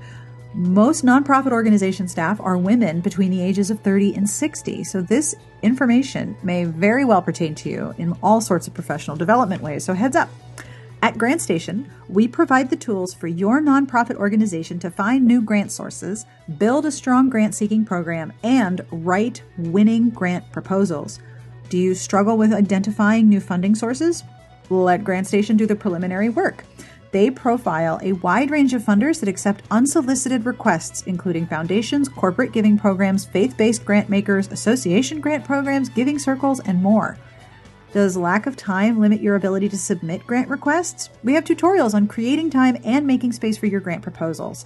most 0.54 1.04
nonprofit 1.04 1.52
organization 1.52 2.08
staff 2.08 2.40
are 2.40 2.58
women 2.58 3.00
between 3.00 3.30
the 3.30 3.42
ages 3.42 3.70
of 3.70 3.80
30 3.80 4.14
and 4.14 4.28
60. 4.28 4.84
So 4.84 5.00
this 5.00 5.34
information 5.62 6.36
may 6.42 6.64
very 6.64 7.04
well 7.04 7.22
pertain 7.22 7.54
to 7.56 7.70
you 7.70 7.94
in 7.98 8.14
all 8.22 8.40
sorts 8.40 8.66
of 8.66 8.74
professional 8.74 9.16
development 9.16 9.62
ways. 9.62 9.84
So 9.84 9.94
heads 9.94 10.16
up. 10.16 10.28
At 11.00 11.14
GrantStation, 11.14 11.88
we 12.08 12.28
provide 12.28 12.70
the 12.70 12.76
tools 12.76 13.12
for 13.12 13.26
your 13.26 13.60
nonprofit 13.60 14.14
organization 14.16 14.78
to 14.80 14.90
find 14.90 15.26
new 15.26 15.42
grant 15.42 15.72
sources, 15.72 16.26
build 16.58 16.86
a 16.86 16.92
strong 16.92 17.28
grant 17.28 17.56
seeking 17.56 17.84
program, 17.84 18.32
and 18.44 18.84
write 18.92 19.42
winning 19.56 20.10
grant 20.10 20.52
proposals. 20.52 21.18
Do 21.70 21.78
you 21.78 21.96
struggle 21.96 22.36
with 22.36 22.52
identifying 22.52 23.28
new 23.28 23.40
funding 23.40 23.74
sources? 23.74 24.22
Let 24.70 25.02
GrantStation 25.02 25.56
do 25.56 25.66
the 25.66 25.74
preliminary 25.74 26.28
work. 26.28 26.64
They 27.12 27.30
profile 27.30 28.00
a 28.02 28.14
wide 28.14 28.50
range 28.50 28.72
of 28.72 28.82
funders 28.82 29.20
that 29.20 29.28
accept 29.28 29.64
unsolicited 29.70 30.46
requests, 30.46 31.02
including 31.02 31.46
foundations, 31.46 32.08
corporate 32.08 32.52
giving 32.52 32.78
programs, 32.78 33.26
faith 33.26 33.54
based 33.58 33.84
grant 33.84 34.08
makers, 34.08 34.48
association 34.50 35.20
grant 35.20 35.44
programs, 35.44 35.90
giving 35.90 36.18
circles, 36.18 36.60
and 36.60 36.82
more. 36.82 37.18
Does 37.92 38.16
lack 38.16 38.46
of 38.46 38.56
time 38.56 38.98
limit 38.98 39.20
your 39.20 39.36
ability 39.36 39.68
to 39.68 39.78
submit 39.78 40.26
grant 40.26 40.48
requests? 40.48 41.10
We 41.22 41.34
have 41.34 41.44
tutorials 41.44 41.92
on 41.92 42.08
creating 42.08 42.48
time 42.48 42.78
and 42.82 43.06
making 43.06 43.32
space 43.32 43.58
for 43.58 43.66
your 43.66 43.80
grant 43.80 44.02
proposals. 44.02 44.64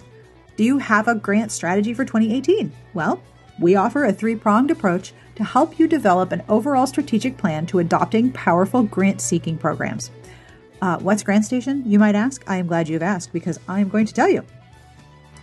Do 0.57 0.63
you 0.63 0.79
have 0.79 1.09
a 1.09 1.17
grant 1.17 1.51
strategy 1.51 1.93
for 1.93 2.05
2018? 2.05 2.73
Well, 2.95 3.21
we 3.59 3.75
offer 3.75 4.05
a 4.05 4.13
three 4.13 4.37
pronged 4.37 4.71
approach 4.71 5.13
to 5.35 5.43
help 5.43 5.81
you 5.81 5.89
develop 5.89 6.31
an 6.31 6.45
overall 6.49 6.87
strategic 6.87 7.37
plan 7.37 7.67
to 7.67 7.81
adopting 7.81 8.31
powerful 8.31 8.85
grant 8.85 9.21
seeking 9.21 9.59
programs. 9.59 10.13
Uh, 10.83 10.99
what's 10.99 11.22
GrantStation, 11.22 11.83
you 11.87 11.99
might 11.99 12.14
ask? 12.14 12.45
I 12.47 12.57
am 12.57 12.66
glad 12.66 12.89
you've 12.89 13.03
asked 13.03 13.33
because 13.33 13.59
I 13.68 13.81
am 13.81 13.89
going 13.89 14.07
to 14.07 14.14
tell 14.14 14.29
you. 14.29 14.45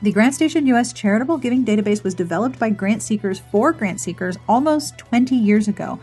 The 0.01 0.13
GrantStation 0.13 0.67
US 0.67 0.93
charitable 0.93 1.37
giving 1.37 1.65
database 1.65 2.03
was 2.03 2.13
developed 2.13 2.59
by 2.59 2.69
grant 2.69 3.01
seekers 3.01 3.41
for 3.51 3.71
grant 3.71 4.01
seekers 4.01 4.37
almost 4.47 4.97
20 4.97 5.35
years 5.35 5.67
ago. 5.67 5.99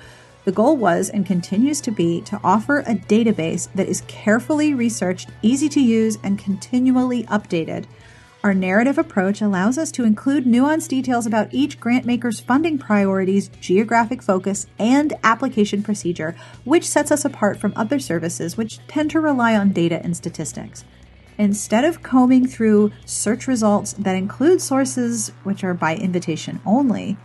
The 0.47 0.53
goal 0.53 0.77
was 0.77 1.11
and 1.11 1.27
continues 1.27 1.81
to 1.83 1.91
be 1.91 2.23
to 2.23 2.41
offer 2.43 2.79
a 2.81 2.95
database 2.95 3.69
that 3.75 3.89
is 3.89 4.03
carefully 4.09 4.73
researched, 4.73 5.29
easy 5.43 5.69
to 5.69 5.81
use, 5.81 6.17
and 6.25 6.39
continually 6.39 7.25
updated 7.25 7.85
Our 8.43 8.55
narrative 8.55 8.97
approach 8.97 9.43
allows 9.43 9.77
us 9.77 9.93
to 9.93 10.05
include 10.05 10.47
nuanced 10.47 10.89
details 10.89 11.27
about 11.27 11.53
each 11.53 11.79
grantmaker's 11.79 12.41
funding 12.41 12.79
priorities, 12.79 13.51
geographic 13.61 14.23
focus, 14.23 14.67
and 14.79 15.13
application 15.23 15.83
procedure, 15.83 16.35
which 16.65 16.89
sets 16.89 17.13
us 17.13 17.27
apart 17.27 17.61
from 17.61 17.75
other 17.77 17.99
services 17.99 18.57
which 18.57 18.79
tend 18.89 19.11
to 19.11 19.21
rely 19.21 19.55
on 19.55 19.73
data 19.73 20.01
and 20.03 20.17
statistics. 20.17 20.87
Instead 21.37 21.85
of 21.85 22.03
combing 22.03 22.47
through 22.47 22.93
search 23.05 23.47
results 23.47 23.93
that 23.93 24.17
include 24.17 24.63
sources 24.63 25.33
which 25.45 25.63
are 25.63 25.75
by 25.75 25.95
invitation 25.95 26.61
only, 26.65 27.19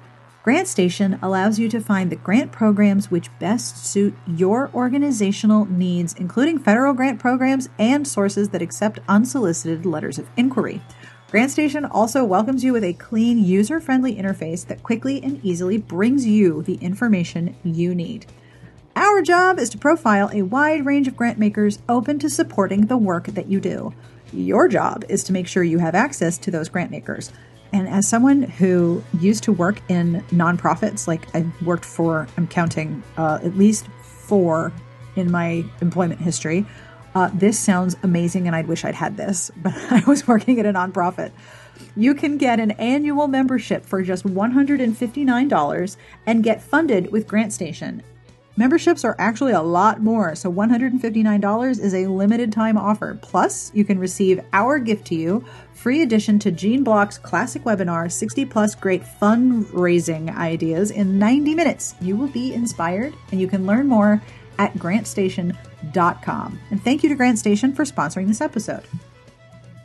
GrantStation 0.46 1.20
allows 1.24 1.58
you 1.58 1.68
to 1.70 1.82
find 1.82 2.12
the 2.12 2.16
grant 2.16 2.52
programs 2.52 3.10
which 3.10 3.36
best 3.39 3.84
suit 3.84 4.16
your 4.28 4.70
organizational 4.76 5.66
needs, 5.66 6.14
including 6.20 6.60
federal 6.60 6.93
grant 6.93 7.20
programs 7.20 7.68
and 7.80 8.08
sources 8.08 8.50
that 8.50 8.62
accept 8.62 9.00
unsolicited 9.08 9.88
letters 9.88 10.20
of 10.20 10.30
inquiry. 10.38 10.84
GrantStation 11.32 11.89
also 11.89 12.24
welcomes 12.24 12.64
you 12.64 12.74
with 12.74 12.84
a 12.84 12.93
clean, 12.93 13.43
user 13.43 13.80
friendly 13.80 14.16
interface 14.16 14.64
that 14.68 14.84
quickly 14.84 15.20
and 15.24 15.43
easily 15.43 15.80
brings 15.80 16.28
you 16.28 16.62
the 16.62 16.76
information 16.76 17.56
you 17.64 17.96
need. 17.96 18.28
Our 18.96 19.24
job 19.24 19.58
is 19.58 19.72
to 19.72 19.80
profile 19.80 20.30
a 20.32 20.43
wide 20.43 20.86
range 20.86 21.08
of 21.08 21.18
grant 21.18 21.39
makers 21.39 21.80
open 21.89 22.20
to 22.20 22.30
supporting 22.30 22.86
the 22.86 22.98
work 22.98 23.26
that 23.26 23.48
you 23.48 23.60
do. 23.60 23.96
Your 24.32 24.68
job 24.68 25.06
is 25.10 25.24
to 25.24 25.34
make 25.34 25.48
sure 25.48 25.64
you 25.64 25.80
have 25.80 25.96
access 25.96 26.38
to 26.38 26.52
those 26.52 26.70
grant 26.70 26.91
makers. 26.91 27.32
And 27.74 27.88
as 27.88 28.07
someone 28.07 28.43
who 28.43 29.03
used 29.20 29.43
to 29.43 29.51
work 29.51 29.82
in 29.89 30.24
nonprofits, 30.30 31.07
like 31.07 31.34
I 31.36 31.45
worked 31.63 31.86
for, 31.86 32.28
I'm 32.38 32.47
counting 32.47 33.03
uh, 33.18 33.39
at 33.43 33.57
least 33.57 33.88
four 34.01 34.72
in 35.16 35.32
my 35.32 35.66
employment 35.82 36.22
history, 36.22 36.66
uh, 37.16 37.30
this 37.34 37.57
sounds 37.57 37.95
amazing 38.03 38.45
and 38.45 38.55
I'd 38.55 38.68
wish 38.68 38.84
I'd 38.84 38.95
had 38.95 39.18
this, 39.18 39.51
but 39.57 39.74
I 39.91 40.03
was 40.05 40.28
working 40.28 40.59
at 40.59 40.66
a 40.66 40.74
nonprofit. 40.74 41.32
You 41.95 42.13
can 42.13 42.38
get 42.38 42.59
an 42.59 42.72
annual 42.72 43.28
membership 43.28 43.86
for 43.86 44.01
just 44.01 44.26
$159 44.26 45.97
and 46.26 46.43
get 46.43 46.61
funded 46.61 47.11
with 47.11 47.28
GrantStation. 47.28 48.01
Memberships 48.58 49.03
are 49.03 49.18
actually 49.20 49.51
a 49.51 49.62
lot 49.62 50.01
more, 50.01 50.34
so 50.34 50.51
$159 50.51 51.80
is 51.80 51.93
a 51.93 52.08
limited 52.08 52.53
time 52.53 52.78
offer. 52.78 53.20
Plus, 53.22 53.70
you 53.76 53.84
can 53.84 53.99
receive 53.99 54.39
our 54.53 54.80
gift 54.80 55.08
to 55.08 55.16
you 55.16 55.43
free 55.74 56.03
addition 56.03 56.39
to 56.39 56.51
Gene 56.51 56.82
Block's 56.82 57.18
classic 57.18 57.64
webinar 57.64 58.10
60 58.10 58.45
plus 58.45 58.74
great 58.74 59.03
fundraising 59.03 60.34
ideas 60.38 60.91
in 60.91 61.20
90 61.20 61.53
minutes. 61.53 61.95
You 61.99 62.16
will 62.16 62.30
be 62.30 62.53
inspired 62.53 63.14
and 63.32 63.41
you 63.41 63.47
can 63.47 63.66
learn 63.66 63.88
more 63.88 64.22
at 64.58 64.74
grantstation.com. 64.76 66.60
And 66.72 66.82
thank 66.82 67.03
you 67.03 67.10
to 67.10 67.16
GrantStation 67.16 67.76
for 67.76 67.84
sponsoring 67.84 68.28
this 68.28 68.39
episode. 68.39 68.84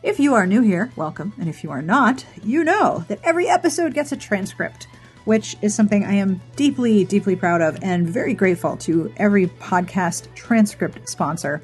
If 0.04 0.20
you 0.20 0.34
are 0.34 0.46
new 0.46 0.62
here, 0.62 0.92
welcome. 0.94 1.32
And 1.40 1.48
if 1.48 1.64
you 1.64 1.72
are 1.72 1.82
not, 1.82 2.24
you 2.44 2.62
know 2.62 3.04
that 3.08 3.18
every 3.24 3.48
episode 3.48 3.94
gets 3.94 4.12
a 4.12 4.16
transcript 4.16 4.86
which 5.24 5.56
is 5.62 5.74
something 5.74 6.04
I 6.04 6.14
am 6.14 6.40
deeply, 6.56 7.04
deeply 7.04 7.36
proud 7.36 7.60
of 7.60 7.78
and 7.82 8.08
very 8.08 8.34
grateful 8.34 8.76
to 8.78 9.12
every 9.16 9.46
podcast 9.46 10.32
transcript 10.34 11.08
sponsor. 11.08 11.62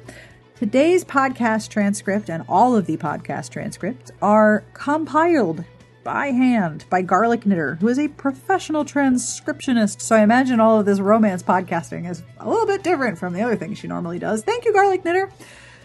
Today's 0.55 1.05
podcast 1.05 1.69
transcript 1.69 2.29
and 2.29 2.43
all 2.49 2.75
of 2.75 2.85
the 2.85 2.97
podcast 2.97 3.51
transcripts 3.51 4.11
are 4.21 4.63
compiled 4.73 5.63
by 6.03 6.27
hand 6.27 6.85
by 6.89 7.01
Garlic 7.01 7.45
Knitter, 7.45 7.75
who 7.75 7.89
is 7.89 7.99
a 7.99 8.07
professional 8.07 8.85
transcriptionist. 8.85 10.01
So 10.01 10.15
I 10.15 10.21
imagine 10.21 10.59
all 10.59 10.79
of 10.79 10.85
this 10.85 11.01
romance 11.01 11.43
podcasting 11.43 12.09
is 12.09 12.23
a 12.39 12.49
little 12.49 12.65
bit 12.65 12.81
different 12.81 13.17
from 13.17 13.33
the 13.33 13.41
other 13.41 13.57
things 13.57 13.77
she 13.77 13.87
normally 13.87 14.17
does. 14.17 14.41
Thank 14.41 14.63
you, 14.63 14.71
Garlic 14.71 15.03
Knitter. 15.03 15.29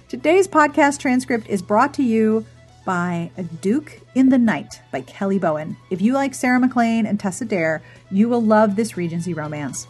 Today's 0.09 0.47
podcast 0.47 1.01
transcript 1.01 1.49
is 1.49 1.61
brought 1.61 1.93
to 1.95 2.03
you 2.05 2.47
by 2.85 3.31
A 3.37 3.43
Duke 3.43 4.01
in 4.15 4.29
the 4.29 4.39
Night 4.39 4.81
by 4.91 5.01
Kelly 5.03 5.39
Bowen. 5.39 5.77
If 5.91 6.01
you 6.01 6.13
like 6.13 6.35
Sarah 6.35 6.61
MacLean 6.61 7.07
and 7.07 7.19
Tessa 7.19 7.45
Dare, 7.45 7.83
you 8.11 8.29
will 8.29 8.43
love 8.43 8.77
this 8.77 8.97
Regency 8.97 9.35
romance. 9.35 9.87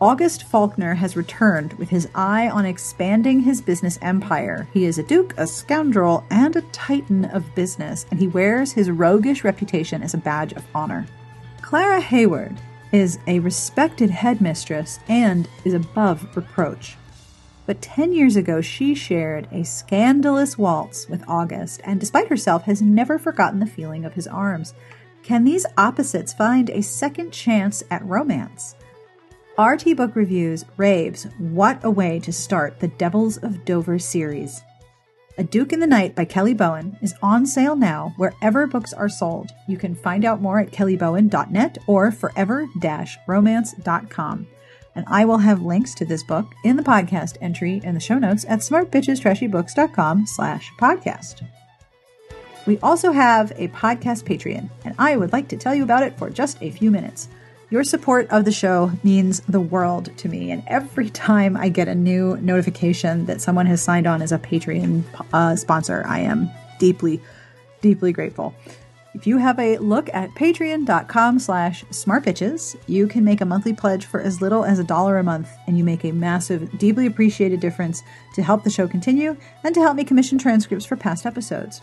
August 0.00 0.42
Faulkner 0.44 0.94
has 0.94 1.16
returned 1.16 1.72
with 1.74 1.88
his 1.88 2.08
eye 2.14 2.48
on 2.48 2.66
expanding 2.66 3.40
his 3.40 3.62
business 3.62 3.98
empire. 4.02 4.68
He 4.72 4.84
is 4.84 4.98
a 4.98 5.02
duke, 5.02 5.32
a 5.36 5.46
scoundrel, 5.46 6.24
and 6.30 6.54
a 6.56 6.62
titan 6.72 7.24
of 7.26 7.54
business, 7.54 8.04
and 8.10 8.20
he 8.20 8.28
wears 8.28 8.72
his 8.72 8.90
roguish 8.90 9.44
reputation 9.44 10.02
as 10.02 10.12
a 10.12 10.18
badge 10.18 10.52
of 10.52 10.64
honor. 10.74 11.06
Clara 11.62 12.00
Hayward 12.00 12.56
is 12.92 13.18
a 13.26 13.38
respected 13.38 14.10
headmistress 14.10 15.00
and 15.08 15.48
is 15.64 15.74
above 15.74 16.36
reproach. 16.36 16.96
But 17.66 17.80
10 17.80 18.12
years 18.12 18.36
ago, 18.36 18.60
she 18.60 18.94
shared 18.94 19.48
a 19.50 19.64
scandalous 19.64 20.58
waltz 20.58 21.08
with 21.08 21.24
August, 21.26 21.80
and 21.84 21.98
despite 21.98 22.28
herself, 22.28 22.64
has 22.64 22.82
never 22.82 23.18
forgotten 23.18 23.60
the 23.60 23.66
feeling 23.66 24.04
of 24.04 24.12
his 24.14 24.26
arms. 24.26 24.74
Can 25.22 25.44
these 25.44 25.64
opposites 25.78 26.34
find 26.34 26.68
a 26.68 26.82
second 26.82 27.32
chance 27.32 27.82
at 27.90 28.04
romance? 28.04 28.74
RT 29.58 29.96
Book 29.96 30.14
Reviews 30.14 30.66
raves 30.76 31.26
What 31.38 31.82
a 31.82 31.90
Way 31.90 32.20
to 32.20 32.32
Start 32.32 32.80
the 32.80 32.88
Devils 32.88 33.38
of 33.38 33.64
Dover 33.64 33.98
series. 33.98 34.60
A 35.38 35.44
Duke 35.44 35.72
in 35.72 35.80
the 35.80 35.86
Night 35.86 36.14
by 36.14 36.26
Kelly 36.26 36.54
Bowen 36.54 36.98
is 37.00 37.14
on 37.22 37.46
sale 37.46 37.76
now 37.76 38.12
wherever 38.18 38.66
books 38.66 38.92
are 38.92 39.08
sold. 39.08 39.50
You 39.66 39.78
can 39.78 39.94
find 39.94 40.24
out 40.24 40.42
more 40.42 40.60
at 40.60 40.70
kellybowen.net 40.70 41.78
or 41.86 42.12
forever-romance.com 42.12 44.46
and 44.94 45.04
I 45.08 45.24
will 45.24 45.38
have 45.38 45.62
links 45.62 45.94
to 45.94 46.04
this 46.04 46.22
book 46.22 46.54
in 46.64 46.76
the 46.76 46.82
podcast 46.82 47.36
entry 47.40 47.80
in 47.84 47.94
the 47.94 48.00
show 48.00 48.18
notes 48.18 48.44
at 48.48 48.60
smartbitchestrashybooks.com 48.60 50.26
slash 50.26 50.70
podcast. 50.80 51.46
We 52.66 52.78
also 52.78 53.12
have 53.12 53.52
a 53.56 53.68
podcast 53.68 54.24
Patreon, 54.24 54.70
and 54.84 54.94
I 54.98 55.16
would 55.16 55.32
like 55.32 55.48
to 55.48 55.56
tell 55.56 55.74
you 55.74 55.82
about 55.82 56.02
it 56.02 56.16
for 56.16 56.30
just 56.30 56.58
a 56.62 56.70
few 56.70 56.90
minutes. 56.90 57.28
Your 57.70 57.84
support 57.84 58.28
of 58.30 58.44
the 58.44 58.52
show 58.52 58.92
means 59.02 59.40
the 59.40 59.60
world 59.60 60.16
to 60.18 60.28
me, 60.28 60.50
and 60.50 60.62
every 60.66 61.10
time 61.28 61.56
I 61.56 61.68
get 61.68 61.88
a 61.88 61.94
new 61.94 62.36
notification 62.38 63.26
that 63.26 63.40
someone 63.40 63.66
has 63.66 63.82
signed 63.82 64.06
on 64.06 64.22
as 64.22 64.32
a 64.32 64.38
Patreon 64.38 65.02
uh, 65.32 65.56
sponsor, 65.56 66.04
I 66.06 66.20
am 66.20 66.50
deeply, 66.78 67.20
deeply 67.82 68.12
grateful. 68.12 68.54
If 69.14 69.28
you 69.28 69.38
have 69.38 69.60
a 69.60 69.78
look 69.78 70.10
at 70.12 70.30
patreon.com 70.30 71.38
slash 71.38 71.84
smartbitches, 71.84 72.76
you 72.88 73.06
can 73.06 73.24
make 73.24 73.40
a 73.40 73.46
monthly 73.46 73.72
pledge 73.72 74.06
for 74.06 74.20
as 74.20 74.42
little 74.42 74.64
as 74.64 74.80
a 74.80 74.84
dollar 74.84 75.18
a 75.18 75.22
month, 75.22 75.48
and 75.68 75.78
you 75.78 75.84
make 75.84 76.04
a 76.04 76.10
massive, 76.10 76.76
deeply 76.78 77.06
appreciated 77.06 77.60
difference 77.60 78.02
to 78.34 78.42
help 78.42 78.64
the 78.64 78.70
show 78.70 78.88
continue 78.88 79.36
and 79.62 79.72
to 79.74 79.80
help 79.80 79.96
me 79.96 80.02
commission 80.02 80.36
transcripts 80.36 80.84
for 80.84 80.96
past 80.96 81.26
episodes. 81.26 81.80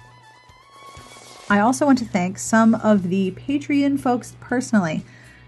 I 1.50 1.62
also 1.62 1.86
want 1.86 2.00
to 2.00 2.06
thank 2.06 2.38
some 2.38 2.76
of 2.76 3.10
the 3.10 3.32
Patreon 3.32 4.00
folks 4.00 4.36
personally. 4.42 5.06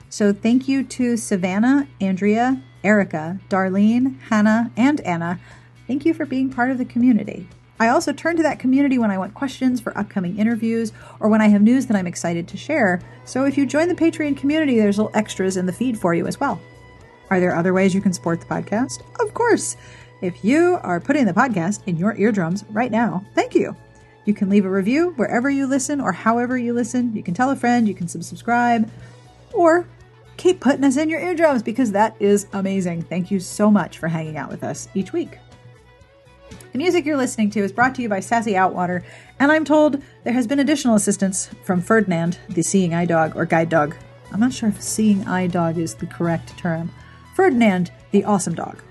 So 0.09 0.31
thank 0.31 0.69
you 0.69 0.83
to 0.85 1.17
Savannah, 1.17 1.87
Andrea, 1.99 2.61
Erica, 2.83 3.39
Darlene, 3.49 4.19
Hannah, 4.29 4.71
and 4.77 5.01
Anna. 5.01 5.39
Thank 5.85 6.05
you 6.05 6.13
for 6.13 6.25
being 6.25 6.49
part 6.49 6.71
of 6.71 6.77
the 6.77 6.85
community. 6.85 7.47
I 7.79 7.89
also 7.89 8.13
turn 8.13 8.37
to 8.37 8.43
that 8.43 8.59
community 8.59 8.97
when 8.97 9.11
I 9.11 9.17
want 9.17 9.33
questions 9.33 9.81
for 9.81 9.97
upcoming 9.97 10.37
interviews 10.37 10.93
or 11.19 11.29
when 11.29 11.41
I 11.41 11.47
have 11.47 11.61
news 11.61 11.85
that 11.87 11.97
I'm 11.97 12.07
excited 12.07 12.47
to 12.47 12.57
share. 12.57 13.01
So 13.25 13.45
if 13.45 13.57
you 13.57 13.65
join 13.65 13.87
the 13.87 13.95
Patreon 13.95 14.37
community, 14.37 14.77
there's 14.79 14.97
little 14.97 15.11
extras 15.15 15.57
in 15.57 15.65
the 15.65 15.73
feed 15.73 15.97
for 15.97 16.13
you 16.13 16.27
as 16.27 16.39
well. 16.39 16.61
Are 17.29 17.39
there 17.39 17.55
other 17.55 17.73
ways 17.73 17.95
you 17.95 18.01
can 18.01 18.13
support 18.13 18.39
the 18.39 18.45
podcast? 18.45 19.01
Of 19.19 19.33
course. 19.33 19.75
If 20.21 20.45
you 20.45 20.79
are 20.83 21.01
putting 21.01 21.25
the 21.25 21.33
podcast 21.33 21.81
in 21.87 21.97
your 21.97 22.15
eardrums 22.15 22.63
right 22.69 22.91
now, 22.91 23.25
thank 23.35 23.55
you. 23.55 23.75
You 24.25 24.33
can 24.33 24.49
leave 24.49 24.65
a 24.65 24.69
review 24.69 25.11
wherever 25.17 25.49
you 25.49 25.67
listen 25.67 25.99
or 25.99 26.13
however 26.13 26.57
you 26.57 26.73
listen. 26.73 27.13
You 27.13 27.23
can 27.23 27.33
tell 27.33 27.51
a 27.51 27.55
friend, 27.55 27.87
you 27.87 27.93
can 27.93 28.07
subscribe, 28.07 28.89
or 29.51 29.85
keep 30.37 30.61
putting 30.61 30.85
us 30.85 30.95
in 30.95 31.09
your 31.09 31.19
eardrums 31.19 31.61
because 31.61 31.91
that 31.91 32.15
is 32.21 32.47
amazing. 32.53 33.01
Thank 33.01 33.31
you 33.31 33.39
so 33.39 33.69
much 33.69 33.97
for 33.97 34.07
hanging 34.07 34.37
out 34.37 34.49
with 34.49 34.63
us 34.63 34.87
each 34.93 35.11
week. 35.11 35.39
The 36.73 36.79
music 36.79 37.05
you're 37.05 37.17
listening 37.17 37.51
to 37.51 37.59
is 37.59 37.71
brought 37.71 37.93
to 37.95 38.01
you 38.01 38.09
by 38.09 38.19
Sassy 38.19 38.53
Outwater, 38.53 39.03
and 39.39 39.51
I'm 39.51 39.63
told 39.63 40.01
there 40.23 40.33
has 40.33 40.47
been 40.47 40.57
additional 40.57 40.95
assistance 40.95 41.51
from 41.63 41.81
Ferdinand, 41.81 42.39
the 42.49 42.63
seeing 42.63 42.95
eye 42.95 43.05
dog 43.05 43.35
or 43.35 43.45
guide 43.45 43.69
dog. 43.69 43.95
I'm 44.31 44.39
not 44.39 44.53
sure 44.53 44.69
if 44.69 44.81
seeing 44.81 45.23
eye 45.27 45.45
dog 45.45 45.77
is 45.77 45.93
the 45.93 46.07
correct 46.07 46.57
term. 46.57 46.91
Ferdinand, 47.35 47.91
the 48.09 48.23
awesome 48.25 48.55
dog. 48.55 48.81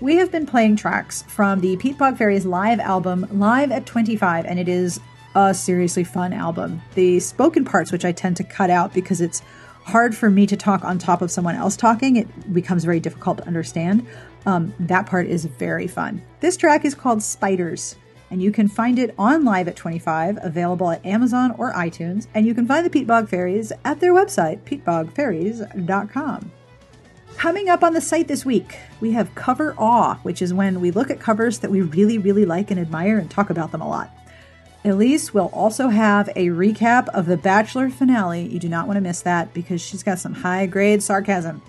We 0.00 0.16
have 0.16 0.32
been 0.32 0.44
playing 0.44 0.74
tracks 0.74 1.22
from 1.28 1.60
the 1.60 1.76
Peatbog 1.76 2.18
Faeries 2.18 2.46
live 2.46 2.80
album, 2.80 3.28
Live 3.30 3.70
at 3.70 3.86
25, 3.86 4.44
and 4.44 4.58
it 4.58 4.68
is 4.68 4.98
a 5.36 5.54
seriously 5.54 6.02
fun 6.02 6.32
album. 6.32 6.82
The 6.96 7.20
spoken 7.20 7.64
parts, 7.64 7.92
which 7.92 8.04
I 8.04 8.10
tend 8.10 8.38
to 8.38 8.44
cut 8.44 8.70
out 8.70 8.92
because 8.92 9.20
it's 9.20 9.40
hard 9.84 10.16
for 10.16 10.30
me 10.30 10.48
to 10.48 10.56
talk 10.56 10.82
on 10.82 10.98
top 10.98 11.22
of 11.22 11.30
someone 11.30 11.54
else 11.54 11.76
talking, 11.76 12.16
it 12.16 12.52
becomes 12.52 12.84
very 12.84 12.98
difficult 12.98 13.38
to 13.38 13.46
understand. 13.46 14.04
Um, 14.46 14.74
that 14.78 15.06
part 15.06 15.26
is 15.26 15.44
very 15.44 15.86
fun. 15.86 16.22
This 16.40 16.56
track 16.56 16.84
is 16.84 16.94
called 16.94 17.22
Spiders, 17.22 17.96
and 18.30 18.42
you 18.42 18.50
can 18.52 18.68
find 18.68 18.98
it 18.98 19.14
on 19.18 19.44
Live 19.44 19.68
at 19.68 19.76
25, 19.76 20.38
available 20.42 20.90
at 20.90 21.04
Amazon 21.06 21.54
or 21.56 21.72
iTunes, 21.72 22.26
and 22.34 22.46
you 22.46 22.54
can 22.54 22.66
find 22.66 22.84
the 22.84 22.90
Peatbog 22.90 23.28
Faeries 23.28 23.72
at 23.84 24.00
their 24.00 24.12
website, 24.12 24.60
peatbogfairies.com. 24.64 26.52
Coming 27.36 27.68
up 27.68 27.82
on 27.82 27.94
the 27.94 28.00
site 28.00 28.28
this 28.28 28.46
week, 28.46 28.78
we 29.00 29.12
have 29.12 29.34
Cover 29.34 29.74
Awe, 29.76 30.16
which 30.22 30.40
is 30.40 30.54
when 30.54 30.80
we 30.80 30.90
look 30.90 31.10
at 31.10 31.20
covers 31.20 31.58
that 31.58 31.70
we 31.70 31.82
really, 31.82 32.16
really 32.16 32.44
like 32.44 32.70
and 32.70 32.78
admire 32.78 33.18
and 33.18 33.30
talk 33.30 33.50
about 33.50 33.72
them 33.72 33.80
a 33.80 33.88
lot. 33.88 34.10
Elise 34.84 35.32
will 35.32 35.50
also 35.52 35.88
have 35.88 36.28
a 36.36 36.48
recap 36.48 37.08
of 37.08 37.26
the 37.26 37.36
Bachelor 37.36 37.88
finale. 37.88 38.46
You 38.46 38.58
do 38.58 38.68
not 38.68 38.86
want 38.86 38.98
to 38.98 39.00
miss 39.00 39.22
that 39.22 39.54
because 39.54 39.80
she's 39.80 40.02
got 40.02 40.18
some 40.18 40.34
high 40.34 40.66
grade 40.66 41.02
sarcasm. 41.02 41.62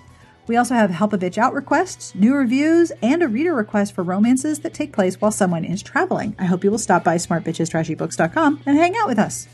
We 0.47 0.57
also 0.57 0.75
have 0.75 0.91
Help 0.91 1.13
a 1.13 1.17
Bitch 1.17 1.37
Out 1.37 1.53
requests, 1.53 2.13
new 2.13 2.35
reviews, 2.35 2.91
and 3.01 3.23
a 3.23 3.27
reader 3.27 3.53
request 3.53 3.93
for 3.93 4.03
romances 4.03 4.59
that 4.59 4.73
take 4.73 4.93
place 4.93 5.19
while 5.19 5.31
someone 5.31 5.65
is 5.65 5.81
traveling. 5.81 6.35
I 6.37 6.45
hope 6.45 6.63
you 6.63 6.69
will 6.69 6.77
stop 6.77 7.03
by 7.03 7.15
smartbitchestrashybooks.com 7.15 8.61
and 8.65 8.77
hang 8.77 8.95
out 8.95 9.07
with 9.07 9.17
us. 9.17 9.47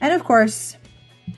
And 0.00 0.12
of 0.12 0.22
course, 0.22 0.76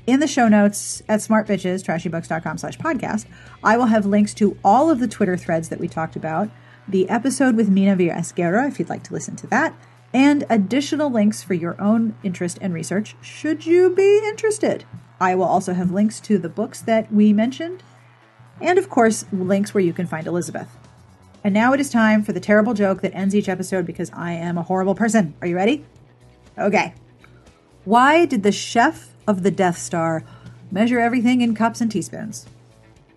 in 0.07 0.21
the 0.21 0.27
show 0.27 0.49
notes 0.49 1.03
at 1.09 1.21
smartbitchestrashybooks.com 1.21 2.59
slash 2.59 2.77
podcast, 2.77 3.27
I 3.65 3.79
will 3.79 3.87
have 3.87 4.05
links 4.05 4.35
to 4.35 4.59
all 4.63 4.91
of 4.91 5.01
the 5.01 5.09
Twitter 5.09 5.37
threads 5.37 5.71
that 5.71 5.81
we 5.81 5.89
talked 5.89 6.17
about, 6.17 6.51
the 6.87 7.09
episode 7.09 7.57
with 7.57 7.71
Mina 7.71 7.97
Villa 7.97 8.23
if 8.67 8.79
you'd 8.79 8.89
like 8.91 9.05
to 9.05 9.15
listen 9.15 9.37
to 9.37 9.47
that, 9.47 9.75
and 10.13 10.45
additional 10.51 11.11
links 11.11 11.43
for 11.43 11.55
your 11.55 11.81
own 11.81 12.17
interest 12.23 12.59
and 12.61 12.75
research 12.75 13.17
should 13.23 13.65
you 13.65 13.95
be 13.95 14.19
interested. 14.27 14.85
I 15.21 15.35
will 15.35 15.45
also 15.45 15.75
have 15.75 15.91
links 15.91 16.21
to 16.21 16.39
the 16.39 16.49
books 16.49 16.81
that 16.83 17.13
we 17.13 17.33
mentioned, 17.33 17.83
and 18.61 18.79
of 18.79 18.89
course, 18.89 19.25
links 19.33 19.75
where 19.75 19.83
you 19.83 19.93
can 19.93 20.07
find 20.07 20.27
Elisabeth. 20.27 20.69
And 21.45 21.55
now 21.55 21.73
it 21.73 21.81
is 21.81 21.91
time 21.91 22.23
for 22.23 22.33
the 22.33 22.41
terrible 22.41 22.75
joke 22.75 23.01
that 23.03 23.15
ends 23.15 23.35
each 23.35 23.49
episode 23.49 23.87
because 23.87 24.11
I 24.13 24.33
am 24.33 24.59
a 24.59 24.63
horrible 24.63 24.95
person. 24.95 25.35
Are 25.41 25.47
you 25.47 25.57
ready? 25.57 25.85
Okay. 26.57 26.95
Why 27.85 28.27
did 28.27 28.43
the 28.43 28.53
chef 28.53 29.15
of 29.27 29.43
the 29.43 29.51
Death 29.51 29.79
Star 29.79 30.25
measure 30.71 30.99
everything 30.99 31.41
in 31.41 31.55
cups 31.55 31.81
and 31.81 31.91
teaspoons? 31.91 32.47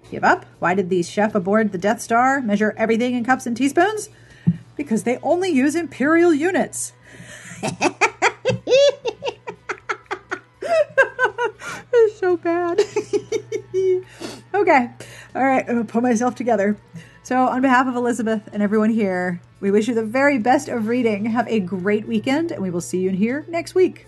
Give 0.09 0.23
up? 0.23 0.45
Why 0.59 0.75
did 0.75 0.89
the 0.89 1.03
chef 1.03 1.35
aboard 1.35 1.71
the 1.71 1.77
Death 1.77 2.01
Star 2.01 2.41
measure 2.41 2.73
everything 2.77 3.15
in 3.15 3.25
cups 3.25 3.45
and 3.45 3.57
teaspoons? 3.57 4.09
because 4.75 5.03
they 5.03 5.17
only 5.17 5.49
use 5.49 5.75
imperial 5.75 6.33
units. 6.33 6.93
it's 11.93 12.19
so 12.19 12.37
bad. 12.37 12.79
okay. 14.53 14.89
All 15.33 15.43
right. 15.43 15.67
I'm 15.67 15.85
to 15.85 15.91
put 15.91 16.03
myself 16.03 16.35
together. 16.35 16.77
So, 17.23 17.47
on 17.47 17.61
behalf 17.61 17.87
of 17.87 17.95
Elisabeth 17.95 18.49
and 18.51 18.61
everyone 18.61 18.89
here, 18.89 19.41
we 19.59 19.71
wish 19.71 19.87
you 19.87 19.93
the 19.93 20.03
very 20.03 20.39
best 20.39 20.67
of 20.67 20.87
reading. 20.87 21.25
Have 21.25 21.47
a 21.47 21.59
great 21.59 22.07
weekend, 22.07 22.51
and 22.51 22.61
we 22.61 22.69
will 22.69 22.81
see 22.81 22.99
you 22.99 23.09
in 23.09 23.15
here 23.15 23.45
next 23.47 23.75
week. 23.75 24.07